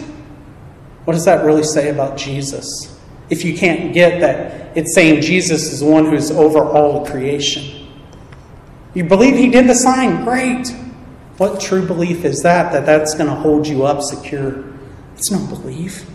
What 1.06 1.14
does 1.14 1.26
that 1.26 1.46
really 1.46 1.64
say 1.64 1.90
about 1.90 2.18
Jesus? 2.18 2.89
If 3.30 3.46
you 3.46 3.56
can't 3.56 3.94
get 3.94 4.22
that, 4.22 4.76
it's 4.78 4.94
saying 4.94 5.22
Jesus 5.22 5.72
is 5.72 5.80
the 5.82 5.86
one 5.86 6.06
who's 6.06 6.32
over 6.32 6.60
all 6.60 7.06
creation. 7.06 7.88
You 8.94 9.04
believe 9.04 9.36
he 9.36 9.50
did 9.50 9.68
the 9.68 9.76
sign? 9.76 10.24
Great. 10.24 10.68
What 11.38 11.62
true 11.62 11.86
belief 11.86 12.26
is 12.26 12.42
that? 12.42 12.72
That 12.72 12.86
that's 12.86 13.14
going 13.14 13.30
to 13.30 13.36
hold 13.36 13.68
you 13.68 13.86
up 13.86 14.02
secure? 14.02 14.66
It's 15.16 15.32
no 15.32 15.46
belief. 15.46 16.06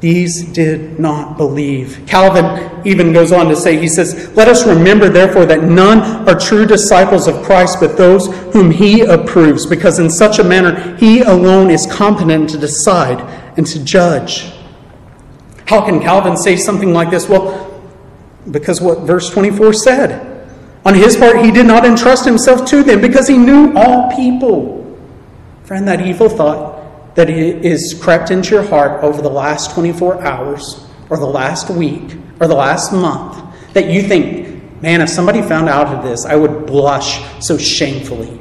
These 0.00 0.44
did 0.52 1.00
not 1.00 1.36
believe. 1.36 2.04
Calvin 2.06 2.86
even 2.86 3.12
goes 3.12 3.32
on 3.32 3.48
to 3.48 3.56
say, 3.56 3.78
he 3.78 3.88
says, 3.88 4.30
Let 4.36 4.46
us 4.46 4.64
remember, 4.64 5.08
therefore, 5.08 5.44
that 5.46 5.64
none 5.64 6.28
are 6.28 6.38
true 6.38 6.66
disciples 6.66 7.26
of 7.26 7.42
Christ 7.42 7.78
but 7.80 7.96
those 7.96 8.28
whom 8.52 8.70
he 8.70 9.00
approves, 9.00 9.66
because 9.66 9.98
in 9.98 10.08
such 10.08 10.38
a 10.38 10.44
manner 10.44 10.96
he 10.96 11.22
alone 11.22 11.70
is 11.70 11.84
competent 11.90 12.48
to 12.50 12.58
decide 12.58 13.20
and 13.56 13.66
to 13.66 13.82
judge. 13.82 14.52
How 15.68 15.84
can 15.84 16.00
Calvin 16.00 16.34
say 16.34 16.56
something 16.56 16.94
like 16.94 17.10
this? 17.10 17.28
Well, 17.28 17.82
because 18.50 18.80
what 18.80 19.00
verse 19.00 19.28
24 19.28 19.74
said. 19.74 20.48
On 20.86 20.94
his 20.94 21.14
part, 21.14 21.44
he 21.44 21.50
did 21.50 21.66
not 21.66 21.84
entrust 21.84 22.24
himself 22.24 22.66
to 22.70 22.82
them 22.82 23.02
because 23.02 23.28
he 23.28 23.36
knew 23.36 23.74
all 23.76 24.10
people. 24.16 24.98
Friend, 25.64 25.86
that 25.86 26.00
evil 26.00 26.30
thought 26.30 27.14
that 27.16 27.28
is 27.28 27.98
crept 28.00 28.30
into 28.30 28.54
your 28.54 28.62
heart 28.64 29.04
over 29.04 29.20
the 29.20 29.28
last 29.28 29.74
24 29.74 30.22
hours 30.24 30.86
or 31.10 31.18
the 31.18 31.26
last 31.26 31.68
week 31.68 32.16
or 32.40 32.46
the 32.46 32.54
last 32.54 32.90
month 32.90 33.44
that 33.74 33.90
you 33.90 34.00
think, 34.00 34.80
man, 34.80 35.02
if 35.02 35.10
somebody 35.10 35.42
found 35.42 35.68
out 35.68 35.88
of 35.88 36.02
this, 36.02 36.24
I 36.24 36.36
would 36.36 36.64
blush 36.64 37.20
so 37.44 37.58
shamefully. 37.58 38.40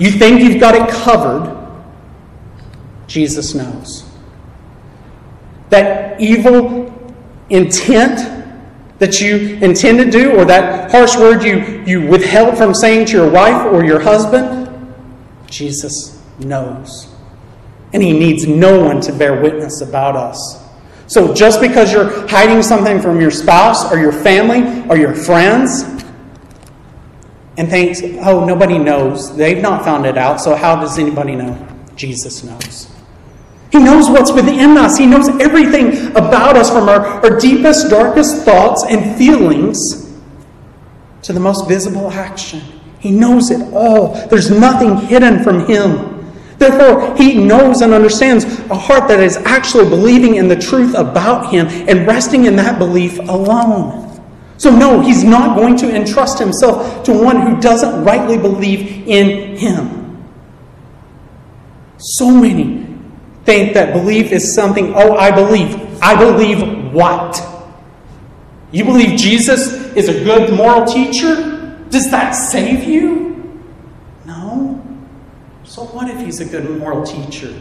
You 0.00 0.10
think 0.10 0.40
you've 0.40 0.58
got 0.58 0.74
it 0.74 0.92
covered. 0.92 1.54
Jesus 3.06 3.54
knows. 3.54 4.05
That 5.70 6.20
evil 6.20 6.92
intent 7.50 8.34
that 8.98 9.20
you 9.20 9.58
intend 9.60 9.98
to 9.98 10.10
do, 10.10 10.36
or 10.36 10.44
that 10.46 10.90
harsh 10.90 11.16
word 11.16 11.42
you, 11.42 11.84
you 11.86 12.06
withheld 12.06 12.56
from 12.56 12.74
saying 12.74 13.06
to 13.06 13.12
your 13.12 13.30
wife 13.30 13.66
or 13.66 13.84
your 13.84 14.00
husband, 14.00 14.94
Jesus 15.48 16.22
knows 16.38 17.14
and 17.92 18.02
he 18.02 18.12
needs 18.12 18.46
no 18.46 18.84
one 18.84 19.00
to 19.00 19.12
bear 19.12 19.40
witness 19.40 19.80
about 19.80 20.16
us. 20.16 20.62
So 21.06 21.32
just 21.32 21.60
because 21.60 21.92
you're 21.92 22.28
hiding 22.28 22.62
something 22.62 23.00
from 23.00 23.20
your 23.20 23.30
spouse 23.30 23.90
or 23.90 23.98
your 23.98 24.12
family 24.12 24.86
or 24.90 24.96
your 24.96 25.14
friends 25.14 25.82
and 27.56 27.70
thinks, 27.70 28.02
oh, 28.02 28.44
nobody 28.44 28.76
knows, 28.76 29.34
they've 29.36 29.62
not 29.62 29.84
found 29.84 30.04
it 30.04 30.18
out, 30.18 30.40
so 30.40 30.54
how 30.54 30.76
does 30.76 30.98
anybody 30.98 31.36
know? 31.36 31.66
Jesus 31.94 32.42
knows. 32.42 32.92
He 33.76 33.82
knows 33.82 34.08
what's 34.08 34.32
within 34.32 34.78
us. 34.78 34.96
He 34.96 35.04
knows 35.04 35.28
everything 35.38 36.10
about 36.12 36.56
us 36.56 36.70
from 36.70 36.88
our, 36.88 37.00
our 37.22 37.38
deepest, 37.38 37.90
darkest 37.90 38.42
thoughts 38.42 38.86
and 38.88 39.18
feelings 39.18 40.16
to 41.20 41.34
the 41.34 41.40
most 41.40 41.68
visible 41.68 42.10
action. 42.10 42.62
He 43.00 43.10
knows 43.10 43.50
it 43.50 43.60
all. 43.74 44.14
There's 44.28 44.50
nothing 44.50 44.96
hidden 44.96 45.44
from 45.44 45.66
Him. 45.66 46.14
Therefore, 46.56 47.14
he 47.18 47.34
knows 47.34 47.82
and 47.82 47.92
understands 47.92 48.44
a 48.70 48.74
heart 48.74 49.08
that 49.08 49.20
is 49.20 49.36
actually 49.36 49.90
believing 49.90 50.36
in 50.36 50.48
the 50.48 50.56
truth 50.56 50.94
about 50.94 51.52
him 51.52 51.66
and 51.66 52.06
resting 52.06 52.46
in 52.46 52.56
that 52.56 52.78
belief 52.78 53.18
alone. 53.18 54.18
So, 54.56 54.74
no, 54.74 55.02
he's 55.02 55.22
not 55.22 55.54
going 55.54 55.76
to 55.76 55.94
entrust 55.94 56.38
himself 56.38 57.04
to 57.04 57.12
one 57.12 57.42
who 57.42 57.60
doesn't 57.60 58.02
rightly 58.02 58.38
believe 58.38 59.06
in 59.06 59.58
him. 59.58 60.26
So 61.98 62.30
many 62.30 62.85
think 63.46 63.74
that 63.74 63.94
belief 63.94 64.32
is 64.32 64.54
something, 64.54 64.92
oh, 64.94 65.16
I 65.16 65.30
believe. 65.30 65.80
I 66.02 66.18
believe 66.18 66.92
what? 66.92 67.40
You 68.72 68.84
believe 68.84 69.18
Jesus 69.18 69.72
is 69.94 70.08
a 70.08 70.24
good 70.24 70.52
moral 70.52 70.84
teacher? 70.84 71.86
Does 71.88 72.10
that 72.10 72.32
save 72.32 72.84
you? 72.84 73.62
No. 74.26 74.84
So, 75.64 75.84
what 75.84 76.10
if 76.10 76.20
he's 76.20 76.40
a 76.40 76.44
good 76.44 76.68
moral 76.78 77.06
teacher? 77.06 77.56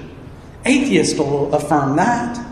Atheists 0.65 1.17
will 1.17 1.53
affirm 1.53 1.95
that. 1.95 2.43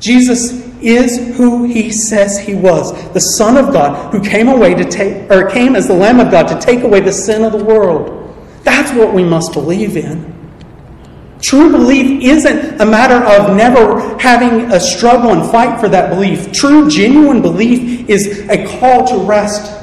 Jesus 0.00 0.52
is 0.80 1.36
who 1.36 1.64
he 1.64 1.92
says 1.92 2.38
he 2.38 2.54
was 2.54 2.90
the 3.12 3.20
Son 3.20 3.58
of 3.58 3.70
God 3.70 4.12
who 4.12 4.20
came 4.22 4.48
away 4.48 4.74
to 4.74 4.84
take, 4.84 5.30
or 5.30 5.50
came 5.50 5.76
as 5.76 5.86
the 5.86 5.94
Lamb 5.94 6.18
of 6.18 6.30
God 6.30 6.48
to 6.48 6.58
take 6.58 6.82
away 6.82 7.00
the 7.00 7.12
sin 7.12 7.44
of 7.44 7.52
the 7.52 7.62
world. 7.62 8.16
That's 8.64 8.90
what 8.92 9.12
we 9.12 9.22
must 9.22 9.52
believe 9.52 9.98
in. 9.98 10.39
True 11.40 11.70
belief 11.70 12.22
isn't 12.22 12.80
a 12.80 12.84
matter 12.84 13.14
of 13.14 13.56
never 13.56 14.18
having 14.18 14.70
a 14.72 14.78
struggle 14.78 15.32
and 15.32 15.50
fight 15.50 15.80
for 15.80 15.88
that 15.88 16.10
belief. 16.10 16.52
True, 16.52 16.88
genuine 16.88 17.40
belief 17.40 18.08
is 18.08 18.46
a 18.50 18.66
call 18.78 19.06
to 19.06 19.26
rest. 19.26 19.76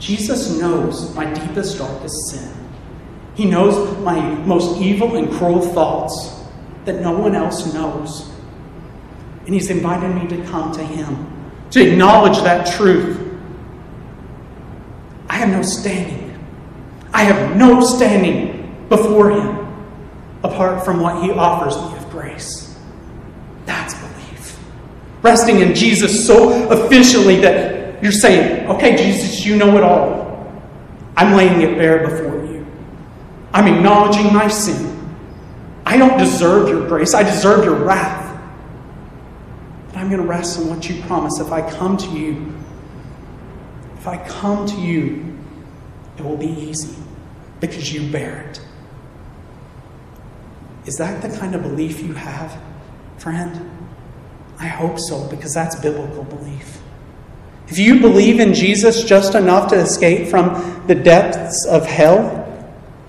Jesus 0.00 0.58
knows 0.58 1.14
my 1.14 1.32
deepest, 1.32 1.78
darkest 1.78 2.30
sin. 2.30 2.52
He 3.34 3.44
knows 3.44 3.96
my 3.98 4.20
most 4.44 4.80
evil 4.80 5.16
and 5.16 5.30
cruel 5.32 5.60
thoughts 5.60 6.40
that 6.84 7.00
no 7.00 7.12
one 7.12 7.36
else 7.36 7.72
knows. 7.72 8.28
And 9.46 9.54
He's 9.54 9.70
invited 9.70 10.14
me 10.14 10.26
to 10.36 10.44
come 10.50 10.72
to 10.72 10.82
Him, 10.82 11.50
to 11.70 11.92
acknowledge 11.92 12.38
that 12.42 12.66
truth. 12.76 13.20
I 15.28 15.36
have 15.36 15.48
no 15.48 15.62
standing. 15.62 16.44
I 17.14 17.22
have 17.22 17.56
no 17.56 17.80
standing 17.80 18.86
before 18.88 19.30
Him 19.30 19.61
apart 20.44 20.84
from 20.84 21.00
what 21.00 21.22
He 21.22 21.30
offers 21.30 21.76
me 21.76 21.96
of 21.96 22.10
grace. 22.10 22.78
That's 23.64 23.94
belief. 23.94 24.58
Resting 25.22 25.60
in 25.60 25.74
Jesus 25.74 26.26
so 26.26 26.70
efficiently 26.70 27.36
that 27.40 28.02
you're 28.02 28.12
saying, 28.12 28.68
okay, 28.68 28.96
Jesus, 28.96 29.44
you 29.44 29.56
know 29.56 29.76
it 29.76 29.84
all. 29.84 30.52
I'm 31.16 31.36
laying 31.36 31.60
it 31.60 31.78
bare 31.78 32.08
before 32.08 32.44
you. 32.44 32.66
I'm 33.52 33.72
acknowledging 33.72 34.32
my 34.32 34.48
sin. 34.48 34.88
I 35.84 35.96
don't 35.96 36.18
deserve 36.18 36.68
your 36.68 36.86
grace, 36.88 37.14
I 37.14 37.22
deserve 37.22 37.64
your 37.64 37.76
wrath. 37.76 38.20
But 39.88 39.98
I'm 39.98 40.08
going 40.08 40.22
to 40.22 40.26
rest 40.26 40.58
on 40.58 40.68
what 40.68 40.88
you 40.88 41.02
promise. 41.02 41.38
If 41.38 41.52
I 41.52 41.68
come 41.70 41.96
to 41.98 42.10
you, 42.10 42.54
if 43.98 44.08
I 44.08 44.16
come 44.26 44.66
to 44.66 44.76
you, 44.80 45.38
it 46.16 46.24
will 46.24 46.36
be 46.36 46.48
easy 46.48 46.96
because 47.60 47.92
you 47.92 48.10
bear 48.10 48.48
it. 48.48 48.60
Is 50.86 50.96
that 50.96 51.22
the 51.22 51.36
kind 51.38 51.54
of 51.54 51.62
belief 51.62 52.00
you 52.00 52.14
have, 52.14 52.60
friend? 53.18 53.70
I 54.58 54.66
hope 54.66 54.98
so, 54.98 55.28
because 55.28 55.54
that's 55.54 55.76
biblical 55.76 56.24
belief. 56.24 56.80
If 57.68 57.78
you 57.78 58.00
believe 58.00 58.40
in 58.40 58.52
Jesus 58.52 59.04
just 59.04 59.34
enough 59.34 59.70
to 59.70 59.76
escape 59.76 60.28
from 60.28 60.84
the 60.86 60.94
depths 60.94 61.66
of 61.66 61.86
hell, 61.86 62.38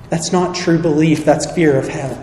that's 0.10 0.32
not 0.32 0.56
true 0.56 0.80
belief, 0.80 1.26
that's 1.26 1.52
fear 1.52 1.78
of 1.78 1.88
hell. 1.88 2.18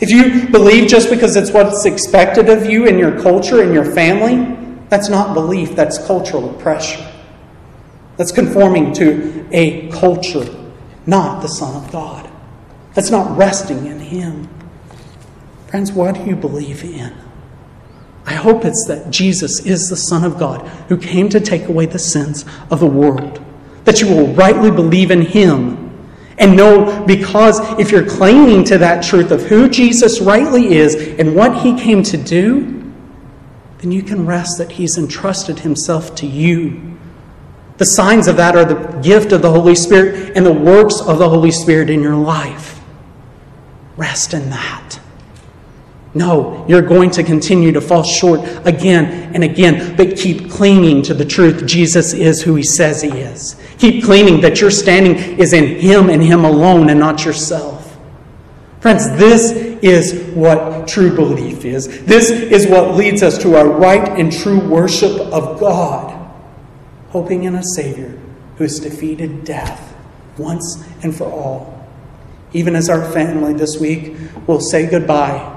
If 0.00 0.10
you 0.10 0.48
believe 0.48 0.88
just 0.88 1.10
because 1.10 1.36
it's 1.36 1.50
what's 1.50 1.84
expected 1.84 2.48
of 2.48 2.66
you 2.66 2.86
in 2.86 2.98
your 2.98 3.20
culture, 3.20 3.62
in 3.62 3.72
your 3.72 3.84
family, 3.84 4.56
that's 4.88 5.08
not 5.08 5.34
belief, 5.34 5.74
that's 5.74 5.98
cultural 6.06 6.52
pressure. 6.54 7.04
That's 8.16 8.32
conforming 8.32 8.92
to 8.94 9.46
a 9.52 9.88
culture, 9.90 10.46
not 11.06 11.42
the 11.42 11.48
Son 11.48 11.82
of 11.82 11.90
God. 11.90 12.25
That's 12.96 13.10
not 13.10 13.36
resting 13.36 13.84
in 13.86 14.00
Him. 14.00 14.48
Friends, 15.68 15.92
what 15.92 16.14
do 16.14 16.24
you 16.24 16.34
believe 16.34 16.82
in? 16.82 17.14
I 18.24 18.32
hope 18.32 18.64
it's 18.64 18.86
that 18.88 19.10
Jesus 19.10 19.64
is 19.66 19.90
the 19.90 19.96
Son 19.96 20.24
of 20.24 20.38
God 20.38 20.66
who 20.88 20.96
came 20.96 21.28
to 21.28 21.38
take 21.38 21.68
away 21.68 21.84
the 21.84 21.98
sins 21.98 22.46
of 22.70 22.80
the 22.80 22.86
world. 22.86 23.44
That 23.84 24.00
you 24.00 24.08
will 24.08 24.28
rightly 24.28 24.70
believe 24.70 25.10
in 25.10 25.20
Him 25.20 25.92
and 26.38 26.56
know 26.56 27.04
because 27.06 27.60
if 27.78 27.90
you're 27.90 28.08
clinging 28.08 28.64
to 28.64 28.78
that 28.78 29.04
truth 29.04 29.30
of 29.30 29.42
who 29.42 29.68
Jesus 29.68 30.22
rightly 30.22 30.74
is 30.74 30.94
and 31.18 31.36
what 31.36 31.58
He 31.58 31.78
came 31.78 32.02
to 32.04 32.16
do, 32.16 32.92
then 33.80 33.92
you 33.92 34.02
can 34.02 34.24
rest 34.24 34.56
that 34.56 34.72
He's 34.72 34.96
entrusted 34.96 35.58
Himself 35.58 36.14
to 36.14 36.26
you. 36.26 36.96
The 37.76 37.84
signs 37.84 38.26
of 38.26 38.38
that 38.38 38.56
are 38.56 38.64
the 38.64 39.00
gift 39.02 39.32
of 39.32 39.42
the 39.42 39.50
Holy 39.50 39.74
Spirit 39.74 40.34
and 40.34 40.46
the 40.46 40.52
works 40.54 41.02
of 41.02 41.18
the 41.18 41.28
Holy 41.28 41.50
Spirit 41.50 41.90
in 41.90 42.00
your 42.00 42.16
life. 42.16 42.75
Rest 43.96 44.34
in 44.34 44.50
that. 44.50 45.00
No, 46.16 46.64
you're 46.66 46.80
going 46.80 47.10
to 47.10 47.22
continue 47.22 47.72
to 47.72 47.80
fall 47.82 48.02
short 48.02 48.40
again 48.66 49.34
and 49.34 49.44
again, 49.44 49.96
but 49.96 50.16
keep 50.16 50.50
clinging 50.50 51.02
to 51.02 51.14
the 51.14 51.26
truth. 51.26 51.66
Jesus 51.66 52.14
is 52.14 52.40
who 52.40 52.54
he 52.54 52.62
says 52.62 53.02
he 53.02 53.10
is. 53.10 53.60
Keep 53.76 54.02
clinging 54.04 54.40
that 54.40 54.60
your 54.60 54.70
standing 54.70 55.14
is 55.38 55.52
in 55.52 55.78
him 55.78 56.08
and 56.08 56.22
him 56.22 56.46
alone 56.46 56.88
and 56.88 56.98
not 56.98 57.26
yourself. 57.26 57.98
Friends, 58.80 59.10
this 59.18 59.52
is 59.82 60.34
what 60.34 60.88
true 60.88 61.14
belief 61.14 61.66
is. 61.66 62.04
This 62.04 62.30
is 62.30 62.66
what 62.66 62.94
leads 62.94 63.22
us 63.22 63.36
to 63.42 63.56
our 63.56 63.68
right 63.68 64.18
and 64.18 64.32
true 64.32 64.66
worship 64.66 65.20
of 65.20 65.60
God, 65.60 66.32
hoping 67.08 67.44
in 67.44 67.56
a 67.56 67.62
Savior 67.62 68.18
who 68.56 68.64
has 68.64 68.80
defeated 68.80 69.44
death 69.44 69.94
once 70.38 70.82
and 71.02 71.14
for 71.14 71.30
all. 71.30 71.75
Even 72.56 72.74
as 72.74 72.88
our 72.88 73.04
family 73.12 73.52
this 73.52 73.78
week 73.78 74.16
will 74.46 74.62
say 74.62 74.88
goodbye 74.88 75.52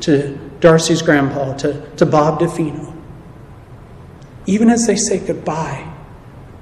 to 0.00 0.38
Darcy's 0.60 1.02
grandpa, 1.02 1.52
to, 1.58 1.86
to 1.96 2.06
Bob 2.06 2.40
DeFino. 2.40 2.96
Even 4.46 4.70
as 4.70 4.86
they 4.86 4.96
say 4.96 5.18
goodbye, 5.18 5.92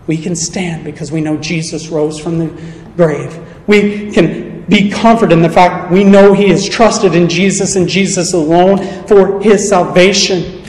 we 0.08 0.16
can 0.16 0.34
stand 0.34 0.84
because 0.84 1.12
we 1.12 1.20
know 1.20 1.36
Jesus 1.36 1.86
rose 1.86 2.18
from 2.18 2.40
the 2.40 2.72
grave. 2.96 3.38
We 3.68 4.10
can 4.10 4.64
be 4.68 4.90
comforted 4.90 5.32
in 5.32 5.42
the 5.42 5.50
fact 5.50 5.92
we 5.92 6.02
know 6.02 6.32
He 6.32 6.50
is 6.50 6.68
trusted 6.68 7.14
in 7.14 7.28
Jesus 7.28 7.76
and 7.76 7.88
Jesus 7.88 8.34
alone 8.34 9.06
for 9.06 9.40
His 9.40 9.68
salvation. 9.68 10.64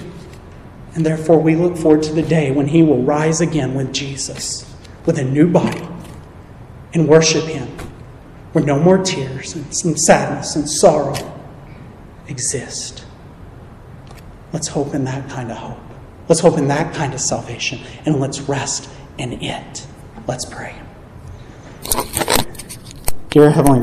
And 0.93 1.03
therefore, 1.03 1.39
we 1.39 1.55
look 1.55 1.75
forward 1.75 2.03
to 2.03 2.13
the 2.13 2.21
day 2.21 2.51
when 2.51 2.67
He 2.67 2.83
will 2.83 3.01
rise 3.01 3.41
again 3.41 3.73
with 3.73 3.91
Jesus, 3.91 4.71
with 5.07 5.17
a 5.17 5.23
new 5.23 5.49
body, 5.49 5.87
and 6.93 7.07
worship 7.07 7.45
Him, 7.45 7.67
where 8.55 8.63
no 8.63 8.79
more 8.79 8.97
tears 8.97 9.53
and 9.53 9.99
sadness 9.99 10.55
and 10.55 10.69
sorrow 10.69 11.13
exist. 12.29 13.03
Let's 14.53 14.69
hope 14.69 14.93
in 14.93 15.03
that 15.03 15.29
kind 15.29 15.51
of 15.51 15.57
hope. 15.57 15.77
Let's 16.29 16.39
hope 16.39 16.57
in 16.57 16.69
that 16.69 16.93
kind 16.95 17.13
of 17.13 17.19
salvation, 17.19 17.81
and 18.05 18.21
let's 18.21 18.39
rest 18.39 18.89
in 19.17 19.43
it. 19.43 19.85
Let's 20.25 20.45
pray. 20.45 20.73
Dear 23.29 23.51
Heavenly 23.51 23.81